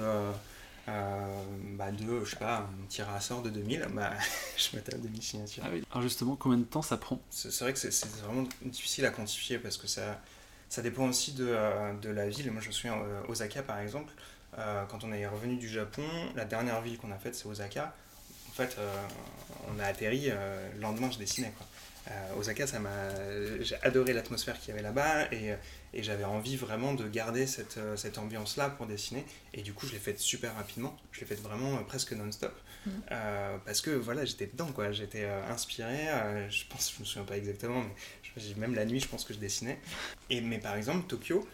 bah, 0.86 1.90
de, 1.92 2.24
je 2.24 2.30
sais 2.30 2.36
pas, 2.36 2.58
un 2.58 2.86
tir 2.88 3.08
à 3.08 3.20
sort 3.20 3.40
de 3.42 3.50
2000, 3.50 3.88
bah, 3.94 4.12
je 4.56 4.76
mets 4.76 4.82
à 4.92 4.98
demi-signature. 4.98 5.62
Ah 5.64 5.70
oui. 5.72 5.82
Alors 5.90 6.02
justement, 6.02 6.36
combien 6.36 6.58
de 6.58 6.64
temps 6.64 6.82
ça 6.82 6.96
prend? 6.96 7.20
C'est 7.30 7.56
vrai 7.60 7.72
que 7.72 7.78
c'est 7.78 8.06
vraiment 8.22 8.46
difficile 8.62 9.06
à 9.06 9.10
quantifier 9.10 9.58
parce 9.58 9.78
que 9.78 9.86
ça, 9.86 10.20
ça 10.68 10.82
dépend 10.82 11.08
aussi 11.08 11.32
de, 11.32 11.46
euh, 11.48 11.92
de 11.94 12.10
la 12.10 12.28
ville. 12.28 12.50
Moi, 12.50 12.60
je 12.60 12.68
me 12.68 12.72
souviens, 12.72 12.96
euh, 12.96 13.20
Osaka, 13.28 13.62
par 13.62 13.78
exemple, 13.78 14.12
euh, 14.58 14.84
quand 14.86 15.04
on 15.04 15.12
est 15.12 15.26
revenu 15.26 15.56
du 15.56 15.68
Japon, 15.68 16.02
la 16.34 16.44
dernière 16.44 16.80
ville 16.80 16.98
qu'on 16.98 17.12
a 17.12 17.18
faite, 17.18 17.34
c'est 17.34 17.46
Osaka. 17.46 17.94
En 18.48 18.52
fait, 18.52 18.76
on 19.68 19.80
a 19.80 19.84
atterri, 19.84 20.30
le 20.30 20.80
lendemain, 20.80 21.10
je 21.10 21.18
dessinais. 21.18 21.52
Quoi. 21.58 21.66
Osaka, 22.38 22.68
ça 22.68 22.78
m'a... 22.78 22.90
j'ai 23.62 23.74
adoré 23.82 24.12
l'atmosphère 24.12 24.60
qu'il 24.60 24.68
y 24.68 24.72
avait 24.72 24.82
là-bas 24.82 25.32
et, 25.32 25.54
et 25.92 26.02
j'avais 26.04 26.22
envie 26.22 26.54
vraiment 26.54 26.94
de 26.94 27.08
garder 27.08 27.48
cette, 27.48 27.80
cette 27.96 28.16
ambiance-là 28.16 28.70
pour 28.70 28.86
dessiner. 28.86 29.26
Et 29.54 29.62
du 29.62 29.74
coup, 29.74 29.88
je 29.88 29.92
l'ai 29.92 29.98
faite 29.98 30.20
super 30.20 30.54
rapidement. 30.54 30.96
Je 31.10 31.18
l'ai 31.18 31.26
faite 31.26 31.40
vraiment 31.40 31.82
presque 31.82 32.12
non-stop. 32.12 32.54
Mmh. 32.86 32.90
parce 33.64 33.80
que 33.80 33.90
voilà, 33.90 34.24
j'étais 34.24 34.46
dedans, 34.46 34.70
quoi. 34.70 34.92
J'étais 34.92 35.24
inspiré. 35.48 36.06
je 36.48 36.64
pense, 36.68 36.94
je 36.94 37.00
me 37.00 37.04
souviens 37.04 37.24
pas 37.24 37.36
exactement, 37.36 37.80
mais 37.80 37.94
même 38.56 38.74
la 38.74 38.84
nuit, 38.84 39.00
je 39.00 39.08
pense 39.08 39.24
que 39.24 39.34
je 39.34 39.38
dessinais. 39.38 39.78
Et, 40.30 40.40
mais 40.40 40.58
par 40.58 40.76
exemple, 40.76 41.06
Tokyo, 41.06 41.46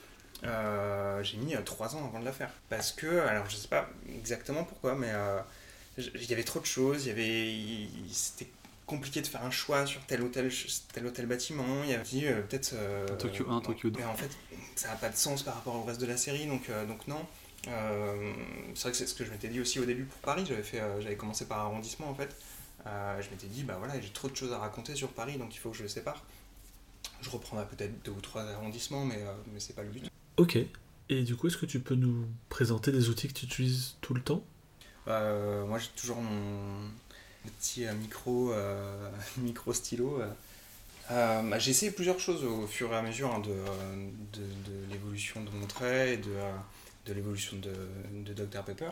euh, 0.44 1.22
j'ai 1.22 1.36
mis 1.36 1.54
euh, 1.54 1.62
trois 1.62 1.94
ans 1.94 2.04
avant 2.06 2.20
de 2.20 2.24
la 2.24 2.32
faire. 2.32 2.50
Parce 2.68 2.92
que, 2.92 3.20
alors 3.20 3.48
je 3.48 3.56
sais 3.56 3.68
pas 3.68 3.88
exactement 4.08 4.64
pourquoi, 4.64 4.94
mais 4.94 5.10
euh, 5.10 5.40
il 5.98 6.28
y 6.28 6.32
avait 6.32 6.44
trop 6.44 6.60
de 6.60 6.66
choses, 6.66 7.06
il 7.06 7.08
y 7.08 7.12
avait, 7.12 7.88
c'était 8.10 8.48
compliqué 8.86 9.20
de 9.20 9.26
faire 9.26 9.44
un 9.44 9.50
choix 9.50 9.86
sur 9.86 10.00
tel 10.06 10.22
ou 10.22 10.28
tel, 10.28 10.50
tel, 10.92 11.06
ou 11.06 11.10
tel 11.10 11.26
bâtiment. 11.26 11.84
Il 11.84 11.90
y 11.90 11.94
avait 11.94 12.02
dit 12.02 12.22
peut-être. 12.22 12.74
Tokyo 13.18 13.48
1, 13.48 13.60
Tokyo 13.60 13.90
2. 13.90 14.00
Mais 14.00 14.06
en 14.06 14.16
fait, 14.16 14.30
ça 14.74 14.88
n'a 14.88 14.96
pas 14.96 15.10
de 15.10 15.16
sens 15.16 15.42
par 15.42 15.54
rapport 15.54 15.76
au 15.76 15.84
reste 15.84 16.00
de 16.00 16.06
la 16.06 16.16
série, 16.16 16.46
donc, 16.46 16.70
donc 16.88 17.06
non. 17.06 17.24
c'est 17.62 18.82
vrai 18.82 18.90
que 18.90 18.96
c'est 18.96 19.06
ce 19.06 19.14
que 19.14 19.24
je 19.24 19.30
m'étais 19.30 19.48
dit 19.48 19.60
aussi 19.60 19.78
au 19.78 19.84
début 19.84 20.04
pour 20.04 20.18
Paris. 20.20 20.44
J'avais, 20.48 20.62
fait, 20.62 20.82
j'avais 21.00 21.16
commencé 21.16 21.44
par 21.44 21.58
arrondissement 21.58 22.08
en 22.08 22.14
fait. 22.14 22.34
je 22.86 23.30
m'étais 23.30 23.46
dit, 23.46 23.62
bah 23.62 23.76
voilà, 23.78 24.00
j'ai 24.00 24.08
trop 24.08 24.28
de 24.28 24.34
choses 24.34 24.52
à 24.52 24.58
raconter 24.58 24.96
sur 24.96 25.10
Paris, 25.10 25.36
donc 25.36 25.54
il 25.54 25.58
faut 25.58 25.70
que 25.70 25.76
je 25.76 25.82
le 25.82 25.88
sépare. 25.88 26.24
Je 27.22 27.30
reprendrai 27.30 27.66
peut-être 27.66 28.02
deux 28.04 28.12
ou 28.12 28.20
trois 28.20 28.42
arrondissements, 28.42 29.04
mais, 29.04 29.18
euh, 29.18 29.32
mais 29.52 29.60
c'est 29.60 29.74
pas 29.74 29.82
le 29.82 29.90
but. 29.90 30.10
Ok. 30.36 30.58
Et 31.10 31.22
du 31.22 31.34
coup, 31.34 31.48
est-ce 31.48 31.56
que 31.56 31.66
tu 31.66 31.80
peux 31.80 31.96
nous 31.96 32.24
présenter 32.48 32.92
des 32.92 33.08
outils 33.08 33.26
que 33.28 33.32
tu 33.32 33.44
utilises 33.46 33.96
tout 34.00 34.14
le 34.14 34.22
temps? 34.22 34.44
Euh, 35.08 35.66
Moi, 35.66 35.78
j'ai 35.78 35.88
toujours 35.96 36.20
mon 36.20 36.88
petit 37.58 37.84
euh, 37.84 37.92
micro, 37.94 38.52
euh, 38.52 39.10
micro 39.38 39.72
stylo. 39.72 40.22
Bah, 41.08 41.58
j'ai 41.58 41.72
essayé 41.72 41.90
plusieurs 41.90 42.20
choses 42.20 42.44
au 42.44 42.68
fur 42.68 42.92
et 42.92 42.96
à 42.96 43.02
mesure 43.02 43.34
hein, 43.34 43.40
de, 43.40 43.50
de, 44.38 44.44
de 44.44 44.92
l'évolution 44.92 45.42
de 45.42 45.50
mon 45.50 45.66
trait 45.66 46.14
et 46.14 46.16
de, 46.18 46.30
de 47.06 47.12
l'évolution 47.12 47.56
de, 47.56 47.72
de 48.32 48.32
Dr 48.32 48.62
Pepper. 48.62 48.90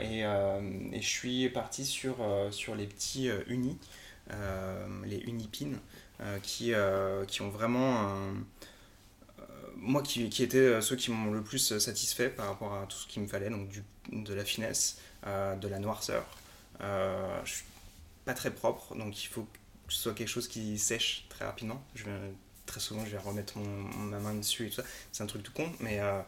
Et, 0.00 0.20
et, 0.20 1.02
je 1.02 1.08
suis 1.08 1.48
parti 1.48 1.84
sur, 1.84 2.18
sur 2.52 2.76
les 2.76 2.86
petits 2.86 3.28
unis, 3.48 3.76
les 5.04 5.18
unipins. 5.18 5.72
Qui, 6.42 6.72
qui 7.28 7.42
ont 7.42 7.50
vraiment 7.50 8.16
moi 9.76 10.02
qui, 10.02 10.28
qui 10.28 10.42
étaient 10.44 10.80
ceux 10.80 10.94
qui 10.94 11.10
m'ont 11.10 11.32
le 11.32 11.42
plus 11.42 11.78
satisfait 11.78 12.28
par 12.28 12.46
rapport 12.46 12.74
à 12.74 12.86
tout 12.86 12.96
ce 12.96 13.06
qu'il 13.08 13.22
me 13.22 13.26
fallait, 13.26 13.50
donc 13.50 13.68
du, 13.68 13.82
de 14.12 14.34
la 14.34 14.44
finesse, 14.44 14.98
de 15.26 15.68
la 15.68 15.78
noirceur. 15.78 16.24
je 16.80 17.50
suis 17.50 17.64
pas 18.24 18.34
très 18.34 18.50
propre, 18.50 18.94
donc 18.94 19.22
il 19.24 19.26
faut 19.26 19.42
que 19.42 19.92
ce 19.92 20.02
soit 20.02 20.14
quelque 20.14 20.28
chose 20.28 20.48
qui 20.48 20.78
sèche 20.78 21.26
très 21.28 21.44
rapidement. 21.44 21.82
Très 22.66 22.80
souvent, 22.80 23.04
je 23.04 23.10
vais 23.10 23.18
remettre 23.18 23.58
mon, 23.58 24.06
ma 24.06 24.18
main 24.18 24.34
dessus 24.34 24.66
et 24.66 24.70
tout 24.70 24.76
ça. 24.76 24.84
C'est 25.10 25.22
un 25.22 25.26
truc 25.26 25.42
tout 25.42 25.52
con, 25.52 25.70
mais, 25.80 26.00
euh, 26.00 26.22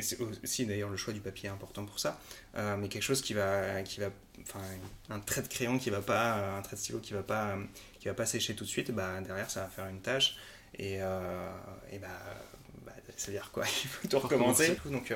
c'est 0.00 0.18
aussi 0.20 0.66
d'ailleurs 0.66 0.90
le 0.90 0.96
choix 0.96 1.14
du 1.14 1.20
papier 1.20 1.48
est 1.48 1.52
important 1.52 1.84
pour 1.84 1.98
ça. 1.98 2.20
Euh, 2.56 2.76
mais 2.76 2.88
quelque 2.88 3.02
chose 3.02 3.22
qui 3.22 3.32
va, 3.32 3.82
qui 3.82 4.00
va, 4.00 4.10
enfin, 4.42 4.60
un 5.08 5.20
trait 5.20 5.42
de 5.42 5.48
crayon 5.48 5.78
qui 5.78 5.90
va 5.90 6.02
pas, 6.02 6.56
un 6.56 6.62
trait 6.62 6.76
de 6.76 6.80
stylo 6.80 7.00
qui 7.00 7.14
va 7.14 7.22
pas, 7.22 7.56
qui 7.98 8.08
va 8.08 8.14
pas 8.14 8.26
sécher 8.26 8.54
tout 8.54 8.64
de 8.64 8.68
suite, 8.68 8.90
bah 8.90 9.20
derrière 9.20 9.50
ça 9.50 9.62
va 9.62 9.68
faire 9.68 9.86
une 9.86 10.00
tâche 10.00 10.36
et, 10.78 10.98
euh, 11.00 11.50
et 11.90 11.98
bah, 11.98 12.08
bah 12.84 12.92
ça 13.16 13.28
veut 13.28 13.32
dire 13.32 13.50
quoi 13.52 13.64
Il 13.84 13.88
faut 13.88 14.08
tout 14.08 14.18
recommencer. 14.18 14.76
Donc 14.86 15.14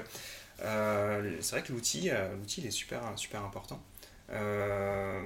c'est 0.59 1.51
vrai 1.51 1.63
que 1.63 1.73
l'outil, 1.73 2.11
l'outil 2.39 2.61
il 2.61 2.67
est 2.67 2.73
super, 2.73 3.03
super 3.17 3.43
important. 3.43 3.83
Euh, 4.33 5.21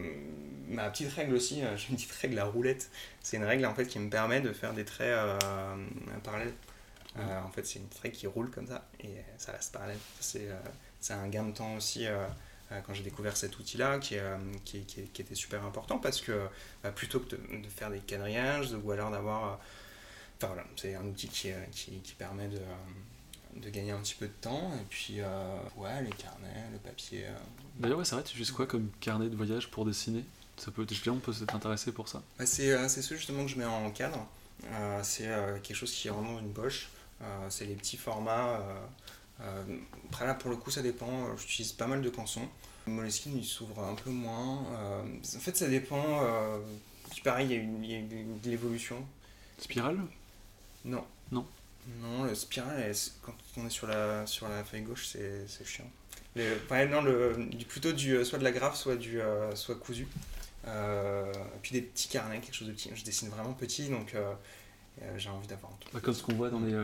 ma 0.69 0.91
petite 0.91 1.13
règle 1.13 1.35
aussi, 1.35 1.63
euh, 1.63 1.77
j'ai 1.77 1.91
une 1.91 1.97
petite 1.97 2.13
règle 2.13 2.39
à 2.39 2.45
roulette. 2.45 2.91
C'est 3.23 3.37
une 3.37 3.45
règle 3.45 3.67
en 3.67 3.75
fait 3.75 3.87
qui 3.87 3.99
me 3.99 4.11
permet 4.11 4.41
de 4.41 4.53
faire 4.53 4.73
des 4.73 4.85
traits 4.85 5.09
euh, 5.09 5.39
parallèles. 6.25 6.55
en 7.17 7.51
fait, 7.51 7.67
c'est 7.67 7.79
une 7.79 7.89
règle 8.03 8.17
qui 8.17 8.27
roule 8.27 8.51
comme 8.51 8.67
ça 8.67 8.87
et 9.01 9.11
ça 9.39 9.53
reste 9.53 9.73
parallèle. 9.73 9.99
C'est 10.21 11.13
un 11.13 11.29
gain 11.29 11.45
de 11.45 11.53
temps 11.53 11.75
aussi 11.77 12.07
quand 12.85 12.95
j'ai 12.95 13.03
découvert 13.03 13.37
cet 13.37 13.59
outil-là 13.59 13.99
qui, 13.99 14.17
qui, 14.65 14.81
qui, 14.85 15.23
était 15.23 15.35
super 15.35 15.65
important 15.65 15.99
parce 15.99 16.21
que 16.21 16.49
bah, 16.83 16.91
plutôt 16.91 17.21
que 17.21 17.37
de, 17.37 17.63
de, 17.63 17.69
faire 17.69 17.91
des 17.91 18.01
quadrillages 18.01 18.75
ou 18.83 18.91
alors 18.91 19.11
d'avoir. 19.11 19.61
Enfin 20.37 20.49
voilà, 20.49 20.65
c'est 20.77 20.95
un 20.95 21.07
outil 21.07 21.29
qui, 21.29 21.51
qui, 21.73 22.15
permet 22.15 22.49
de, 22.49 22.61
de 23.61 23.71
gagner 23.71 23.93
un 23.93 24.01
petit 24.01 24.15
peu 24.15 24.27
de 24.27 24.33
temps. 24.41 24.71
Et 24.75 24.85
puis, 24.89 25.21
euh, 25.21 25.57
ouais, 25.77 26.03
les 26.03 26.11
carnets, 26.11 26.71
le 26.73 26.79
papier. 26.79 27.25
Euh. 27.27 27.33
D'ailleurs, 27.79 27.99
ouais, 27.99 28.05
c'est 28.05 28.15
vrai, 28.15 28.25
tu 28.25 28.33
utilises 28.33 28.51
quoi 28.51 28.67
comme 28.67 28.91
carnet 29.01 29.29
de 29.29 29.37
voyage 29.37 29.71
pour 29.71 29.85
dessiner? 29.85 30.25
Ça 30.57 30.71
peut, 30.71 30.87
on 31.09 31.19
peut 31.19 31.33
s'intéresser 31.33 31.93
pour 31.93 32.09
ça? 32.09 32.23
Bah, 32.39 32.45
euh, 32.45 32.89
C'est 32.89 33.03
ce 33.03 33.15
justement 33.15 33.45
que 33.45 33.51
je 33.51 33.59
mets 33.59 33.65
en 33.65 33.91
cadre. 33.91 34.27
c'est 35.03 35.29
quelque 35.63 35.77
chose 35.77 35.93
qui 35.93 36.09
rentre 36.09 36.31
dans 36.31 36.39
une 36.39 36.53
poche. 36.53 36.89
c'est 37.49 37.67
les 37.67 37.75
petits 37.75 37.97
formats. 37.97 38.61
Après 40.09 40.27
là, 40.27 40.35
pour 40.35 40.51
le 40.51 40.57
coup, 40.57 40.71
ça 40.71 40.83
dépend. 40.83 41.37
J'utilise 41.37 41.73
pas 41.73 41.87
mal 41.87 42.03
de 42.03 42.09
cançons. 42.09 42.49
Moleskine, 42.87 43.37
il 43.37 43.45
s'ouvre 43.45 43.85
un 43.85 43.95
peu 43.95 44.11
moins. 44.11 44.63
en 44.63 45.41
fait, 45.41 45.57
ça 45.57 45.69
dépend. 45.69 46.23
puis 47.11 47.21
pareil, 47.23 47.47
il 47.51 47.53
y 47.53 47.95
a, 47.95 47.99
une, 47.99 48.41
de 48.41 48.51
l'évolution. 48.51 49.05
Spirale? 49.59 49.99
Non. 50.85 51.05
Non. 51.33 51.47
Non, 52.03 52.25
le 52.25 52.35
spirale, 52.35 52.93
quand 53.23 53.35
on 53.57 53.67
est 53.67 53.71
sur 53.71 53.87
la, 53.87 54.27
sur 54.27 54.49
la 54.49 54.65
feuille 54.65 54.83
gauche, 54.83 55.07
c'est 55.07 55.47
chiant. 55.65 55.91
Le, 56.37 56.87
non, 56.87 57.01
le, 57.01 57.49
plutôt 57.67 57.93
du, 57.93 58.15
euh, 58.15 58.25
soit 58.25 58.39
de 58.39 58.45
la 58.45 58.53
graphe, 58.53 58.77
soit, 58.77 58.97
du, 58.97 59.21
euh, 59.21 59.55
soit 59.55 59.77
cousu. 59.77 60.07
Euh, 60.67 61.33
puis 61.63 61.73
des 61.73 61.81
petits 61.81 62.09
carnets, 62.09 62.41
quelque 62.41 62.55
chose 62.55 62.69
de 62.69 62.73
petit. 62.73 62.91
Je 62.95 63.05
dessine 63.05 63.31
vraiment 63.31 63.55
petit, 63.55 63.89
donc 63.89 64.15
j'ai 65.17 65.29
envie 65.29 65.47
d'avoir 65.47 65.73
un 65.73 65.77
truc. 65.77 66.03
Comme 66.03 66.15
ce 66.15 66.23
qu'on 66.23 66.35
voit 66.35 66.51
dans 66.51 66.61
les 66.61 66.77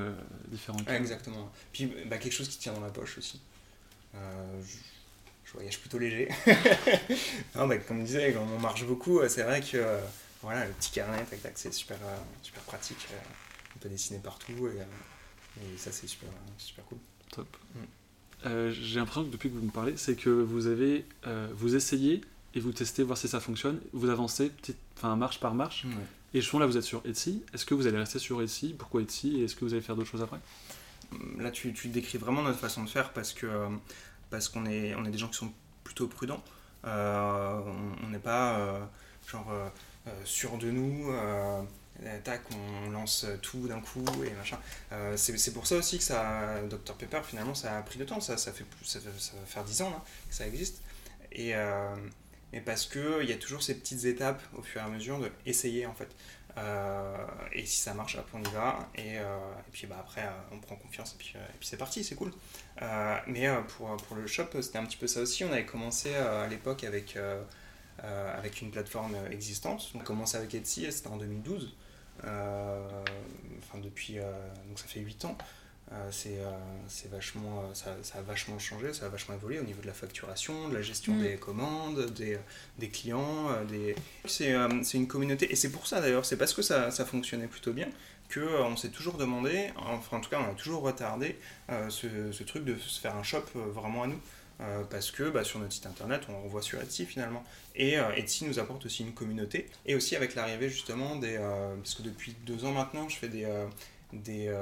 différents 0.48 0.78
cas. 0.78 0.96
exactement. 0.96 1.50
Puis 1.72 1.86
bah, 2.06 2.18
quelque 2.18 2.32
chose 2.32 2.48
qui 2.48 2.58
tient 2.58 2.72
dans 2.72 2.80
la 2.80 2.90
poche 2.90 3.18
aussi. 3.18 3.40
Je, 4.14 5.52
voyage 5.54 5.80
plutôt 5.80 5.98
léger. 5.98 6.28
non, 7.54 7.66
bah, 7.66 7.76
comme 7.76 8.00
je 8.00 8.06
disais, 8.06 8.32
quand 8.32 8.42
on 8.42 8.58
marche 8.58 8.84
beaucoup, 8.84 9.20
c'est 9.28 9.42
vrai 9.42 9.60
que 9.60 9.98
voilà, 10.40 10.66
le 10.66 10.72
petit 10.72 10.90
carnet, 10.90 11.22
tac, 11.24 11.42
tac, 11.42 11.52
c'est 11.56 11.72
super, 11.72 11.98
super 12.42 12.62
pratique 12.62 13.08
dessiner 13.88 14.18
partout 14.18 14.68
et, 14.68 14.80
euh, 14.80 15.76
ça 15.76 15.92
c'est 15.92 16.06
super, 16.06 16.28
super 16.58 16.84
cool. 16.86 16.98
Top. 17.30 17.56
Mm. 17.74 17.78
Euh, 18.46 18.70
j'ai 18.72 18.98
l'impression 18.98 19.24
que 19.24 19.30
depuis 19.30 19.50
que 19.50 19.54
vous 19.54 19.64
me 19.64 19.70
parlez, 19.70 19.96
c'est 19.96 20.16
que 20.16 20.30
vous 20.30 20.66
avez 20.66 21.04
euh, 21.26 21.48
vous 21.54 21.76
essayez 21.76 22.22
et 22.54 22.60
vous 22.60 22.72
testez 22.72 23.02
voir 23.02 23.16
si 23.16 23.28
ça 23.28 23.40
fonctionne, 23.40 23.80
vous 23.92 24.10
avancez 24.10 24.50
petite, 24.50 24.78
enfin 24.96 25.14
marche 25.16 25.40
par 25.40 25.54
marche. 25.54 25.86
Je 26.40 26.58
là 26.58 26.66
vous 26.66 26.76
êtes 26.76 26.82
sur 26.82 27.02
Etsy. 27.04 27.44
Est-ce 27.52 27.66
que 27.66 27.74
vous 27.74 27.86
allez 27.86 27.98
rester 27.98 28.18
sur 28.18 28.42
Etsy? 28.42 28.74
Pourquoi 28.78 29.02
Etsy? 29.02 29.40
Et 29.40 29.44
est-ce 29.44 29.56
que 29.56 29.64
vous 29.64 29.72
allez 29.72 29.82
faire 29.82 29.96
d'autres 29.96 30.10
choses 30.10 30.22
après? 30.22 30.38
Là 31.38 31.50
tu, 31.50 31.72
décris 31.88 32.18
vraiment 32.18 32.42
notre 32.42 32.58
façon 32.58 32.82
de 32.84 32.88
faire 32.88 33.12
parce 33.12 33.32
que 33.32 33.46
parce 34.30 34.48
qu'on 34.48 34.64
est 34.64 34.94
on 34.94 35.04
est 35.04 35.10
des 35.10 35.18
gens 35.18 35.28
qui 35.28 35.36
sont 35.36 35.52
plutôt 35.84 36.06
prudents. 36.06 36.42
on 36.84 38.08
n'est 38.10 38.18
pas 38.18 38.88
genre 39.26 39.52
sûr 40.24 40.56
de 40.56 40.70
nous 40.70 41.12
tac, 42.24 42.42
on 42.86 42.90
lance 42.90 43.26
tout 43.42 43.68
d'un 43.68 43.80
coup 43.80 44.04
et 44.24 44.30
machin. 44.32 44.58
Euh, 44.92 45.16
c'est 45.16 45.52
pour 45.52 45.66
ça 45.66 45.76
aussi 45.76 45.98
que 45.98 46.04
ça, 46.04 46.60
Dr 46.68 46.94
Pepper, 46.94 47.20
finalement, 47.24 47.54
ça 47.54 47.78
a 47.78 47.82
pris 47.82 47.98
de 47.98 48.04
temps. 48.04 48.20
Ça, 48.20 48.36
ça, 48.36 48.52
fait, 48.52 48.64
ça, 48.84 48.98
va 48.98 49.46
faire 49.46 49.64
10 49.64 49.82
ans 49.82 50.04
que 50.28 50.34
ça 50.34 50.46
existe. 50.46 50.82
Et, 51.32 51.54
euh, 52.54 52.60
parce 52.64 52.86
qu'il 52.86 53.28
y 53.28 53.32
a 53.32 53.36
toujours 53.36 53.62
ces 53.62 53.74
petites 53.74 54.04
étapes 54.04 54.42
au 54.56 54.62
fur 54.62 54.80
et 54.80 54.84
à 54.84 54.88
mesure 54.88 55.18
de 55.18 55.30
essayer 55.46 55.86
en 55.86 55.94
fait. 55.94 56.08
Euh, 56.58 57.16
et 57.52 57.64
si 57.64 57.80
ça 57.80 57.94
marche, 57.94 58.16
après 58.16 58.38
on 58.38 58.42
y 58.42 58.52
va. 58.52 58.88
Et, 58.96 59.18
puis 59.72 59.86
bah, 59.86 59.96
après, 60.00 60.28
on 60.50 60.58
prend 60.58 60.76
confiance 60.76 61.14
et 61.14 61.18
puis, 61.18 61.34
puis 61.58 61.68
c'est 61.68 61.78
parti, 61.78 62.04
c'est 62.04 62.14
cool. 62.14 62.32
mais 63.26 63.48
pour, 63.68 63.96
pour 63.96 64.16
le 64.16 64.26
shop, 64.26 64.48
c'était 64.60 64.78
un 64.78 64.84
petit 64.84 64.98
peu 64.98 65.06
ça 65.06 65.20
aussi. 65.20 65.44
On 65.44 65.52
avait 65.52 65.66
commencé 65.66 66.14
à 66.14 66.46
l'époque 66.46 66.84
avec. 66.84 67.16
avec 68.02 68.60
une 68.60 68.70
plateforme 68.70 69.16
existante. 69.30 69.90
On 69.94 70.00
commençait 70.00 70.36
avec 70.36 70.54
Etsy, 70.54 70.90
c'était 70.92 71.08
en 71.08 71.16
2012. 71.16 71.74
Euh, 72.24 73.02
enfin 73.58 73.78
depuis, 73.78 74.18
euh, 74.18 74.22
donc 74.68 74.78
ça 74.78 74.86
fait 74.86 75.00
8 75.00 75.24
ans. 75.24 75.36
Euh, 75.92 76.10
c'est 76.88 77.10
vachement, 77.10 77.62
ça, 77.74 77.96
ça, 78.02 78.18
a 78.18 78.22
vachement 78.22 78.58
changé, 78.58 78.94
ça 78.94 79.06
a 79.06 79.08
vachement 79.08 79.34
évolué 79.34 79.58
au 79.58 79.64
niveau 79.64 79.82
de 79.82 79.86
la 79.86 79.92
facturation, 79.92 80.68
de 80.68 80.74
la 80.74 80.82
gestion 80.82 81.12
mm. 81.12 81.22
des 81.22 81.36
commandes, 81.36 82.06
des, 82.14 82.38
des 82.78 82.88
clients. 82.88 83.48
Des... 83.68 83.94
C'est 84.24 84.54
une 84.94 85.06
communauté, 85.06 85.52
et 85.52 85.56
c'est 85.56 85.70
pour 85.70 85.86
ça 85.86 86.00
d'ailleurs, 86.00 86.24
c'est 86.24 86.36
parce 86.36 86.54
que 86.54 86.62
ça, 86.62 86.90
ça, 86.90 87.04
fonctionnait 87.04 87.46
plutôt 87.46 87.72
bien 87.72 87.88
qu'on 88.32 88.76
s'est 88.76 88.88
toujours 88.88 89.18
demandé, 89.18 89.70
enfin 89.76 90.16
en 90.16 90.20
tout 90.20 90.30
cas 90.30 90.40
on 90.40 90.50
a 90.50 90.54
toujours 90.54 90.82
retardé 90.82 91.36
ce, 91.90 92.32
ce, 92.32 92.42
truc 92.44 92.64
de 92.64 92.78
se 92.78 92.98
faire 92.98 93.14
un 93.14 93.22
shop 93.22 93.44
vraiment 93.54 94.04
à 94.04 94.06
nous. 94.06 94.20
Euh, 94.62 94.84
parce 94.84 95.10
que 95.10 95.28
bah, 95.30 95.44
sur 95.44 95.58
notre 95.58 95.72
site 95.72 95.86
internet, 95.86 96.22
on 96.28 96.46
voit 96.48 96.62
sur 96.62 96.80
Etsy 96.80 97.06
finalement. 97.06 97.42
Et 97.74 97.98
euh, 97.98 98.14
Etsy 98.14 98.44
nous 98.44 98.58
apporte 98.58 98.86
aussi 98.86 99.02
une 99.02 99.12
communauté. 99.12 99.68
Et 99.86 99.94
aussi 99.94 100.14
avec 100.14 100.34
l'arrivée 100.34 100.68
justement 100.68 101.16
des... 101.16 101.36
Euh, 101.36 101.74
parce 101.76 101.94
que 101.94 102.02
depuis 102.02 102.36
deux 102.46 102.64
ans 102.64 102.72
maintenant, 102.72 103.08
je 103.08 103.16
fais 103.16 103.28
des, 103.28 103.46
des, 104.12 104.54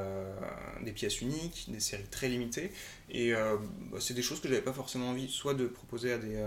des, 0.83 0.93
pièces 0.93 1.21
uniques, 1.21 1.67
des 1.69 1.81
séries 1.81 2.09
très 2.11 2.29
limitées. 2.29 2.73
Et 3.11 3.33
bah, 3.33 3.99
c'est 4.01 4.15
des 4.15 4.23
choses 4.23 4.41
que 4.41 4.49
j'avais 4.49 4.63
pas 4.63 4.73
forcément 4.73 5.11
envie 5.11 5.29
soit 5.29 5.55
de 5.55 5.67
proposer 5.67 6.13
à 6.13 6.19
des, 6.19 6.43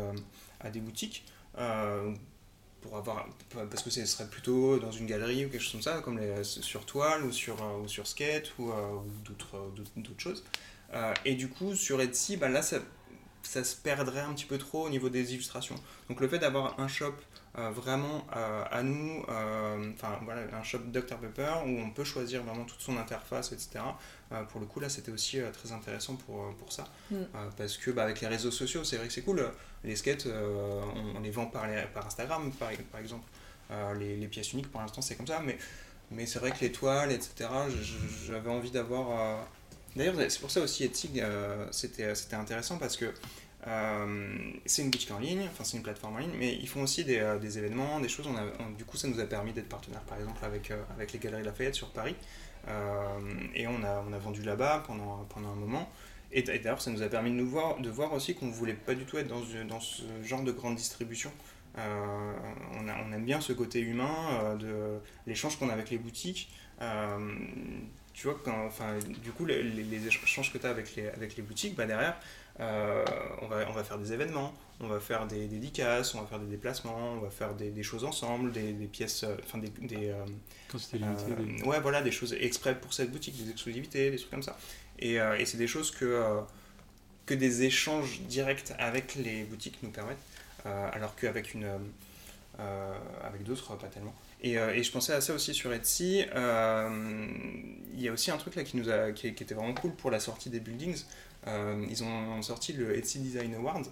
des 0.71 0.79
boutiques. 0.79 1.25
pour 1.53 2.97
avoir, 2.97 3.27
parce 3.69 3.83
que 3.83 3.89
ce 3.89 4.05
serait 4.05 4.27
plutôt 4.27 4.79
dans 4.79 4.91
une 4.91 5.05
galerie 5.05 5.45
ou 5.45 5.49
quelque 5.49 5.61
chose 5.61 5.73
comme 5.73 5.81
ça, 5.81 6.01
comme 6.01 6.19
sur 6.43 6.85
toile 6.85 7.23
ou 7.23 7.31
sur, 7.31 7.57
skate 8.05 8.53
ou, 8.59 8.71
d'autres 9.25 10.19
choses. 10.19 10.43
et 11.25 11.35
du 11.35 11.49
coup, 11.49 11.75
sur 11.75 12.01
Etsy, 12.01 12.37
bah, 12.37 12.49
là, 12.49 12.61
ça, 12.61 13.63
se 13.63 13.75
perdrait 13.75 14.21
un 14.21 14.33
petit 14.33 14.45
peu 14.45 14.57
trop 14.57 14.85
au 14.85 14.89
niveau 14.89 15.09
des 15.09 15.33
illustrations. 15.33 15.75
Donc 16.09 16.19
le 16.21 16.27
fait 16.27 16.39
d'avoir 16.39 16.79
un 16.79 16.87
shop 16.87 17.05
euh, 17.05 17.32
vraiment 17.55 18.25
euh, 18.35 18.63
à 18.71 18.81
nous, 18.81 19.23
euh, 19.29 19.91
enfin 19.93 20.19
voilà, 20.23 20.41
un 20.55 20.63
shop 20.63 20.79
Dr 20.87 21.17
Pepper 21.17 21.53
où 21.65 21.69
on 21.69 21.91
peut 21.91 22.03
choisir 22.03 22.43
vraiment 22.43 22.65
toute 22.65 22.81
son 22.81 22.97
interface, 22.97 23.51
etc. 23.51 23.83
pour 24.49 24.59
le 24.59 24.65
coup 24.65 24.79
là 24.79 24.89
c'était 24.89 25.11
aussi 25.11 25.39
très 25.53 25.71
intéressant 25.71 26.15
pour, 26.15 26.53
pour 26.55 26.73
ça. 26.73 26.85
Mm. 27.11 27.17
parce 27.55 27.77
que 27.77 27.91
bah, 27.91 28.03
avec 28.03 28.21
les 28.21 28.27
réseaux 28.27 28.51
sociaux 28.51 28.83
c'est 28.83 28.97
vrai 28.97 29.07
que 29.07 29.13
c'est 29.13 29.21
cool. 29.21 29.45
Les 29.83 29.95
skates 29.95 30.27
on, 30.27 31.19
les 31.19 31.31
vend 31.31 31.45
par, 31.45 31.67
les, 31.67 31.83
par 31.93 32.07
Instagram 32.07 32.51
par, 32.53 32.69
par 32.91 32.99
exemple. 32.99 33.27
Les, 33.97 34.17
les, 34.17 34.27
pièces 34.27 34.53
uniques 34.53 34.71
pour 34.71 34.81
l'instant 34.81 35.01
c'est 35.01 35.15
comme 35.15 35.27
ça. 35.27 35.39
Mais, 35.39 35.57
mais 36.11 36.25
c'est 36.25 36.39
vrai 36.39 36.51
que 36.51 36.59
les 36.61 36.71
toiles, 36.71 37.11
etc. 37.11 37.49
J'avais 38.27 38.49
envie 38.49 38.71
d'avoir 38.71 39.45
D'ailleurs, 39.95 40.15
c'est 40.27 40.39
pour 40.39 40.49
ça 40.49 40.61
aussi 40.61 40.83
Etsy, 40.83 41.09
euh, 41.17 41.67
c'était 41.71 42.35
intéressant 42.35 42.77
parce 42.77 42.97
que 42.97 43.05
euh, 43.05 43.11
c'est 44.65 44.81
une 44.81 44.89
boutique 44.89 45.11
en 45.11 45.19
ligne, 45.19 45.43
enfin 45.51 45.63
c'est 45.63 45.77
une 45.77 45.83
plateforme 45.83 46.15
en 46.15 46.19
ligne, 46.19 46.35
mais 46.37 46.53
ils 46.53 46.67
font 46.67 46.83
aussi 46.83 47.05
des, 47.05 47.19
euh, 47.19 47.39
événements, 47.39 47.99
des 47.99 48.09
choses. 48.09 48.27
On 48.27 48.35
a, 48.35 48.43
du 48.77 48.85
coup, 48.85 48.97
ça 48.97 49.07
nous 49.07 49.19
a 49.19 49.25
permis 49.25 49.53
d'être 49.53 49.69
partenaire, 49.69 50.01
par 50.01 50.17
exemple, 50.17 50.43
avec, 50.43 50.71
avec 50.95 51.13
les 51.13 51.19
Galeries 51.19 51.43
Lafayette 51.43 51.75
sur 51.75 51.89
Paris. 51.89 52.15
et 53.55 53.67
on 53.67 53.83
a, 53.83 54.03
on 54.07 54.13
a 54.13 54.17
vendu 54.17 54.41
là-bas 54.41 54.83
pendant, 54.85 55.25
pendant 55.29 55.49
un 55.49 55.55
moment. 55.55 55.89
Et, 56.31 56.41
d'ailleurs, 56.41 56.81
ça 56.81 56.89
nous 56.89 57.03
a 57.03 57.07
permis 57.07 57.29
de, 57.29 57.35
nous 57.35 57.47
voir, 57.47 57.79
de 57.79 57.89
voir 57.89 58.11
aussi 58.13 58.35
qu'on 58.35 58.47
ne 58.47 58.53
voulait 58.53 58.73
pas 58.73 58.95
du 58.95 59.05
tout 59.05 59.17
être 59.17 59.27
dans, 59.27 59.41
dans 59.67 59.79
ce 59.79 60.03
genre 60.23 60.41
de 60.43 60.51
grande 60.51 60.75
distribution. 60.75 61.31
on, 61.77 63.13
aime 63.13 63.25
bien 63.25 63.39
ce 63.39 63.53
côté 63.53 63.79
humain, 63.79 64.55
de 64.59 64.99
l'échange 65.27 65.57
qu'on 65.57 65.69
a 65.69 65.73
avec 65.73 65.89
les 65.89 65.97
boutiques 65.97 66.49
tu 68.13 68.27
vois, 68.27 68.39
enfin, 68.65 68.99
du 69.23 69.31
coup, 69.31 69.45
les, 69.45 69.63
les 69.63 70.07
échanges 70.07 70.53
que 70.53 70.57
tu 70.57 70.65
as 70.65 70.69
avec 70.69 70.95
les, 70.95 71.09
avec 71.09 71.35
les 71.35 71.41
boutiques, 71.41 71.75
bah 71.75 71.85
derrière, 71.85 72.15
on, 72.59 73.47
va, 73.47 73.65
on 73.69 73.73
va 73.73 73.83
faire 73.83 73.97
des 73.97 74.13
événements, 74.13 74.53
on 74.79 74.87
va 74.87 74.99
faire 74.99 75.25
des 75.27 75.47
dédicaces, 75.47 76.13
on 76.15 76.21
va 76.21 76.27
faire 76.27 76.39
des 76.39 76.49
déplacements, 76.49 77.13
on 77.13 77.19
va 77.19 77.29
faire 77.29 77.53
des, 77.53 77.71
des 77.71 77.83
choses 77.83 78.03
ensemble, 78.03 78.51
des, 78.51 78.73
des 78.73 78.87
pièces, 78.87 79.25
enfin 79.43 79.57
des... 79.57 79.69
des, 79.69 80.13
des... 80.93 81.63
Ouais, 81.65 81.79
voilà, 81.79 82.01
des 82.01 82.11
choses 82.11 82.33
exprès 82.39 82.79
pour 82.79 82.93
cette 82.93 83.11
boutique, 83.11 83.35
des 83.43 83.49
exclusivités, 83.51 84.11
des 84.11 84.17
trucs 84.17 84.31
comme 84.31 84.43
ça. 84.43 84.57
Et, 84.99 85.15
et 85.15 85.45
c'est 85.45 85.57
des 85.57 85.67
choses 85.67 85.91
que, 85.91 86.41
que 87.25 87.33
des 87.33 87.63
échanges 87.63 88.21
directs 88.21 88.73
avec 88.77 89.15
les 89.15 89.43
boutiques 89.43 89.79
nous 89.81 89.89
permettent, 89.89 90.23
alors 90.65 91.15
qu'avec 91.15 91.53
une... 91.53 91.67
avec 93.23 93.43
d'autres, 93.43 93.75
pas 93.77 93.87
tellement. 93.87 94.15
Et, 94.41 94.53
et, 94.53 94.83
je 94.83 94.91
pensais 94.91 95.13
à 95.13 95.21
ça 95.21 95.33
aussi 95.33 95.53
sur 95.53 95.73
Etsy. 95.73 96.25
Il 97.95 98.01
y 98.01 98.07
a 98.09 98.11
aussi 98.11 98.29
un 98.29 98.37
truc 98.37 98.55
là 98.55 98.63
qui, 98.63 98.77
nous 98.77 98.89
a, 98.89 99.11
qui, 99.11 99.33
qui 99.33 99.43
était 99.43 99.55
vraiment 99.55 99.73
cool 99.73 99.93
pour 99.95 100.11
la 100.11 100.19
sortie 100.19 100.49
des 100.49 100.59
buildings. 100.59 101.03
Ils 101.47 102.03
ont 102.03 102.41
sorti 102.41 102.73
le 102.73 102.97
Etsy 102.97 103.19
Design 103.19 103.55
Award. 103.55 103.87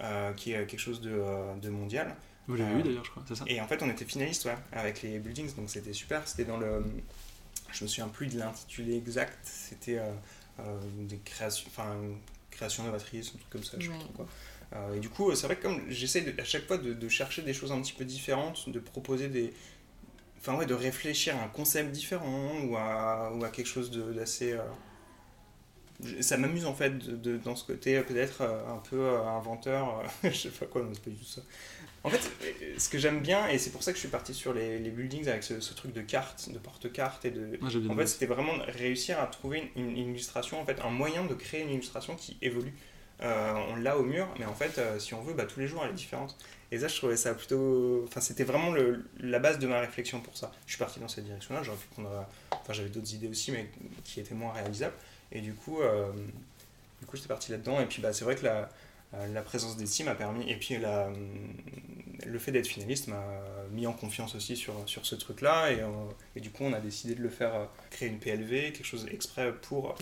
Euh, 0.00 0.32
qui 0.32 0.52
est 0.52 0.66
quelque 0.66 0.80
chose 0.80 1.00
de, 1.00 1.12
euh, 1.12 1.54
de 1.56 1.68
mondial. 1.68 2.16
Vous 2.48 2.56
l'avez 2.56 2.74
vu 2.74 2.80
euh, 2.80 2.82
d'ailleurs, 2.82 3.04
je 3.04 3.10
crois, 3.10 3.22
c'est 3.28 3.36
ça 3.36 3.44
Et 3.46 3.60
en 3.60 3.68
fait, 3.68 3.82
on 3.82 3.90
était 3.90 4.06
finaliste 4.06 4.46
ouais, 4.46 4.56
avec 4.72 5.02
les 5.02 5.18
buildings, 5.18 5.54
donc 5.54 5.68
c'était 5.68 5.92
super. 5.92 6.26
C'était 6.26 6.46
dans 6.46 6.56
le. 6.56 6.82
Je 7.70 7.84
me 7.84 7.88
souviens 7.88 8.08
plus 8.08 8.26
de 8.26 8.38
l'intitulé 8.38 8.96
exact, 8.96 9.38
c'était 9.44 10.00
des 10.98 11.18
créations, 11.18 11.68
enfin, 11.68 11.94
création 12.50 12.82
novatrice, 12.84 13.28
un 13.28 13.38
truc 13.38 13.50
comme 13.50 13.64
ça, 13.64 13.76
je 13.78 13.86
sais 13.86 13.92
pas 13.92 13.98
trop 13.98 14.12
quoi. 14.12 14.26
et 14.94 15.00
du 15.00 15.08
coup, 15.08 15.34
c'est 15.34 15.46
vrai 15.46 15.56
que 15.56 15.62
comme 15.62 15.80
j'essaie 15.88 16.34
à 16.38 16.44
chaque 16.44 16.66
fois 16.66 16.76
de, 16.76 16.92
de, 16.92 17.08
chercher 17.08 17.40
des 17.42 17.54
choses 17.54 17.72
un 17.72 17.80
petit 17.80 17.94
peu 17.94 18.04
différentes, 18.04 18.68
de 18.68 18.78
proposer 18.78 19.28
des. 19.28 19.54
Enfin, 20.40 20.56
ouais, 20.56 20.66
de 20.66 20.74
réfléchir 20.74 21.36
à 21.36 21.44
un 21.44 21.48
concept 21.48 21.92
différent 21.92 22.60
ou 22.64 22.76
à, 22.76 23.32
ou 23.34 23.44
à 23.44 23.50
quelque 23.50 23.68
chose 23.68 23.90
d'assez 23.90 24.58
ça 26.20 26.36
m'amuse 26.36 26.66
en 26.66 26.74
fait 26.74 26.98
de, 26.98 27.36
dans 27.36 27.56
ce 27.56 27.64
côté 27.64 28.00
peut-être 28.00 28.42
euh, 28.42 28.68
un 28.68 28.78
peu 28.78 28.98
euh, 28.98 29.24
inventeur, 29.24 30.02
je 30.24 30.30
sais 30.30 30.48
pas 30.50 30.66
quoi, 30.66 30.82
non, 30.82 30.90
c'est 30.92 31.02
pas 31.02 31.10
du 31.10 31.16
tout 31.16 31.24
ça. 31.24 31.42
En 32.04 32.10
fait, 32.10 32.32
ce 32.78 32.88
que 32.88 32.98
j'aime 32.98 33.20
bien, 33.20 33.46
et 33.48 33.58
c'est 33.58 33.70
pour 33.70 33.84
ça 33.84 33.92
que 33.92 33.96
je 33.96 34.00
suis 34.00 34.08
parti 34.08 34.34
sur 34.34 34.52
les, 34.52 34.80
les 34.80 34.90
buildings 34.90 35.28
avec 35.28 35.44
ce, 35.44 35.54
truc 35.72 35.92
de 35.92 36.00
cartes, 36.00 36.50
de 36.50 36.58
porte-cartes, 36.58 37.24
et 37.24 37.30
de. 37.30 37.58
en 37.62 37.96
fait, 37.96 38.06
c'était 38.06 38.26
vraiment 38.26 38.54
réussir 38.66 39.20
à 39.20 39.26
trouver 39.28 39.70
une, 39.76 39.96
illustration, 39.96 40.60
en 40.60 40.66
fait, 40.66 40.80
un 40.80 40.90
moyen 40.90 41.24
de 41.24 41.34
créer 41.34 41.62
une 41.62 41.70
illustration 41.70 42.16
qui 42.16 42.38
évolue. 42.42 42.74
Euh, 43.20 43.52
on 43.70 43.76
l'a 43.76 43.96
au 43.96 44.02
mur, 44.02 44.26
mais 44.40 44.46
en 44.46 44.54
fait, 44.54 44.80
si 44.98 45.14
on 45.14 45.22
veut, 45.22 45.34
bah, 45.34 45.44
tous 45.44 45.60
les 45.60 45.68
jours, 45.68 45.84
elle 45.84 45.90
est 45.90 45.94
différente. 45.94 46.36
Et 46.72 46.78
ça, 46.80 46.88
je 46.88 46.96
trouvais 46.96 47.16
ça 47.16 47.34
plutôt. 47.34 48.02
Enfin, 48.08 48.20
c'était 48.20 48.42
vraiment 48.42 48.72
le, 48.72 49.04
la 49.20 49.38
base 49.38 49.60
de 49.60 49.68
ma 49.68 49.78
réflexion 49.78 50.20
pour 50.20 50.36
ça. 50.36 50.50
Je 50.66 50.72
suis 50.72 50.80
parti 50.80 50.98
dans 50.98 51.06
cette 51.06 51.24
direction-là, 51.24 51.62
j'aurais 51.62 51.78
pu 51.78 51.86
prendre. 51.86 52.10
Enfin, 52.50 52.72
j'avais 52.72 52.88
d'autres 52.88 53.14
idées 53.14 53.28
aussi, 53.28 53.52
mais 53.52 53.70
qui 54.02 54.18
étaient 54.18 54.34
moins 54.34 54.52
réalisables. 54.52 54.94
Et 55.32 55.40
du 55.40 55.54
coup, 55.54 55.80
euh, 55.80 56.12
du 57.00 57.06
coup 57.06 57.16
j'étais 57.16 57.28
parti 57.28 57.50
là-dedans. 57.50 57.80
Et 57.80 57.86
puis 57.86 58.00
bah, 58.02 58.12
c'est 58.12 58.24
vrai 58.24 58.36
que 58.36 58.44
la, 58.44 58.68
euh, 59.14 59.26
la 59.32 59.42
présence 59.42 59.76
des 59.76 59.84
teams 59.84 60.06
m'a 60.06 60.14
permis, 60.14 60.48
et 60.50 60.56
puis 60.56 60.78
la, 60.78 61.10
le 62.24 62.38
fait 62.38 62.52
d'être 62.52 62.66
finaliste 62.66 63.08
m'a 63.08 63.24
mis 63.72 63.86
en 63.86 63.92
confiance 63.92 64.34
aussi 64.34 64.56
sur, 64.56 64.74
sur 64.86 65.06
ce 65.06 65.14
truc-là. 65.14 65.72
Et, 65.72 65.80
euh, 65.80 65.88
et, 66.36 66.40
du 66.40 66.50
coup, 66.50 66.64
on 66.64 66.72
a 66.72 66.80
décidé 66.80 67.14
de 67.14 67.22
le 67.22 67.30
faire, 67.30 67.68
créer 67.90 68.08
une 68.08 68.18
PLV, 68.18 68.72
quelque 68.72 68.84
chose 68.84 69.06
exprès 69.10 69.52
pour, 69.52 69.96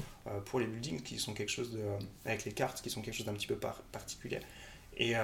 pour 0.47 0.61
les 0.61 0.67
buildings, 0.67 1.03
qui 1.03 1.19
sont 1.19 1.33
quelque 1.33 1.53
chose 1.53 1.79
avec 2.25 2.45
les 2.45 2.53
cartes, 2.53 2.83
qui 2.83 2.91
sont 2.91 3.01
quelque 3.01 3.15
chose 3.15 3.27
d'un 3.27 3.35
petit 3.35 3.47
peu 3.47 3.57
particulier. 3.93 4.41
Et, 4.97 5.15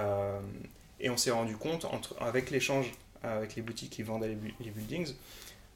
et 1.00 1.10
on 1.10 1.16
s'est 1.16 1.32
rendu 1.32 1.56
compte, 1.56 1.84
entre, 1.84 2.16
avec 2.22 2.50
l'échange 2.50 2.92
avec 3.22 3.56
les 3.56 3.62
boutiques 3.62 3.90
qui 3.90 4.02
vendaient 4.02 4.28
les, 4.28 4.38
les 4.60 4.70
buildings, 4.70 5.14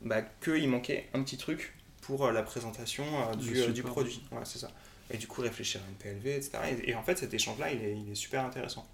bah, 0.02 0.22
qu'il 0.22 0.68
manquait 0.68 1.08
un 1.14 1.22
petit 1.22 1.36
truc 1.36 1.74
pour 2.10 2.26
euh, 2.26 2.32
la 2.32 2.42
présentation 2.42 3.04
euh, 3.04 3.36
du, 3.36 3.56
euh, 3.60 3.68
du, 3.68 3.82
produit. 3.82 4.20
Ouais, 4.32 4.40
c'est 4.44 4.58
ça. 4.58 4.70
Et 5.12 5.16
du 5.16 5.26
coup, 5.28 5.42
réfléchir 5.42 5.80
à 5.84 5.88
une 5.88 5.94
PLV, 5.94 6.36
etc. 6.36 6.58
Et, 6.84 6.94
en 6.94 7.02
fait, 7.02 7.18
cet 7.18 7.32
échange-là, 7.32 7.70
il 7.72 7.82
est, 7.82 7.96
il 7.96 8.10
est, 8.10 8.16
super 8.16 8.44
intéressant. 8.44 8.86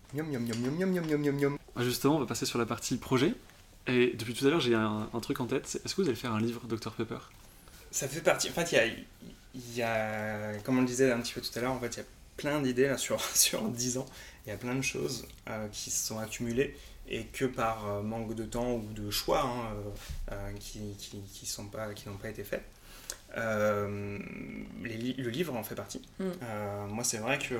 Ah, 1.74 1.82
justement, 1.82 2.16
on 2.16 2.20
va 2.20 2.26
passer 2.26 2.46
sur 2.46 2.58
la 2.58 2.66
partie 2.66 2.96
projet. 2.96 3.34
Et 3.86 4.14
depuis 4.14 4.34
tout 4.34 4.46
à 4.46 4.50
l'heure, 4.50 4.60
j'ai 4.60 4.74
un, 4.74 5.08
un, 5.12 5.20
truc 5.20 5.40
en 5.40 5.46
tête. 5.46 5.80
Est-ce 5.84 5.94
que 5.94 6.02
vous 6.02 6.08
allez 6.08 6.16
faire 6.16 6.32
un 6.32 6.40
livre 6.40 6.66
Dr 6.66 6.92
Pepper? 6.92 7.18
Ça 7.90 8.08
fait 8.08 8.20
partie. 8.20 8.48
En 8.50 8.52
fait, 8.52 8.72
il 8.72 8.74
y 8.74 8.78
a, 8.78 8.86
il 9.54 9.76
y 9.76 9.82
a, 9.82 10.58
comme 10.64 10.78
on 10.78 10.80
le 10.82 10.86
disait 10.86 11.10
un 11.10 11.20
petit 11.20 11.32
peu 11.32 11.40
tout 11.40 11.56
à 11.58 11.62
l'heure, 11.62 11.72
en 11.72 11.80
fait, 11.80 11.94
il 11.94 11.98
y 11.98 12.02
a 12.02 12.06
plein 12.36 12.60
d'idées 12.60 12.88
là 12.88 12.98
sur, 12.98 13.20
sur 13.34 13.62
10 13.68 13.98
ans. 13.98 14.06
Il 14.46 14.50
y 14.50 14.52
a 14.52 14.56
plein 14.56 14.74
de 14.74 14.82
choses 14.82 15.26
qui 15.72 15.90
se 15.90 16.06
sont 16.06 16.18
accumulées 16.18 16.76
et 17.08 17.24
que 17.24 17.44
par 17.44 18.02
manque 18.02 18.34
de 18.34 18.44
temps 18.44 18.74
ou 18.74 18.92
de 18.94 19.10
choix 19.10 19.44
hein, 20.30 20.34
qui, 20.60 20.80
qui, 20.98 21.20
qui, 21.32 21.46
sont 21.46 21.66
pas, 21.66 21.92
qui 21.94 22.08
n'ont 22.08 22.16
pas 22.16 22.28
été 22.28 22.44
faits. 22.44 22.62
Euh, 23.36 24.18
le 24.82 25.30
livre 25.30 25.56
en 25.56 25.62
fait 25.62 25.74
partie. 25.74 26.02
Mm. 26.18 26.24
Euh, 26.42 26.86
moi, 26.86 27.04
c'est 27.04 27.18
vrai 27.18 27.38
que 27.38 27.54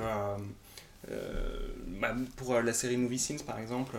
euh, 1.09 1.67
bah, 1.87 2.15
pour 2.35 2.59
la 2.59 2.73
série 2.73 2.97
Movie 2.97 3.19
Scenes, 3.19 3.41
par 3.45 3.59
exemple, 3.59 3.97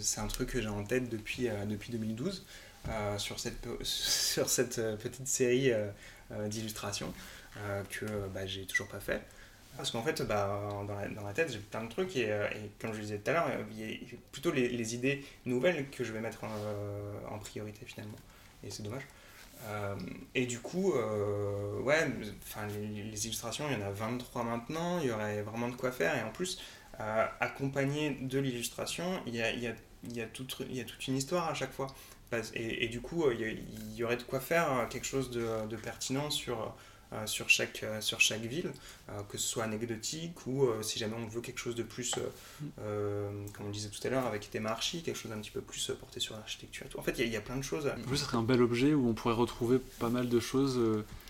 c'est 0.00 0.20
un 0.20 0.26
truc 0.26 0.50
que 0.50 0.60
j'ai 0.60 0.68
en 0.68 0.84
tête 0.84 1.08
depuis, 1.08 1.48
depuis 1.66 1.92
2012 1.92 2.44
sur, 3.18 3.38
cette, 3.38 3.66
sur 3.82 4.48
cette 4.48 4.80
petite 4.98 5.28
série 5.28 5.72
d'illustrations 6.46 7.12
que 7.90 8.06
bah, 8.32 8.46
j'ai 8.46 8.66
toujours 8.66 8.88
pas 8.88 9.00
fait. 9.00 9.22
Parce 9.76 9.90
qu'en 9.90 10.04
fait, 10.04 10.22
bah, 10.22 10.84
dans, 10.86 10.94
la, 10.94 11.08
dans 11.08 11.26
la 11.26 11.32
tête, 11.32 11.50
j'ai 11.50 11.58
plein 11.58 11.82
de 11.82 11.88
trucs 11.88 12.14
et, 12.16 12.32
comme 12.80 12.92
je 12.92 12.98
le 12.98 13.02
disais 13.02 13.18
tout 13.18 13.30
à 13.30 13.34
l'heure, 13.34 13.48
il 13.72 13.80
y 13.80 13.92
a 13.92 13.96
plutôt 14.30 14.52
les, 14.52 14.68
les, 14.68 14.94
idées 14.94 15.24
nouvelles 15.46 15.90
que 15.90 16.04
je 16.04 16.12
vais 16.12 16.20
mettre 16.20 16.44
en, 16.44 17.34
en 17.34 17.38
priorité 17.38 17.84
finalement. 17.84 18.18
Et 18.62 18.70
c'est 18.70 18.84
dommage. 18.84 19.02
Euh, 19.66 19.94
et 20.34 20.46
du 20.46 20.58
coup, 20.60 20.92
euh, 20.92 21.80
ouais, 21.80 22.06
enfin, 22.42 22.66
les, 22.66 23.26
illustrations, 23.26 23.64
il 23.70 23.78
y 23.78 23.82
en 23.82 23.86
a 23.86 23.90
23 23.90 24.44
maintenant, 24.44 24.98
il 25.00 25.06
y 25.08 25.10
aurait 25.10 25.42
vraiment 25.42 25.68
de 25.68 25.76
quoi 25.76 25.90
faire. 25.90 26.16
Et 26.16 26.22
en 26.22 26.30
plus, 26.30 26.60
euh, 27.00 27.26
accompagné 27.40 28.10
de 28.20 28.38
l'illustration, 28.38 29.20
il 29.26 29.34
y 29.34 29.42
a, 29.42 29.52
y 29.52 29.66
a, 29.66 29.74
y 30.08 30.20
a 30.20 30.26
toute, 30.26 30.62
y 30.70 30.80
a 30.80 30.84
toute 30.84 31.06
une 31.08 31.16
histoire 31.16 31.48
à 31.48 31.54
chaque 31.54 31.72
fois. 31.72 31.88
Et, 32.54 32.88
du 32.88 33.00
coup, 33.00 33.30
il 33.30 33.40
y, 33.94 33.98
y, 33.98 34.02
aurait 34.02 34.16
de 34.16 34.24
quoi 34.24 34.40
faire 34.40 34.88
quelque 34.90 35.06
chose 35.06 35.30
de, 35.30 35.68
de 35.68 35.76
pertinent 35.76 36.30
sur 36.30 36.74
sur, 37.26 37.48
chaque, 37.48 37.82
euh, 37.82 38.00
sur 38.00 38.20
chaque 38.20 38.42
ville, 38.42 38.72
euh, 39.08 39.22
que 39.28 39.38
ce 39.38 39.46
soit 39.46 39.64
anecdotique 39.64 40.46
ou 40.46 40.66
si 40.82 40.98
jamais 40.98 41.16
on 41.16 41.26
veut 41.26 41.40
quelque 41.40 41.58
chose 41.58 41.74
de 41.74 41.82
plus, 41.82 42.14
comme 42.76 43.66
on 43.66 43.70
disait 43.70 43.88
tout 43.88 44.06
à 44.06 44.10
l'heure, 44.10 44.26
avec 44.26 44.48
des 44.52 44.60
marchis, 44.60 45.02
quelque 45.02 45.16
chose 45.16 45.30
d'un 45.30 45.38
petit 45.38 45.50
peu 45.50 45.60
plus 45.60 45.90
porté 45.98 46.20
sur 46.20 46.36
l'architecture. 46.36 46.86
En 46.96 47.02
fait, 47.02 47.18
il 47.18 47.26
y, 47.26 47.30
y, 47.30 47.36
a 47.36 47.40
plein 47.40 47.56
de 47.56 47.62
choses. 47.62 47.86
En 47.86 48.08
plus, 48.08 48.18
ce 48.18 48.24
serait 48.24 48.36
un 48.36 48.42
bel 48.42 48.62
objet 48.62 48.94
où 48.94 49.08
on 49.08 49.14
pourrait 49.14 49.34
retrouver 49.34 49.78
pas 49.98 50.08
mal 50.08 50.28
de 50.28 50.40
choses. 50.40 50.80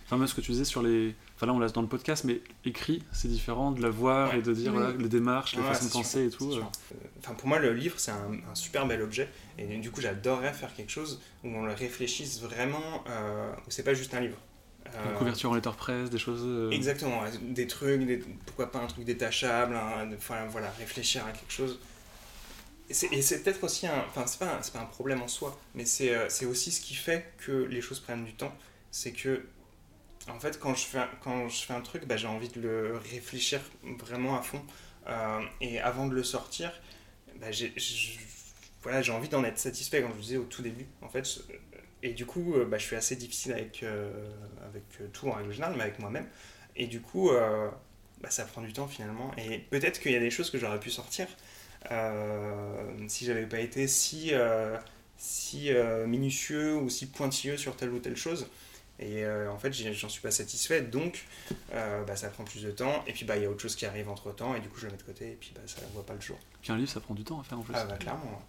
Enfin, 0.07 0.19
même 0.19 0.27
ce 0.27 0.35
que 0.35 0.41
tu 0.41 0.53
disais 0.53 0.65
sur 0.65 0.83
les. 0.83 1.15
Enfin, 1.37 1.47
là, 1.47 1.55
on 1.55 1.59
l'a 1.59 1.69
dans 1.69 1.83
le 1.83 1.89
podcast, 1.89 2.25
mais 2.25 2.41
écrit, 2.65 3.03
c'est 3.13 3.29
différent 3.29 3.73
de 3.73 3.81
la 3.81 3.91
voir 3.91 4.35
et 4.35 4.43
de 4.43 4.53
dire 4.53 4.73
voilà, 4.73 4.93
les 4.93 5.09
démarches, 5.09 5.57
les 5.57 5.63
façons 5.63 5.87
de 5.87 5.93
penser 5.93 6.27
et 6.27 6.31
tout. 6.31 6.53
Enfin, 7.19 7.35
pour 7.35 7.49
moi, 7.49 7.59
le 7.59 7.73
livre, 7.73 7.99
c'est 7.99 8.11
un, 8.11 8.33
un, 8.51 8.55
super 8.55 8.87
bel 8.87 9.03
objet. 9.03 9.29
Et 9.59 9.79
du 9.79 9.91
coup, 9.91 10.01
j'adorerais 10.01 10.53
faire 10.53 10.75
quelque 10.75 10.91
chose 10.91 11.21
où 11.43 11.49
on 11.49 11.65
le 11.65 11.73
réfléchisse 11.73 12.41
vraiment, 12.41 13.05
où 13.67 13.71
c'est 13.71 13.83
pas 13.83 13.95
juste 13.95 14.15
un 14.15 14.21
livre. 14.21 14.37
Une 14.87 15.11
euh, 15.11 15.15
couverture 15.15 15.51
en 15.51 15.55
letterpress, 15.55 16.11
des 16.11 16.19
choses. 16.19 16.43
Euh, 16.45 16.71
Exactement, 16.71 17.23
des 17.41 17.67
trucs, 17.67 18.25
pourquoi 18.47 18.71
pas 18.71 18.81
un 18.81 18.87
truc 18.87 19.05
détachable, 19.05 19.77
enfin 20.17 20.47
voilà, 20.47 20.71
réfléchir 20.79 21.25
à 21.27 21.33
quelque 21.33 21.53
chose. 21.53 21.79
Et 22.91 23.23
c'est 23.23 23.43
peut-être 23.43 23.65
aussi 23.65 23.87
un. 23.87 24.05
Enfin, 24.09 24.27
c'est 24.27 24.39
pas, 24.39 24.61
pas, 24.73 24.81
un 24.81 24.85
problème 24.85 25.23
en 25.23 25.29
soi, 25.29 25.59
mais 25.75 25.85
euh, 26.03 26.27
c'est 26.29 26.45
aussi 26.45 26.71
ce 26.71 26.81
qui 26.81 26.95
fait 26.95 27.33
que 27.39 27.53
les 27.53 27.81
choses 27.81 27.99
prennent 27.99 28.25
du 28.25 28.35
temps. 28.35 28.55
C'est 28.91 29.13
que, 29.13 29.47
en 30.29 30.39
fait, 30.39 30.61
quand 30.61 30.75
je 30.75 30.85
fais, 30.85 31.01
quand 31.23 31.49
je 31.49 31.65
fais 31.65 31.73
un 31.73 31.81
truc, 31.81 32.07
bah, 32.07 32.17
j'ai 32.17 32.29
envie 32.29 32.51
de 32.51 32.61
le 32.61 32.97
réfléchir 33.13 33.61
vraiment 33.83 34.39
à 34.39 34.43
fond. 34.43 34.63
et 35.61 35.81
avant 35.81 36.07
de 36.07 36.15
le 36.15 36.23
sortir, 36.23 36.73
bah, 37.41 37.51
j'ai 37.51 37.73
voilà, 38.83 39.01
envie 39.15 39.31
d'en 39.31 39.43
être 39.45 39.59
satisfait, 39.59 40.03
comme 40.03 40.11
je 40.11 40.17
vous 40.17 40.23
disais 40.23 40.37
au 40.37 40.45
tout 40.45 40.61
début. 40.61 40.87
En 41.01 41.09
fait, 41.09 41.27
et 42.05 42.13
du 42.13 42.27
coup, 42.27 42.55
euh, 42.55 42.67
bah, 42.67 42.77
je 42.77 42.85
suis 42.85 42.97
assez 42.97 43.17
difficile 43.17 43.53
avec, 43.53 43.83
euh, 43.83 44.13
avec 44.69 44.83
euh, 45.01 45.09
tout 45.15 45.27
en 45.27 45.33
règle 45.33 45.51
générale, 45.53 45.75
mais 45.75 45.85
avec 45.85 45.99
moi-même. 45.99 46.29
Et 46.77 46.87
du 46.87 47.01
coup, 47.01 47.31
bah, 47.31 48.31
ça 48.31 48.45
prend 48.45 48.61
du 48.61 48.73
temps 48.73 48.89
finalement. 48.89 49.31
Et 49.39 49.59
peut-être 49.59 50.01
qu'il 50.01 50.13
y 50.13 50.17
a 50.17 50.21
des 50.21 50.31
choses 50.31 50.51
que 50.51 50.59
j'aurais 50.59 50.81
pu 50.81 50.91
sortir 50.91 51.27
si 53.07 53.27
j'avais 53.27 53.47
pas 53.47 53.61
été 53.61 53.87
si, 53.87 54.33
si 55.17 55.71
minutieux 56.09 56.75
ou 56.75 56.91
si 56.91 57.07
pointilleux 57.07 57.57
sur 57.57 57.77
telle 57.77 57.91
ou 57.91 58.01
telle 58.01 58.17
chose. 58.17 58.49
Et 58.99 59.25
en 59.25 59.57
fait, 59.57 59.73
j'en 59.73 60.09
suis 60.09 60.21
pas 60.21 60.33
satisfait, 60.33 60.81
donc 60.81 61.27
bah, 61.71 62.17
ça 62.17 62.29
prend 62.29 62.43
plus 62.43 62.65
de 62.65 62.73
temps. 62.73 63.05
Et 63.07 63.13
puis, 63.13 63.25
bah, 63.25 63.37
il 63.37 63.45
y 63.45 63.47
a 63.47 63.51
autre 63.51 63.63
chose 63.63 63.77
qui 63.77 63.87
arrive 63.87 64.09
entre 64.09 64.35
temps, 64.35 64.57
et 64.57 64.61
du 64.61 64.69
coup, 64.69 64.81
je 64.81 64.87
le 64.87 64.93
mets 64.93 64.99
de 64.99 65.05
côté, 65.05 65.31
et 65.31 65.37
puis 65.37 65.53
bah, 65.55 65.61
ça 65.67 65.81
ne 65.81 65.93
voit 65.93 66.05
pas 66.05 66.15
le 66.15 66.21
jour. 66.21 66.41
Puis 66.61 66.73
un 66.73 66.77
livre, 66.77 66.91
ça 66.91 66.99
prend 66.99 67.15
du 67.15 67.23
temps 67.23 67.39
à 67.39 67.45
faire 67.45 67.61
en 67.61 67.63
plus. 67.63 67.75
Ah, 67.77 67.85
bah, 67.85 67.97
clairement. 67.99 68.43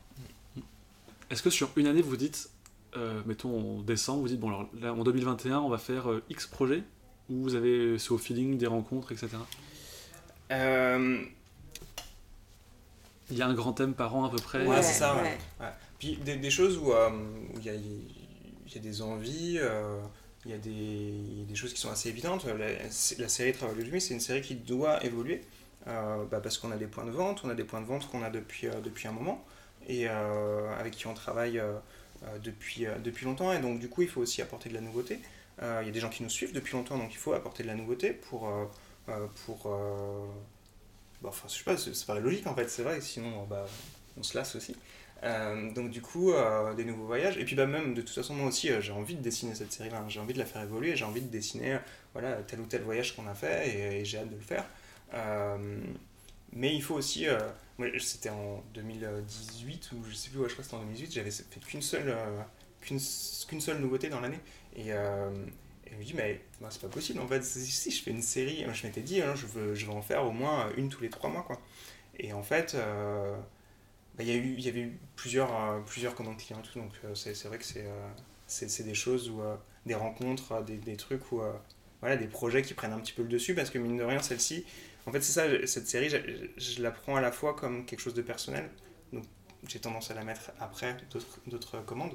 Est-ce 1.30 1.44
que 1.44 1.52
sur 1.52 1.70
une 1.76 1.86
année, 1.86 2.02
vous 2.02 2.18
dites, 2.18 2.50
euh, 2.98 3.22
mettons 3.26 3.78
en 3.78 3.82
décembre, 3.82 4.22
vous 4.22 4.28
dites, 4.28 4.40
bon, 4.40 4.50
alors 4.50 4.70
là, 4.80 4.94
en 4.94 5.04
2021, 5.04 5.60
on 5.60 5.70
va 5.70 5.78
faire 5.78 6.10
euh, 6.10 6.24
X 6.30 6.48
projets, 6.48 6.84
ou 7.30 7.44
vous 7.44 7.56
avez, 7.56 7.98
c'est 8.00 8.12
au 8.12 8.18
feeling, 8.18 8.58
des 8.58 8.68
rencontres, 8.68 9.12
etc. 9.12 9.30
Euh, 10.52 11.24
il 13.30 13.38
y 13.38 13.42
a 13.42 13.48
un 13.48 13.54
grand 13.54 13.74
thème 13.74 13.94
par 13.94 14.16
an 14.16 14.26
à 14.26 14.30
peu 14.30 14.38
près. 14.38 14.66
Ouais, 14.66 14.82
c'est 14.82 14.94
ça, 14.94 15.16
ouais. 15.16 15.38
Puis 16.00 16.18
des, 16.18 16.36
des, 16.36 16.50
choses 16.50 16.78
où 16.78 16.92
il 17.58 17.66
y, 17.66 17.70
a, 17.70 17.74
y, 17.74 18.78
a, 18.78 18.80
des 18.80 19.02
envies, 19.02 19.60
il 20.46 20.52
y 20.52 20.54
a 20.54 20.58
des, 20.58 21.46
des, 21.48 21.56
choses 21.56 21.74
qui 21.74 21.80
sont 21.80 21.90
assez 21.90 22.10
évidentes. 22.10 22.46
La, 22.46 22.68
la 23.18 23.30
série 23.30 23.54
Travail 23.54 23.84
de 23.84 24.00
c'est 24.00 24.14
une 24.14 24.20
série 24.20 24.42
qui 24.42 24.56
doit 24.56 25.04
évoluer. 25.04 25.42
bah, 25.86 26.40
parce 26.44 26.58
qu'on 26.58 26.72
a 26.72 26.78
des 26.78 26.88
points 26.88 27.06
de 27.06 27.12
vente, 27.12 27.42
on 27.44 27.50
a 27.50 27.56
des 27.56 27.64
points 27.64 27.82
de 27.82 27.88
vente 27.88 28.08
qu'on 28.10 28.22
a 28.24 28.30
depuis, 28.30 28.68
depuis 28.84 29.08
un 29.08 29.14
moment 29.14 29.44
et 29.88 30.08
avec 30.08 30.94
qui 30.94 31.08
on 31.08 31.14
travaille 31.14 31.60
depuis, 32.44 32.86
depuis 33.04 33.26
longtemps. 33.26 33.52
Et 33.54 33.60
donc, 33.60 33.80
du 33.80 33.90
coup, 33.90 34.02
il 34.02 34.08
faut 34.08 34.22
aussi 34.22 34.42
apporter 34.42 34.70
de 34.70 34.74
la 34.74 34.82
nouveauté. 34.82 35.20
Il 35.62 35.86
y 35.86 35.90
a 35.90 35.92
des 35.92 36.00
gens 36.00 36.10
qui 36.10 36.24
nous 36.24 36.30
suivent 36.30 36.54
depuis 36.54 36.74
longtemps, 36.74 36.98
donc 36.98 37.14
il 37.14 37.18
faut 37.18 37.34
apporter 37.34 37.64
de 37.64 37.68
la 37.68 37.76
nouveauté 37.76 38.12
pour. 38.12 38.50
pour 39.46 39.70
bah, 41.22 41.30
enfin, 41.30 41.48
je 41.48 41.54
sais 41.54 41.64
pas, 41.64 41.78
c'est 41.78 42.06
pas 42.06 42.20
logique 42.20 42.46
en 42.46 42.54
fait, 42.54 42.70
c'est 42.70 42.84
vrai, 42.84 43.02
sinon 43.02 43.46
bah, 43.46 43.66
on 44.18 44.24
se 44.24 44.38
lasse 44.38 44.56
aussi. 44.56 44.76
Euh, 45.24 45.72
donc 45.72 45.90
du 45.90 46.02
coup, 46.02 46.34
euh, 46.34 46.74
des 46.74 46.86
nouveaux 46.86 47.06
voyages. 47.06 47.38
Et 47.38 47.46
puis 47.46 47.56
bah, 47.56 47.66
même, 47.66 47.94
de 47.94 48.02
toute 48.02 48.14
façon, 48.14 48.34
moi 48.36 48.48
aussi, 48.48 48.70
euh, 48.70 48.82
j'ai 48.82 48.92
envie 48.92 49.16
de 49.16 49.22
dessiner 49.22 49.56
cette 49.56 49.72
série-là. 49.72 50.04
J'ai 50.08 50.20
envie 50.20 50.34
de 50.34 50.40
la 50.40 50.46
faire 50.46 50.62
évoluer. 50.62 50.96
J'ai 50.96 51.06
envie 51.06 51.22
de 51.22 51.30
dessiner 51.30 51.80
voilà, 52.14 52.36
tel 52.44 52.60
ou 52.60 52.66
tel 52.66 52.82
voyage 52.82 53.16
qu'on 53.16 53.28
a 53.28 53.34
fait 53.34 54.00
et, 54.00 54.06
j'ai 54.06 54.20
hâte 54.20 54.30
de 54.30 54.36
le 54.36 54.42
faire. 54.42 54.66
Mais 56.56 56.74
il 56.74 56.82
faut 56.82 56.96
aussi... 56.96 57.28
c'était 58.00 58.30
en 58.30 58.64
2018 58.74 59.92
ou 59.94 60.04
je 60.10 60.16
sais 60.16 60.30
plus, 60.30 60.40
ouais, 60.40 60.50
je 60.50 60.54
crois 60.54 60.64
que 60.64 60.70
c'était 60.70 60.78
en 60.78 60.86
2018, 60.86 61.14
j'avais 61.14 61.32
fait 61.32 61.60
qu'une 61.60 61.82
seule, 61.82 62.16
qu'une, 62.82 63.00
seule 63.00 63.80
nouveauté 63.80 64.10
dans 64.10 64.22
l'année. 64.22 64.40
Et, 64.76 64.90
et 64.90 65.92
je 65.92 65.98
me 65.98 66.04
dis, 66.04 66.14
mais 66.16 66.42
bah, 66.62 66.70
c'est 66.72 66.82
pas 66.82 66.88
possible 66.88 67.20
en 67.20 67.28
fait. 67.28 67.44
Si 67.44 67.92
je 67.92 68.02
fais 68.02 68.12
une 68.12 68.22
série, 68.22 68.66
je 68.74 68.88
m'étais 68.88 69.02
dit, 69.02 69.22
hein, 69.22 69.36
je, 69.36 69.46
veux, 69.46 69.76
je 69.76 69.86
veux 69.86 69.94
en 69.94 70.02
faire 70.02 70.24
au 70.26 70.32
moins 70.32 70.72
une 70.78 70.90
tous 70.90 71.02
les 71.02 71.10
trois 71.10 71.30
mois. 71.30 71.44
Quoi. 71.44 71.62
Et 72.18 72.34
en 72.34 72.44
fait, 72.44 72.76
bah, 74.18 74.24
il 74.24 74.30
y, 74.30 74.32
a 74.32 74.36
eu, 74.36 74.56
y 74.58 74.70
avait 74.70 74.82
eu 74.82 74.98
plusieurs, 75.18 75.54
euh, 75.54 75.80
plusieurs 75.86 76.16
commandes 76.16 76.38
clients 76.38 76.62
tout, 76.62 76.80
donc 76.80 76.94
euh, 77.04 77.16
c'est 77.16 77.44
vrai 77.46 77.58
que 77.58 77.66
c'est 77.66 77.86
euh, 77.86 78.08
c'est 78.48 78.84
des 78.84 78.94
choses, 78.94 79.30
ou 79.30 79.42
des 79.86 79.96
rencontres, 79.96 80.64
des, 80.64 80.78
des 80.78 80.96
trucs, 80.98 81.32
ou 81.32 81.42
voilà, 82.06 82.18
des 82.18 82.28
projets 82.28 82.62
qui 82.62 82.74
prennent 82.74 82.94
un 82.94 83.00
petit 83.00 83.14
peu 83.14 83.24
le 83.24 83.28
dessus, 83.28 83.56
parce 83.56 83.70
que 83.70 83.78
mine 83.78 83.98
de 83.98 84.04
rien, 84.04 84.22
celle-ci, 84.22 84.66
en 85.06 85.12
fait, 85.12 85.22
c'est 85.22 85.34
ça, 85.34 85.68
cette 85.68 85.88
série, 85.88 86.10
je, 86.10 86.82
la 86.82 86.92
prends 86.92 87.16
à 87.16 87.22
la 87.22 87.32
fois 87.32 87.56
comme 87.56 87.86
quelque 87.86 88.00
chose 88.00 88.14
de 88.14 88.22
personnel, 88.22 88.70
donc 89.14 89.24
j'ai 89.68 89.80
tendance 89.80 90.12
à 90.12 90.14
la 90.14 90.24
mettre 90.24 90.52
après 90.60 90.98
d'autres 91.48 91.80
commandes, 91.86 92.14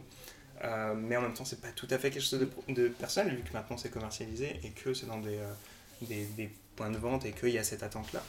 mais 0.63 1.17
en 1.17 1.23
même 1.23 1.35
temps, 1.35 1.45
c'est 1.45 1.61
pas 1.61 1.73
tout 1.75 1.87
à 1.91 1.99
fait 1.99 2.11
quelque 2.11 2.23
chose 2.23 2.49
de, 2.69 2.89
personnel, 2.89 3.37
vu 3.37 3.43
que 3.43 3.53
maintenant 3.53 3.77
c'est 3.77 3.91
commercialisé 3.91 4.61
et 4.65 4.71
que 4.71 4.93
c'est 4.93 5.07
dans 5.07 5.19
des, 5.19 5.39
des, 6.03 6.25
des, 6.25 6.51
points 6.77 6.91
de 6.91 6.99
vente 6.99 7.27
et 7.27 7.33
qu'il 7.33 7.51
y 7.51 7.59
a 7.59 7.65
cette 7.65 7.83
attente-là. 7.83 8.23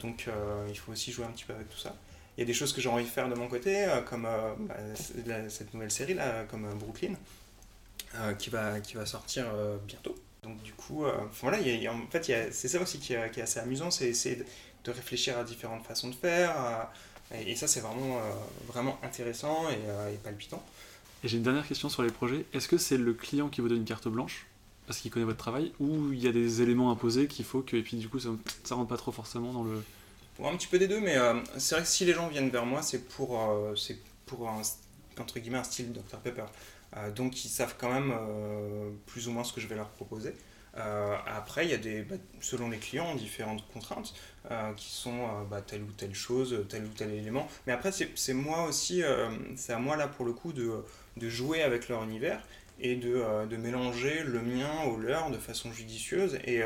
donc 0.00 0.28
il 0.68 0.78
faut 0.78 0.92
aussi 0.92 1.10
jouer 1.10 1.24
un 1.24 1.30
petit 1.30 1.44
peu 1.44 1.54
avec 1.54 1.68
tout 1.68 1.78
ça 1.78 1.96
il 2.38 2.42
y 2.42 2.44
a 2.44 2.46
des 2.46 2.54
choses 2.54 2.72
que 2.72 2.80
j'ai 2.80 2.88
envie 2.88 3.02
de 3.02 3.08
faire 3.08 3.28
de 3.28 3.34
mon 3.34 3.48
côté, 3.48 3.84
euh, 3.84 4.00
comme 4.00 4.24
euh, 4.24 4.54
bah, 4.60 4.76
cette 5.48 5.74
nouvelle 5.74 5.90
série 5.90 6.14
là, 6.14 6.44
comme 6.44 6.66
euh, 6.66 6.74
Brooklyn, 6.74 7.14
qui, 8.38 8.48
va, 8.48 8.78
qui 8.78 8.94
va 8.94 9.04
sortir 9.04 9.44
bientôt. 9.86 10.14
Donc 10.42 10.62
du 10.62 10.72
coup, 10.72 11.04
voilà, 11.40 11.58
en 11.58 12.10
fait, 12.10 12.52
c'est 12.52 12.68
ça 12.68 12.80
aussi 12.80 12.98
qui 12.98 13.12
est, 13.12 13.30
qui 13.30 13.40
est 13.40 13.42
assez 13.42 13.58
amusant, 13.58 13.90
c'est 13.90 14.08
essayer 14.08 14.36
de 14.84 14.90
réfléchir 14.90 15.36
à 15.36 15.44
différentes 15.44 15.84
façons 15.84 16.08
de 16.08 16.14
faire, 16.14 16.54
et, 17.34 17.56
ça 17.56 17.66
c'est 17.66 17.80
vraiment, 17.80 18.20
vraiment 18.68 18.98
intéressant 19.02 19.68
et, 19.68 20.16
palpitant. 20.22 20.62
Et 21.24 21.28
j'ai 21.28 21.38
une 21.38 21.42
dernière 21.42 21.66
question 21.66 21.88
sur 21.88 22.02
les 22.04 22.10
projets. 22.10 22.46
Est-ce 22.52 22.68
que 22.68 22.78
c'est 22.78 22.96
le 22.96 23.12
client 23.14 23.48
qui 23.48 23.60
vous 23.60 23.68
donne 23.68 23.78
une 23.78 23.84
carte 23.84 24.06
blanche 24.08 24.46
parce 24.86 25.00
qu'il 25.00 25.10
connaît 25.10 25.26
votre 25.26 25.38
travail, 25.38 25.72
ou 25.80 26.14
il 26.14 26.18
y 26.18 26.28
a 26.28 26.32
des 26.32 26.62
éléments 26.62 26.90
imposés 26.90 27.26
qu'il 27.26 27.44
faut 27.44 27.60
que, 27.60 27.76
et 27.76 27.82
puis 27.82 27.98
du 27.98 28.08
coup 28.08 28.18
ça, 28.18 28.30
ça 28.64 28.74
rentre 28.74 28.88
pas 28.88 28.96
trop 28.96 29.12
forcément 29.12 29.52
dans 29.52 29.62
le 29.62 29.82
un 30.46 30.56
petit 30.56 30.68
peu 30.68 30.78
des 30.78 30.86
deux, 30.86 31.00
mais 31.00 31.16
euh, 31.16 31.34
c'est 31.56 31.74
vrai 31.74 31.84
que 31.84 31.90
si 31.90 32.04
les 32.04 32.12
gens 32.12 32.28
viennent 32.28 32.50
vers 32.50 32.66
moi, 32.66 32.82
c'est 32.82 33.08
pour, 33.08 33.40
euh, 33.40 33.74
c'est 33.74 33.98
pour 34.26 34.48
un, 34.48 34.62
entre 35.18 35.38
guillemets, 35.40 35.58
un 35.58 35.64
style 35.64 35.92
Dr 35.92 36.18
Pepper. 36.22 36.44
Euh, 36.96 37.10
donc 37.10 37.44
ils 37.44 37.48
savent 37.48 37.74
quand 37.78 37.92
même 37.92 38.14
plus 39.06 39.28
ou 39.28 39.32
moins 39.32 39.44
ce 39.44 39.52
que 39.52 39.60
je 39.60 39.66
vais 39.66 39.76
leur 39.76 39.90
proposer. 39.90 40.34
après, 41.26 41.64
il 41.64 41.70
y 41.70 41.74
a 41.74 41.78
des, 41.78 42.02
bah, 42.02 42.16
selon 42.40 42.70
les 42.70 42.78
clients, 42.78 43.14
différentes 43.14 43.66
contraintes 43.72 44.14
qui 44.76 44.90
sont 44.90 45.44
bah, 45.50 45.60
telle 45.60 45.82
ou 45.82 45.92
telle 45.92 46.14
chose, 46.14 46.64
tel 46.68 46.84
ou 46.84 46.88
tel 46.88 47.10
élément. 47.10 47.48
Mais 47.66 47.72
après, 47.72 47.90
c'est 47.92 48.34
moi 48.34 48.64
aussi, 48.64 49.02
c'est 49.56 49.72
à 49.72 49.78
moi 49.78 49.96
là 49.96 50.08
pour 50.08 50.24
le 50.24 50.32
coup 50.32 50.52
de, 50.52 50.84
de 51.16 51.28
jouer 51.28 51.62
avec 51.62 51.88
leur 51.88 52.02
univers 52.04 52.42
et 52.80 52.94
de, 52.94 53.46
de, 53.46 53.56
mélanger 53.56 54.22
le 54.22 54.40
mien 54.40 54.70
au 54.86 54.96
leur 54.96 55.32
de 55.32 55.36
façon 55.36 55.72
judicieuse. 55.72 56.38
Et 56.44 56.60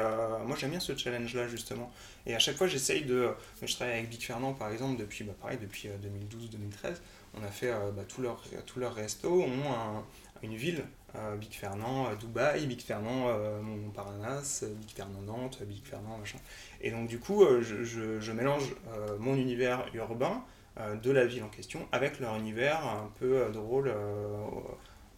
moi 0.47 0.57
j'aime 0.59 0.70
bien 0.70 0.81
ce 0.81 0.97
challenge-là 0.97 1.49
justement. 1.49 1.91
Et 2.27 2.35
à 2.35 2.39
chaque 2.39 2.57
fois, 2.57 2.66
j'essaye 2.66 3.03
de. 3.03 3.31
Je 3.62 3.75
travaille 3.75 3.95
avec 3.95 4.09
Big 4.09 4.23
Fernand, 4.23 4.53
par 4.53 4.70
exemple, 4.70 4.99
depuis, 4.99 5.25
bah, 5.25 5.35
depuis 5.61 5.89
2012-2013. 5.89 6.97
Euh, 7.35 7.39
On 7.41 7.45
a 7.45 7.49
fait 7.49 7.70
euh, 7.70 7.91
bah, 7.93 8.03
tous 8.07 8.22
leurs 8.22 8.43
tout 8.66 8.80
leur 8.80 8.95
restos 8.95 9.43
ont 9.43 10.05
une 10.43 10.57
ville. 10.57 10.85
Euh, 11.14 11.37
Big 11.37 11.53
Fernand, 11.53 12.14
Dubaï, 12.14 12.66
Big 12.66 12.80
Fernand, 12.80 13.28
Montparnasse, 13.62 14.64
Big 14.64 14.91
Fernand 14.91 15.20
Nantes, 15.22 15.62
Big 15.62 15.85
Fernand, 15.85 16.16
machin. 16.16 16.39
Et 16.80 16.91
donc, 16.91 17.07
du 17.07 17.18
coup, 17.18 17.45
je, 17.61 17.85
je, 17.85 18.18
je, 18.18 18.33
mélange 18.33 18.74
mon 19.18 19.37
univers 19.37 19.85
urbain 19.93 20.43
de 20.78 21.11
la 21.11 21.26
ville 21.26 21.43
en 21.43 21.49
question 21.49 21.87
avec 21.93 22.18
leur 22.18 22.35
univers 22.37 22.83
un 22.87 23.11
peu 23.20 23.47
drôle 23.53 23.93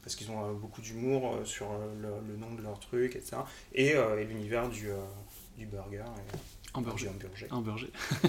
parce 0.03 0.17
qu'ils 0.17 0.33
ont 0.33 0.53
beaucoup 0.55 0.81
d'humour 0.81 1.39
sur 1.45 1.69
le, 2.03 2.37
nom 2.37 2.53
de 2.55 2.63
leur 2.63 2.81
truc, 2.81 3.15
etc. 3.15 3.37
Et, 3.73 3.91
et 3.91 4.25
l'univers 4.25 4.69
du, 4.69 4.89
du 5.57 5.67
burger. 5.67 5.99
Et, 5.99 6.37
Hamburger. 6.75 7.13
Hamburger. 7.13 7.47
Et, 7.47 7.53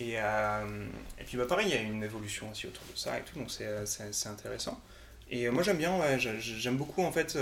et 0.00 1.24
puis 1.26 1.36
bah, 1.36 1.46
pareil, 1.46 1.68
il 1.68 1.74
y 1.74 1.78
a 1.78 1.82
une 1.82 2.02
évolution 2.02 2.50
aussi 2.50 2.66
autour 2.66 2.84
de 2.92 2.98
ça 2.98 3.18
et 3.18 3.22
tout, 3.22 3.38
donc 3.38 3.50
c'est 3.50 3.66
euh, 3.66 3.84
intéressant. 4.26 4.80
Et 5.30 5.46
euh, 5.46 5.52
moi 5.52 5.62
j'aime 5.62 5.78
bien, 5.78 5.98
ouais, 5.98 6.18
j'aime 6.18 6.76
beaucoup 6.76 7.02
en 7.02 7.12
fait. 7.12 7.38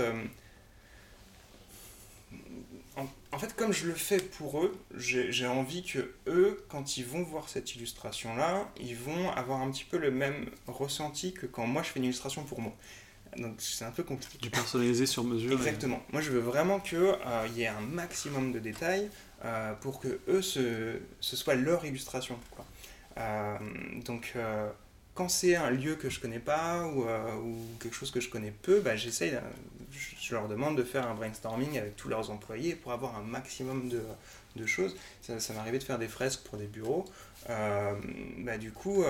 en, 3.31 3.39
fait, 3.39 3.55
comme 3.55 3.71
je 3.71 3.87
le 3.87 3.93
fais 3.93 4.19
pour 4.19 4.63
eux, 4.63 4.77
j'ai 4.95 5.47
envie 5.47 5.83
que 5.83 6.11
eux, 6.27 6.63
quand 6.69 6.97
ils 6.97 7.05
vont 7.05 7.23
voir 7.23 7.49
cette 7.49 7.75
illustration-là, 7.75 8.69
ils 8.79 8.95
vont 8.95 9.31
avoir 9.31 9.61
un 9.61 9.71
petit 9.71 9.85
peu 9.85 9.97
le 9.97 10.11
même 10.11 10.49
ressenti 10.67 11.33
que 11.33 11.45
quand 11.45 11.65
moi 11.65 11.81
je 11.83 11.89
fais 11.89 11.99
une 11.99 12.05
illustration 12.05 12.43
pour 12.43 12.61
moi. 12.61 12.75
Donc 13.37 13.55
c'est 13.59 13.85
un 13.85 13.91
peu 13.91 14.03
compliqué. 14.03 14.37
Du 14.39 14.49
personnalisé 14.49 15.05
sur 15.05 15.23
mesure. 15.23 15.53
Exactement. 15.53 16.01
Moi 16.11 16.21
je 16.21 16.31
veux 16.31 16.39
vraiment 16.39 16.79
qu'il 16.79 16.97
euh, 16.97 17.47
y 17.55 17.61
ait 17.61 17.67
un 17.67 17.81
maximum 17.81 18.51
de 18.51 18.59
détails 18.59 19.09
euh, 19.45 19.73
pour 19.73 19.99
que 19.99 20.19
eux, 20.27 20.41
ce, 20.41 20.99
soit 21.21 21.55
leur 21.55 21.85
illustration. 21.85 22.39
Euh, 23.17 23.57
donc 24.05 24.35
quand 25.15 25.29
c'est 25.29 25.55
un 25.55 25.69
lieu 25.69 25.95
que 25.95 26.09
je 26.09 26.19
connais 26.19 26.39
pas 26.39 26.85
ou, 26.85 27.05
quelque 27.79 27.95
chose 27.95 28.11
que 28.11 28.21
je 28.21 28.29
connais 28.29 28.51
peu, 28.51 28.79
bah, 28.79 28.95
j'essaye, 28.95 29.37
je 29.91 30.33
leur 30.33 30.47
demande 30.47 30.77
de 30.77 30.83
faire 30.83 31.07
un 31.07 31.15
brainstorming 31.15 31.77
avec 31.77 31.95
tous 31.95 32.07
leurs 32.07 32.31
employés 32.31 32.75
pour 32.75 32.91
avoir 32.91 33.17
un 33.17 33.23
maximum 33.23 33.89
de, 33.89 34.65
choses. 34.65 34.97
Ça, 35.21 35.39
ça 35.39 35.53
m'est 35.53 35.59
arrivé 35.59 35.79
de 35.79 35.83
faire 35.83 35.99
des 35.99 36.09
fresques 36.09 36.41
pour 36.41 36.57
des 36.57 36.67
bureaux. 36.67 37.05
bah, 37.47 38.57
du 38.57 38.71
coup 38.71 39.03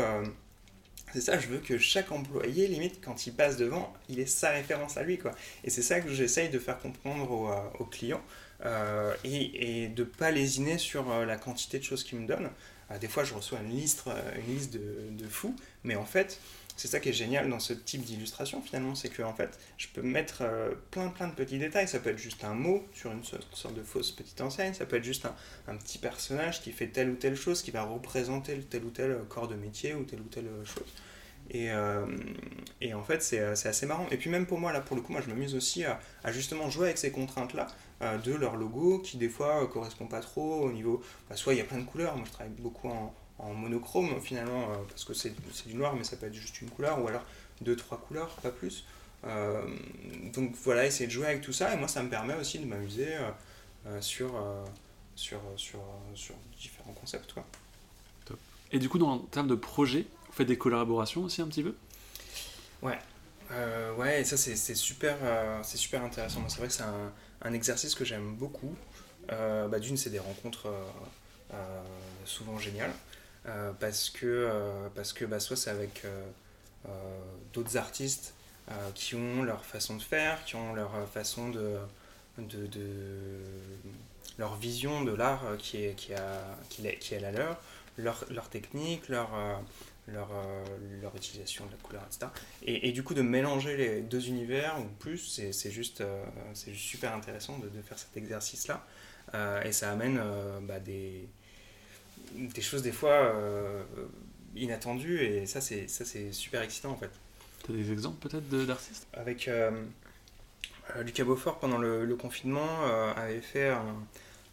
c'est 1.13 1.21
ça, 1.21 1.39
je 1.39 1.47
veux 1.47 1.57
que 1.57 1.77
chaque 1.77 2.11
employé, 2.11 2.67
limite, 2.67 3.03
quand 3.03 3.25
il 3.25 3.33
passe 3.33 3.57
devant, 3.57 3.93
il 4.09 4.19
ait 4.19 4.25
sa 4.25 4.51
référence 4.51 4.97
à 4.97 5.03
lui. 5.03 5.19
Et 5.63 5.69
c'est 5.69 5.81
ça 5.81 6.01
que 6.01 6.09
j'essaye 6.09 6.49
de 6.49 6.59
faire 6.59 6.79
comprendre 6.79 7.31
aux, 7.31 7.49
euh, 7.49 7.85
clients 7.89 8.21
euh, 8.65 9.13
et, 9.23 9.87
de 9.87 10.03
ne 10.03 10.07
pas 10.07 10.31
lésiner 10.31 10.77
sur 10.77 11.11
euh, 11.11 11.25
la 11.25 11.37
quantité 11.37 11.79
de 11.79 11.83
choses 11.83 12.03
qu'ils 12.03 12.19
me 12.19 12.27
donnent. 12.27 12.49
des 12.99 13.07
fois, 13.07 13.23
je 13.23 13.33
reçois 13.33 13.59
une 13.59 13.69
liste, 13.69 14.03
une 14.35 14.53
liste 14.53 14.73
de, 14.73 15.09
de 15.11 15.27
fous, 15.27 15.55
mais 15.83 15.95
en 15.95 16.05
fait, 16.05 16.39
c'est 16.75 16.87
ça 16.87 16.99
qui 16.99 17.09
est 17.09 17.13
génial 17.13 17.49
dans 17.49 17.59
ce 17.59 17.73
type 17.73 18.03
d'illustration 18.03 18.61
finalement, 18.61 18.95
c'est 18.95 19.09
que 19.09 19.21
en 19.21 19.33
fait, 19.33 19.59
je 19.77 19.87
peux 19.93 20.01
mettre 20.01 20.43
plein 20.91 21.09
plein 21.09 21.27
de 21.27 21.33
petits 21.33 21.59
détails. 21.59 21.89
Ça 21.89 21.99
peut 21.99 22.09
être 22.09 22.17
juste 22.17 22.45
un 22.45 22.53
mot 22.53 22.87
sur 22.93 23.11
une 23.11 23.23
sorte 23.23 23.75
de 23.75 23.83
fausse 23.83 24.11
petite 24.11 24.39
enseigne, 24.39 24.73
ça 24.73 24.85
peut 24.85 24.95
être 24.95 25.03
juste 25.03 25.25
un, 25.25 25.35
un, 25.67 25.75
petit 25.75 25.97
personnage 25.97 26.61
qui 26.61 26.71
fait 26.71 26.87
telle 26.87 27.09
ou 27.09 27.15
telle 27.15 27.35
chose, 27.35 27.61
qui 27.61 27.71
va 27.71 27.83
représenter 27.83 28.57
tel 28.61 28.85
ou 28.85 28.91
tel 28.91 29.17
corps 29.27 29.49
de 29.49 29.55
métier 29.55 29.93
ou 29.93 30.03
telle 30.03 30.21
ou 30.21 30.29
telle 30.29 30.49
chose. 30.63 30.87
Et, 31.51 31.71
euh, 31.71 32.05
et, 32.81 32.93
en 32.93 33.03
fait, 33.03 33.21
c'est 33.23 33.39
assez 33.39 33.85
marrant. 33.85 34.07
Et 34.11 34.17
puis 34.17 34.29
même 34.29 34.45
pour 34.45 34.59
moi, 34.59 34.71
là, 34.71 34.81
pour 34.81 34.95
le 34.95 35.01
coup, 35.01 35.11
moi, 35.11 35.21
je 35.21 35.29
m'amuse 35.29 35.55
aussi 35.55 35.83
à, 35.83 35.99
justement 36.27 36.69
jouer 36.69 36.85
avec 36.85 36.97
ces 36.97 37.11
contraintes-là 37.11 37.67
euh, 37.67 37.88
de 38.01 38.33
leur 38.33 38.55
logo 38.55 38.99
qui, 38.99 39.17
des 39.17 39.29
fois, 39.29 39.61
ne 39.61 39.65
correspond 39.65 40.07
pas 40.07 40.21
trop 40.21 40.61
au 40.61 40.71
niveau... 40.71 41.01
Bah, 41.29 41.35
soit 41.35 41.53
il 41.53 41.57
y 41.57 41.61
a 41.61 41.65
plein 41.65 41.79
de 41.79 41.85
couleurs, 41.85 42.15
moi 42.15 42.25
je 42.25 42.31
travaille 42.31 42.53
beaucoup 42.57 42.89
en, 42.89 43.13
en 43.39 43.53
monochrome 43.53 44.19
finalement, 44.21 44.71
euh, 44.71 44.75
parce 44.87 45.05
que 45.05 45.13
c'est 45.13 45.33
du 45.65 45.75
noir, 45.75 45.95
mais 45.95 46.03
ça 46.03 46.17
peut 46.17 46.27
être 46.27 46.33
juste 46.33 46.61
une 46.61 46.69
couleur, 46.69 47.01
ou 47.01 47.07
alors 47.07 47.23
deux, 47.61 47.75
trois 47.75 47.97
couleurs, 47.97 48.29
pas 48.35 48.51
plus. 48.51 48.85
Euh, 49.25 49.61
donc 50.33 50.55
voilà, 50.63 50.85
essayer 50.85 51.07
de 51.07 51.11
jouer 51.11 51.27
avec 51.27 51.41
tout 51.41 51.53
ça, 51.53 51.73
et 51.73 51.77
moi 51.77 51.87
ça 51.87 52.03
me 52.03 52.09
permet 52.09 52.35
aussi 52.35 52.59
de 52.59 52.65
m'amuser 52.65 53.15
euh, 53.87 54.01
sur, 54.01 54.31
sur, 55.15 55.39
sur, 55.55 55.79
sur, 56.13 56.35
différents 56.57 56.93
concepts. 56.93 57.33
Quoi. 57.33 57.45
Top. 58.25 58.37
Et 58.71 58.79
du 58.79 58.89
coup, 58.89 58.97
dans, 58.97 59.11
en 59.11 59.19
termes 59.19 59.47
de 59.47 59.55
projet, 59.55 60.05
vous 60.27 60.33
faites 60.33 60.47
des 60.47 60.57
collaborations 60.57 61.23
aussi 61.23 61.41
un 61.41 61.47
petit 61.47 61.63
peu? 61.63 61.75
Ouais, 62.81 62.99
ouais, 63.97 64.21
et 64.21 64.25
ça 64.25 64.37
c'est 64.37 64.75
super, 64.75 65.17
c'est 65.63 65.77
super 65.77 66.03
intéressant. 66.03 66.47
C'est 66.47 66.59
vrai 66.59 66.67
que 66.67 66.73
c'est 66.73 66.83
un, 66.83 67.11
un, 67.41 67.53
exercice 67.53 67.95
que 67.95 68.05
j'aime 68.05 68.35
beaucoup. 68.35 68.75
bah, 69.27 69.79
D'une, 69.79 69.97
c'est 69.97 70.09
des 70.09 70.19
rencontres 70.19 70.71
souvent 72.25 72.57
géniales. 72.57 72.93
Euh, 73.47 73.71
parce 73.79 74.09
que, 74.09 74.25
euh, 74.25 74.89
parce 74.95 75.13
que 75.13 75.25
bah, 75.25 75.39
soit 75.39 75.55
c'est 75.55 75.69
avec 75.69 76.03
euh, 76.05 76.89
d'autres 77.53 77.77
artistes 77.77 78.33
qui 78.93 79.15
ont 79.15 79.41
leur 79.41 79.65
façon 79.65 79.95
de 79.95 80.01
faire, 80.01 80.45
qui 80.45 80.55
ont 80.55 80.75
leur 80.75 80.91
façon 81.11 81.49
de, 81.49 81.77
de, 82.37 82.67
de 82.67 82.87
leur 84.37 84.55
vision 84.57 85.03
de 85.03 85.11
l'art 85.11 85.41
qui 85.57 85.83
est, 85.85 85.95
qui, 85.95 86.13
a, 86.13 86.43
qui, 86.69 86.85
est, 86.85 86.99
qui 86.99 87.15
est 87.15 87.19
la 87.19 87.31
leur, 87.31 87.57
leur, 87.97 88.25
leur 88.29 88.47
technique, 88.47 89.09
leur, 89.09 89.31
leur, 90.13 90.31
leur 91.01 91.15
utilisation 91.15 91.65
de 91.65 91.71
la 91.71 91.77
couleur, 91.77 92.03
etc. 92.07 92.27
Et, 92.63 92.89
et, 92.89 92.91
du 92.91 93.03
coup, 93.03 93.13
de 93.13 93.21
mélanger 93.21 93.77
les 93.77 94.01
deux 94.01 94.27
univers 94.27 94.77
ou 94.79 94.85
plus, 94.99 95.41
c'est 95.51 95.71
juste, 95.71 96.03
c'est 96.53 96.73
juste 96.73 96.85
super 96.85 97.13
intéressant 97.13 97.57
de, 97.59 97.69
de 97.69 97.81
faire 97.81 97.97
cet 97.97 98.15
exercice-là. 98.17 98.85
et 99.63 99.71
ça 99.71 99.91
amène 99.91 100.21
bah, 100.63 100.79
des, 100.79 101.27
des 102.35 102.61
choses 102.61 102.83
des 102.83 102.91
fois 102.91 103.33
inattendues, 104.55 105.21
et 105.21 105.45
ça, 105.45 105.61
c'est 105.61 105.87
super 106.31 106.61
excitant 106.61 106.91
en 106.91 106.97
fait. 106.97 107.11
Tu 107.63 107.71
as 107.71 107.75
des 107.75 107.91
exemples 107.91 108.27
peut-être 108.27 108.49
d'artistes? 108.65 109.07
Avec 109.13 109.47
euh, 109.47 109.71
Lucas 111.03 111.23
Beaufort, 111.23 111.59
pendant 111.59 111.77
le, 111.77 112.15
confinement, 112.15 112.85
euh, 112.85 113.13
avait 113.15 113.41
fait 113.41 113.69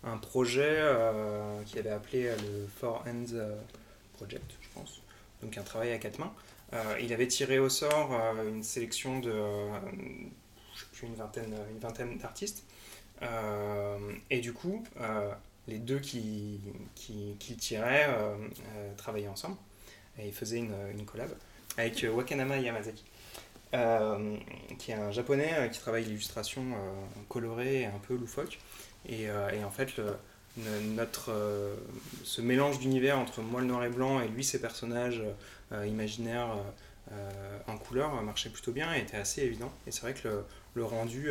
un, 0.05 0.17
projet 0.19 0.63
euh, 0.65 1.63
qu'il 1.65 1.79
avait 1.81 1.91
appelé 1.91 2.25
le 2.25 2.67
Four 2.79 3.05
Hands 3.07 3.57
Project. 4.15 4.45
Donc 5.43 5.57
un 5.59 5.63
travail 5.63 5.93
à 5.93 5.99
quatre 5.99 6.19
mains. 6.19 6.33
il 7.01 7.13
avait 7.13 7.29
tiré 7.29 7.59
au 7.59 7.69
sort 7.69 8.13
une 8.47 8.63
sélection 8.63 9.21
de 9.21 9.33
je 10.75 10.81
sais 10.81 10.87
plus, 10.93 11.07
une 11.07 11.15
vingtaine, 11.15 11.55
une 11.71 11.79
vingtaine 11.79 12.19
d'artistes. 12.19 12.65
et 14.31 14.41
du 14.41 14.53
coup, 14.53 14.83
les 15.69 15.79
deux 15.79 15.99
qui, 15.99 16.61
qui, 16.95 17.37
qui 17.39 17.57
tiraient 17.57 18.09
travaillaient 18.97 19.29
ensemble. 19.29 19.57
Et 20.19 20.33
faisaient 20.33 20.59
une, 20.59 20.75
une 20.93 21.05
collab 21.05 21.31
avec 21.77 22.07
Wakanama 22.11 22.59
Yamazaki. 22.59 23.05
Euh, 23.75 24.37
qui 24.79 24.93
est 24.93 24.95
un 24.95 25.11
japonais 25.11 25.53
euh, 25.55 25.69
qui 25.69 25.81
travaille 25.81 26.05
l'illustration 26.05 26.63
euh, 26.63 27.03
colorée 27.29 27.81
et 27.81 27.87
un 27.87 27.99
peu 28.07 28.15
loufoque. 28.15 28.59
Et, 29.09 29.25
et 29.25 29.65
en 29.65 29.71
fait, 29.71 29.97
le, 29.97 30.17
notre, 30.95 31.33
ce 32.25 32.41
mélange 32.41 32.79
d'univers 32.79 33.19
entre 33.19 33.43
moi 33.43 33.61
le 33.61 33.67
noir 33.67 33.85
et 33.85 33.91
blanc 33.91 34.21
et 34.21 34.29
lui 34.29 34.43
ses 34.43 34.61
personnages 34.61 35.23
imaginaires 35.87 36.57
en 37.67 37.77
couleur 37.77 38.23
marchait 38.23 38.49
plutôt 38.49 38.73
bien 38.73 38.95
et 38.95 39.01
était 39.01 39.19
assez 39.19 39.43
évident. 39.43 39.71
Et 39.87 39.91
c'est 39.91 40.01
vrai 40.01 40.15
que 40.15 40.43
le, 40.75 40.85
rendu, 40.85 41.29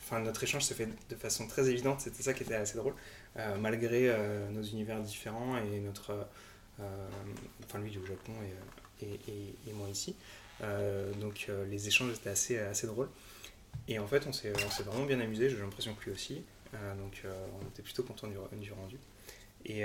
enfin 0.00 0.20
notre 0.20 0.44
échange 0.44 0.62
s'est 0.62 0.74
fait 0.74 0.88
de 1.08 1.16
façon 1.16 1.48
très 1.48 1.68
évidente, 1.68 2.00
c'était 2.00 2.22
ça 2.22 2.32
qui 2.32 2.44
était 2.44 2.54
assez 2.54 2.78
drôle, 2.78 2.94
malgré 3.58 4.14
nos 4.52 4.62
univers 4.62 5.00
différents 5.00 5.56
et 5.56 5.80
notre, 5.80 6.28
enfin 7.64 7.80
lui 7.80 7.90
du 7.90 8.06
Japon 8.06 8.34
et, 9.02 9.06
et, 9.06 9.54
et, 9.68 9.72
moi 9.72 9.88
ici. 9.88 10.14
Euh, 10.62 11.12
donc 11.14 11.46
euh, 11.48 11.64
les 11.66 11.88
échanges 11.88 12.12
étaient 12.12 12.30
assez, 12.30 12.58
assez 12.58 12.86
drôles. 12.86 13.08
Et 13.86 13.98
en 13.98 14.06
fait, 14.06 14.26
on 14.26 14.32
s'est 14.32 14.50
vraiment 14.84 15.06
bien 15.06 15.20
amusé, 15.20 15.48
j'ai 15.48 15.56
l'impression 15.56 15.94
que 15.94 16.04
lui 16.04 16.12
aussi. 16.12 16.42
Euh, 16.74 16.94
donc 16.96 17.22
on 17.60 17.68
était 17.68 17.82
plutôt 17.82 18.02
content 18.02 18.26
du, 18.26 18.36
du 18.58 18.72
rendu. 18.72 18.96
Et, 19.64 19.84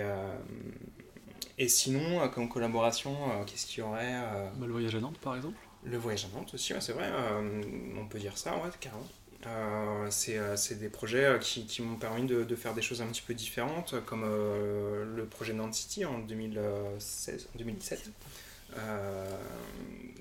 et 1.57 1.67
sinon, 1.67 2.27
comme 2.29 2.47
collaboration, 2.47 3.15
qu'est-ce 3.45 3.65
qu'il 3.65 3.79
y 3.79 3.81
aurait 3.81 4.21
bah, 4.57 4.65
Le 4.65 4.71
voyage 4.71 4.95
à 4.95 4.99
Nantes, 4.99 5.17
par 5.17 5.35
exemple 5.35 5.57
Le 5.83 5.97
voyage 5.97 6.25
à 6.25 6.37
Nantes 6.37 6.53
aussi, 6.53 6.73
c'est 6.79 6.93
vrai, 6.93 7.09
on 7.97 8.05
peut 8.07 8.19
dire 8.19 8.37
ça, 8.37 8.55
ouais, 8.55 8.69
carrément. 8.79 9.07
Euh, 9.45 10.07
c'est 10.09 10.79
des 10.79 10.87
projets 10.89 11.37
qui, 11.41 11.65
qui 11.65 11.81
m'ont 11.81 11.97
permis 11.97 12.25
de, 12.25 12.43
de, 12.43 12.55
faire 12.55 12.73
des 12.73 12.81
choses 12.81 13.01
un 13.01 13.07
petit 13.07 13.23
peu 13.23 13.33
différentes, 13.33 13.95
comme 14.05 14.23
le 14.23 15.25
projet 15.25 15.53
Nantes 15.53 15.73
City 15.73 16.05
en 16.05 16.19
2016, 16.19 17.49
2017, 17.55 18.11
euh, 18.77 19.25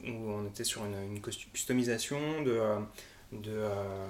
où 0.07 0.31
on 0.31 0.47
était 0.47 0.65
sur 0.65 0.85
une, 0.85 1.15
une 1.15 1.21
customisation 1.21 2.43
de, 2.43 2.51
euh, 2.51 2.79
de, 3.33 3.51
euh, 3.51 4.07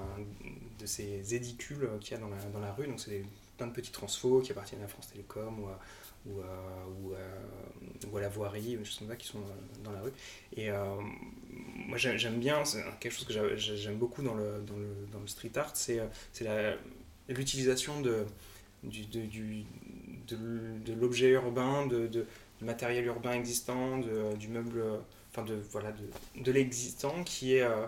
de, 0.83 0.87
ces 0.87 1.35
édicules 1.35 1.89
qu'il 2.01 2.13
y 2.13 2.17
a 2.17 2.21
dans 2.21 2.29
la, 2.29 2.37
dans 2.53 2.61
la 2.61 2.73
rue. 2.73 2.87
Donc, 2.87 3.01
c'est 3.01 3.25
plein 3.57 3.67
de 3.67 3.73
petits 3.73 3.93
transfos 3.93 4.41
qui 4.41 4.53
appartiennent 4.53 4.83
à 4.83 4.89
France 4.89 5.09
Télécom 5.09 5.61
ou 5.61 5.69
à, 5.69 5.79
ou, 6.27 6.41
ou, 6.41 7.15
ou, 8.11 8.17
à 8.17 8.21
la 8.21 8.29
voirie, 8.29 8.79
ça 8.85 9.17
qui 9.17 9.27
sont 9.27 9.41
dans 9.83 9.93
la 9.93 10.01
rue. 10.01 10.13
Et 10.57 10.71
moi 11.87 11.99
j'aime 11.99 12.39
bien, 12.39 12.65
c'est 12.65 12.83
quelque 13.01 13.13
chose 13.13 13.27
que 13.27 13.57
j'aime 13.57 13.97
beaucoup 13.97 14.23
dans 14.23 14.35
le, 14.35 14.63
dans, 14.67 14.77
le, 14.77 15.07
dans 15.13 15.21
le 15.21 15.27
street 15.27 15.53
art, 15.57 15.73
c'est 15.75 16.01
l'utilisation 17.29 18.01
de, 18.01 18.25
du, 18.83 19.05
du, 19.07 19.65
de, 20.29 20.93
l'objet 20.95 21.31
urbain, 21.31 21.87
de, 21.87 22.07
de, 22.07 22.27
matériel 22.61 23.05
urbain 23.07 23.33
existant, 23.33 23.99
de, 23.99 24.37
du 24.37 24.49
meuble, 24.49 24.83
enfin 25.31 25.43
de, 25.43 25.57
voilà, 25.71 25.93
de, 25.93 26.43
de 26.43 26.53
l'existant 26.53 27.25
qui 27.25 27.57
est 27.57 27.63
euh, 27.63 27.87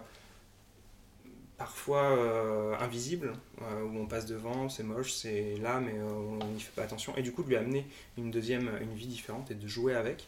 parfois 1.57 2.17
euh, 2.19 2.75
invisible, 2.81 3.33
euh, 3.63 3.83
où 3.85 3.99
on 3.99 4.07
passe 4.07 4.27
devant, 4.27 4.69
c'est 4.69 4.83
moche, 4.83 5.13
c'est 5.13 5.57
là, 5.63 5.81
mais 5.81 5.95
on 6.01 6.39
n'y 6.53 6.61
fait 6.61 6.73
pas 6.75 6.83
attention. 6.83 7.17
Et 7.17 7.23
du 7.23 7.33
coup, 7.33 7.43
de 7.43 7.49
lui 7.49 7.57
amener 7.57 7.87
une 8.19 8.31
deuxième, 8.31 8.71
une 8.81 8.95
vie 8.95 9.07
différente 9.07 9.51
et 9.51 9.55
de 9.55 9.69
jouer 9.69 9.95
avec, 9.95 10.27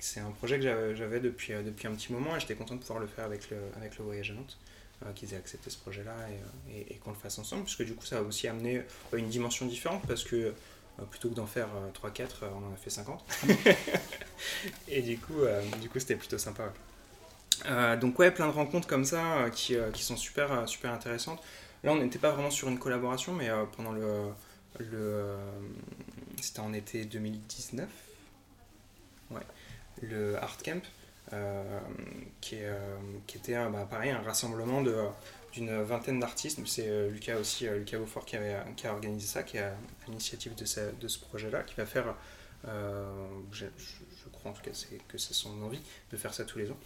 c'est 0.00 0.20
un 0.20 0.30
projet 0.30 0.58
que 0.58 0.94
j'avais 0.94 1.20
depuis, 1.20 1.52
depuis 1.64 1.88
un 1.88 1.92
petit 1.92 2.12
moment 2.12 2.36
et 2.36 2.40
j'étais 2.40 2.54
content 2.54 2.74
de 2.74 2.80
pouvoir 2.80 3.00
le 3.00 3.06
faire 3.06 3.24
avec 3.24 3.50
le, 3.50 3.56
avec 3.76 3.98
le 3.98 4.04
Voyage 4.04 4.30
à 4.30 4.34
Nantes 4.34 4.58
qu'ils 5.16 5.34
aient 5.34 5.36
accepté 5.36 5.68
ce 5.68 5.78
projet-là 5.78 6.14
et, 6.70 6.78
et, 6.78 6.92
et 6.92 6.96
qu'on 6.98 7.10
le 7.10 7.16
fasse 7.16 7.36
ensemble, 7.40 7.64
puisque 7.64 7.84
du 7.84 7.94
coup 7.94 8.06
ça 8.06 8.18
a 8.18 8.22
aussi 8.22 8.46
amené 8.46 8.82
une 9.12 9.28
dimension 9.28 9.66
différente, 9.66 10.02
parce 10.06 10.22
que 10.22 10.54
euh, 11.00 11.04
plutôt 11.04 11.30
que 11.30 11.34
d'en 11.34 11.46
faire 11.46 11.68
3-4, 11.94 12.20
euh, 12.20 12.24
euh, 12.42 12.48
on 12.54 12.70
en 12.70 12.72
a 12.72 12.76
fait 12.76 12.90
50. 12.90 13.24
et 14.88 15.02
du 15.02 15.18
coup, 15.18 15.40
du 15.80 15.88
coup 15.88 15.98
c'était 15.98 16.16
plutôt 16.16 16.38
sympa. 16.38 16.72
Donc 18.00 18.18
ouais, 18.18 18.30
plein 18.30 18.46
de 18.46 18.52
rencontres 18.52 18.88
comme 18.88 19.04
ça 19.04 19.46
qui, 19.52 19.76
qui, 19.92 20.02
sont 20.02 20.16
super, 20.16 20.68
super 20.68 20.92
intéressantes. 20.92 21.42
Là, 21.84 21.92
on 21.92 21.96
n'était 21.96 22.18
pas 22.18 22.30
vraiment 22.30 22.50
sur 22.50 22.68
une 22.68 22.78
collaboration, 22.78 23.32
mais 23.32 23.50
pendant 23.76 23.92
le... 23.92 25.36
c'était 26.40 26.60
en 26.60 26.72
été 26.72 27.04
2019. 27.04 27.88
Ouais. 29.30 29.40
Le 30.02 30.36
Art 30.36 30.58
Camp. 30.64 30.82
qui, 32.40 32.56
est, 32.56 32.70
qui 33.26 33.38
était 33.38 33.54
bah, 33.68 33.86
pareil 33.90 34.10
un 34.10 34.22
rassemblement 34.22 34.82
de, 34.82 34.94
d'une 35.52 35.82
vingtaine 35.82 36.18
d'artistes. 36.18 36.60
C'est 36.66 36.88
euh, 36.88 37.10
Lucas 37.10 37.36
aussi, 37.36 37.66
euh, 37.68 37.78
Lucas 37.78 37.98
Beaufort 37.98 38.24
qui, 38.24 38.36
avait, 38.36 38.56
qui, 38.76 38.86
a 38.86 38.92
organisé 38.92 39.26
ça, 39.26 39.42
qui 39.42 39.58
a 39.58 39.74
l'initiative 40.08 40.54
de, 40.54 40.64
ce 41.08 41.18
projet-là, 41.18 41.62
qui 41.62 41.74
va 41.74 41.86
faire, 41.86 42.14
euh, 42.66 43.04
je, 43.52 43.66
crois 44.32 44.50
en 44.50 44.54
tout 44.54 44.62
cas 44.62 44.70
que 45.08 45.18
c'est 45.18 45.34
son 45.34 45.62
envie 45.62 45.82
de 46.10 46.16
faire 46.16 46.32
ça 46.32 46.44
tous 46.44 46.58
les 46.58 46.70
ans, 46.70 46.78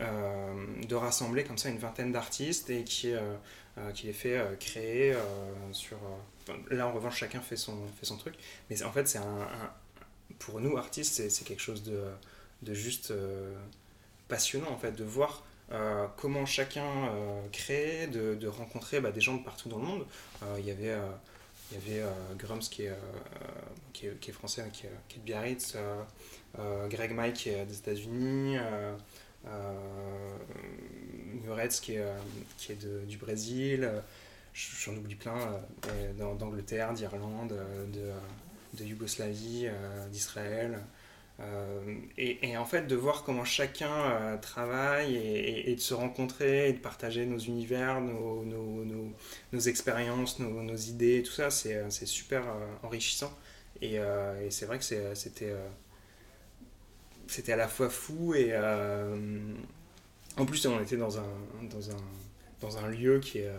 de 0.00 0.94
rassembler 0.94 1.44
comme 1.44 1.58
ça 1.58 1.68
une 1.68 1.78
vingtaine 1.78 2.12
d'artistes 2.12 2.70
et 2.70 2.82
qui, 2.84 3.12
qui 3.94 4.06
les 4.06 4.12
fait 4.12 4.42
créer 4.58 5.14
sur... 5.72 5.98
là 6.70 6.88
en 6.88 6.92
revanche 6.92 7.18
chacun 7.18 7.40
fait 7.40 7.56
son, 7.56 7.76
fait 8.00 8.06
son 8.06 8.16
truc, 8.16 8.34
mais 8.70 8.82
en 8.82 8.92
fait 8.92 9.06
c'est 9.06 9.18
un, 9.18 9.48
pour 10.38 10.60
nous 10.60 10.76
artistes 10.78 11.28
c'est 11.28 11.44
quelque 11.44 11.60
chose 11.60 11.82
de, 11.82 12.04
de 12.62 12.72
juste 12.72 13.12
passionnant 14.28 14.70
en 14.70 14.78
fait, 14.78 14.92
de 14.92 15.04
voir 15.04 15.44
euh, 15.72 16.06
comment 16.16 16.44
chacun 16.44 16.84
euh, 16.84 17.40
crée, 17.52 18.06
de, 18.06 18.34
de 18.34 18.46
rencontrer 18.48 19.00
bah, 19.00 19.10
des 19.10 19.20
gens 19.20 19.34
de 19.34 19.42
partout 19.42 19.68
dans 19.68 19.78
le 19.78 19.84
monde. 19.84 20.06
Euh, 20.42 20.56
il 20.58 20.66
y 20.66 20.70
avait, 20.70 20.96
y 21.72 21.76
avait 21.76 22.04
Grums 22.38 22.60
qui 22.60 22.84
est, 22.84 22.92
qui 23.92 24.06
est, 24.06 24.32
français, 24.32 24.64
qui 24.72 24.86
est, 24.86 24.90
qui 25.08 25.16
est 25.16 25.20
de 25.20 25.24
Biarritz, 25.24 25.76
Greg 26.88 27.12
Mike 27.12 27.34
qui 27.34 27.48
est 27.50 27.64
des 27.64 27.78
États-Unis, 27.78 28.56
Muretz 31.44 31.80
qui 31.80 31.94
est, 31.94 32.04
qui 32.58 32.72
est 32.72 32.82
de, 32.82 33.04
du 33.06 33.16
Brésil, 33.16 33.90
j'en 34.54 34.94
oublie 34.96 35.16
plein, 35.16 35.60
d'Angleterre, 36.38 36.92
d'Irlande, 36.92 37.54
de, 37.92 38.78
de 38.78 38.84
Yougoslavie, 38.84 39.68
d'Israël. 40.10 40.78
Euh, 41.40 41.96
et, 42.18 42.56
en 42.56 42.64
fait, 42.64 42.86
de 42.86 42.94
voir 42.94 43.24
comment 43.24 43.44
chacun 43.44 43.90
euh, 43.90 44.36
travaille 44.36 45.16
et, 45.16 45.74
de 45.74 45.80
se 45.80 45.94
rencontrer 45.94 46.68
et 46.68 46.72
de 46.72 46.78
partager 46.78 47.26
nos 47.26 47.38
univers, 47.38 48.00
nos, 48.00 48.44
nos, 48.44 48.84
nos, 48.84 49.12
nos 49.52 49.60
expériences, 49.60 50.38
nos, 50.38 50.76
idées, 50.76 51.22
tout 51.22 51.32
ça, 51.32 51.50
c'est 51.50 51.76
euh, 51.76 51.90
super 51.90 52.44
enrichissant. 52.82 53.32
Et 53.80 53.98
c'est 54.50 54.66
vrai 54.66 54.78
que 54.78 54.84
c'était 54.84 55.52
c'était 57.32 57.52
à 57.52 57.56
la 57.56 57.68
fois 57.68 57.88
fou 57.88 58.34
et 58.34 58.54
en 60.36 60.46
plus 60.46 60.64
on 60.66 60.80
était 60.80 60.96
dans 60.96 61.18
un, 61.18 61.28
dans 61.70 61.90
un, 61.90 61.96
dans 62.60 62.78
un 62.78 62.88
lieu 62.88 63.20
qui 63.20 63.38
est, 63.38 63.50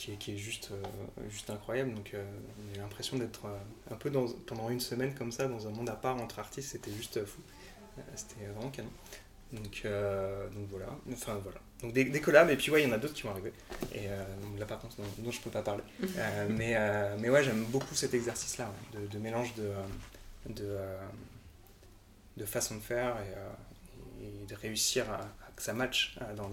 qui 0.00 0.12
est, 0.12 0.16
qui 0.16 0.32
est 0.32 0.36
juste, 0.38 0.70
euh, 0.72 1.28
juste 1.28 1.50
incroyable. 1.50 1.92
Donc 1.92 2.12
euh, 2.14 2.24
on 2.72 2.78
a 2.78 2.82
l'impression 2.82 3.18
d'être 3.18 3.44
euh, 3.44 3.92
un 3.92 3.96
peu 3.96 4.08
dans, 4.08 4.26
pendant 4.46 4.70
une 4.70 4.80
semaine 4.80 5.14
comme 5.14 5.30
ça, 5.30 5.46
dans 5.46 5.66
un 5.66 5.70
monde 5.70 5.90
à 5.90 5.94
part 5.94 6.16
entre 6.16 6.38
artistes, 6.38 6.70
c'était 6.70 6.90
juste 6.90 7.22
fou. 7.24 7.42
c'était 8.14 8.46
vraiment 8.46 8.70
canon. 8.70 8.90
Donc, 9.52 9.82
donc 10.54 10.68
voilà, 10.70 10.86
enfin 11.12 11.36
voilà. 11.42 11.58
Donc 11.82 11.92
des, 11.92 12.04
des 12.04 12.20
collabs, 12.20 12.50
et 12.50 12.56
puis 12.56 12.70
ouais, 12.70 12.82
il 12.82 12.88
y 12.88 12.90
en 12.90 12.94
a 12.94 12.98
d'autres 12.98 13.14
qui 13.14 13.24
vont 13.24 13.32
arriver. 13.32 13.52
Et 13.92 14.06
là 14.58 14.64
par 14.64 14.78
contre, 14.78 14.96
dont, 15.18 15.30
je 15.32 15.40
peux 15.40 15.50
pas 15.50 15.62
parler. 15.62 15.82
mais, 16.48 16.76
mais 17.18 17.28
ouais, 17.28 17.42
j'aime 17.42 17.64
beaucoup 17.64 17.96
cet 17.96 18.14
exercice-là, 18.14 18.72
de, 18.94 19.08
de, 19.08 19.18
mélange 19.18 19.52
de, 19.56 19.72
de, 20.54 20.78
de 22.36 22.44
façon 22.44 22.76
de 22.76 22.80
faire 22.80 23.16
et, 24.20 24.24
et 24.24 24.46
de 24.46 24.54
réussir 24.54 25.10
à, 25.10 25.20
que 25.60 25.62
ça 25.62 25.74
matche 25.74 26.16
dans, 26.36 26.50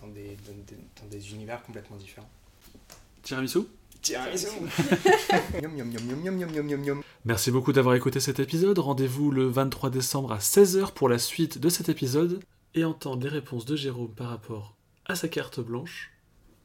dans, 0.00 0.08
des, 0.08 0.36
dans, 1.00 1.08
des, 1.10 1.32
univers 1.32 1.62
complètement 1.62 1.96
différents. 1.96 2.30
Tiramisu 3.22 3.60
Tiramisu. 4.00 4.46
Merci 7.24 7.50
beaucoup 7.50 7.72
d'avoir 7.72 7.94
écouté 7.94 8.20
cet 8.20 8.38
épisode. 8.38 8.78
Rendez-vous 8.78 9.30
le 9.30 9.46
23 9.46 9.90
décembre 9.90 10.32
à 10.32 10.38
16h 10.38 10.92
pour 10.92 11.08
la 11.08 11.18
suite 11.18 11.58
de 11.58 11.68
cet 11.68 11.88
épisode 11.88 12.40
et 12.74 12.84
entendre 12.84 13.22
les 13.22 13.30
réponses 13.30 13.64
de 13.64 13.76
Jérôme 13.76 14.14
par 14.14 14.28
rapport 14.28 14.76
à 15.06 15.14
sa 15.14 15.28
carte 15.28 15.60
blanche 15.60 16.10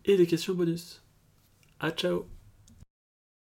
et 0.05 0.17
les 0.17 0.27
questions 0.27 0.53
bonus. 0.53 1.03
À 1.79 1.91
ciao 1.91 2.38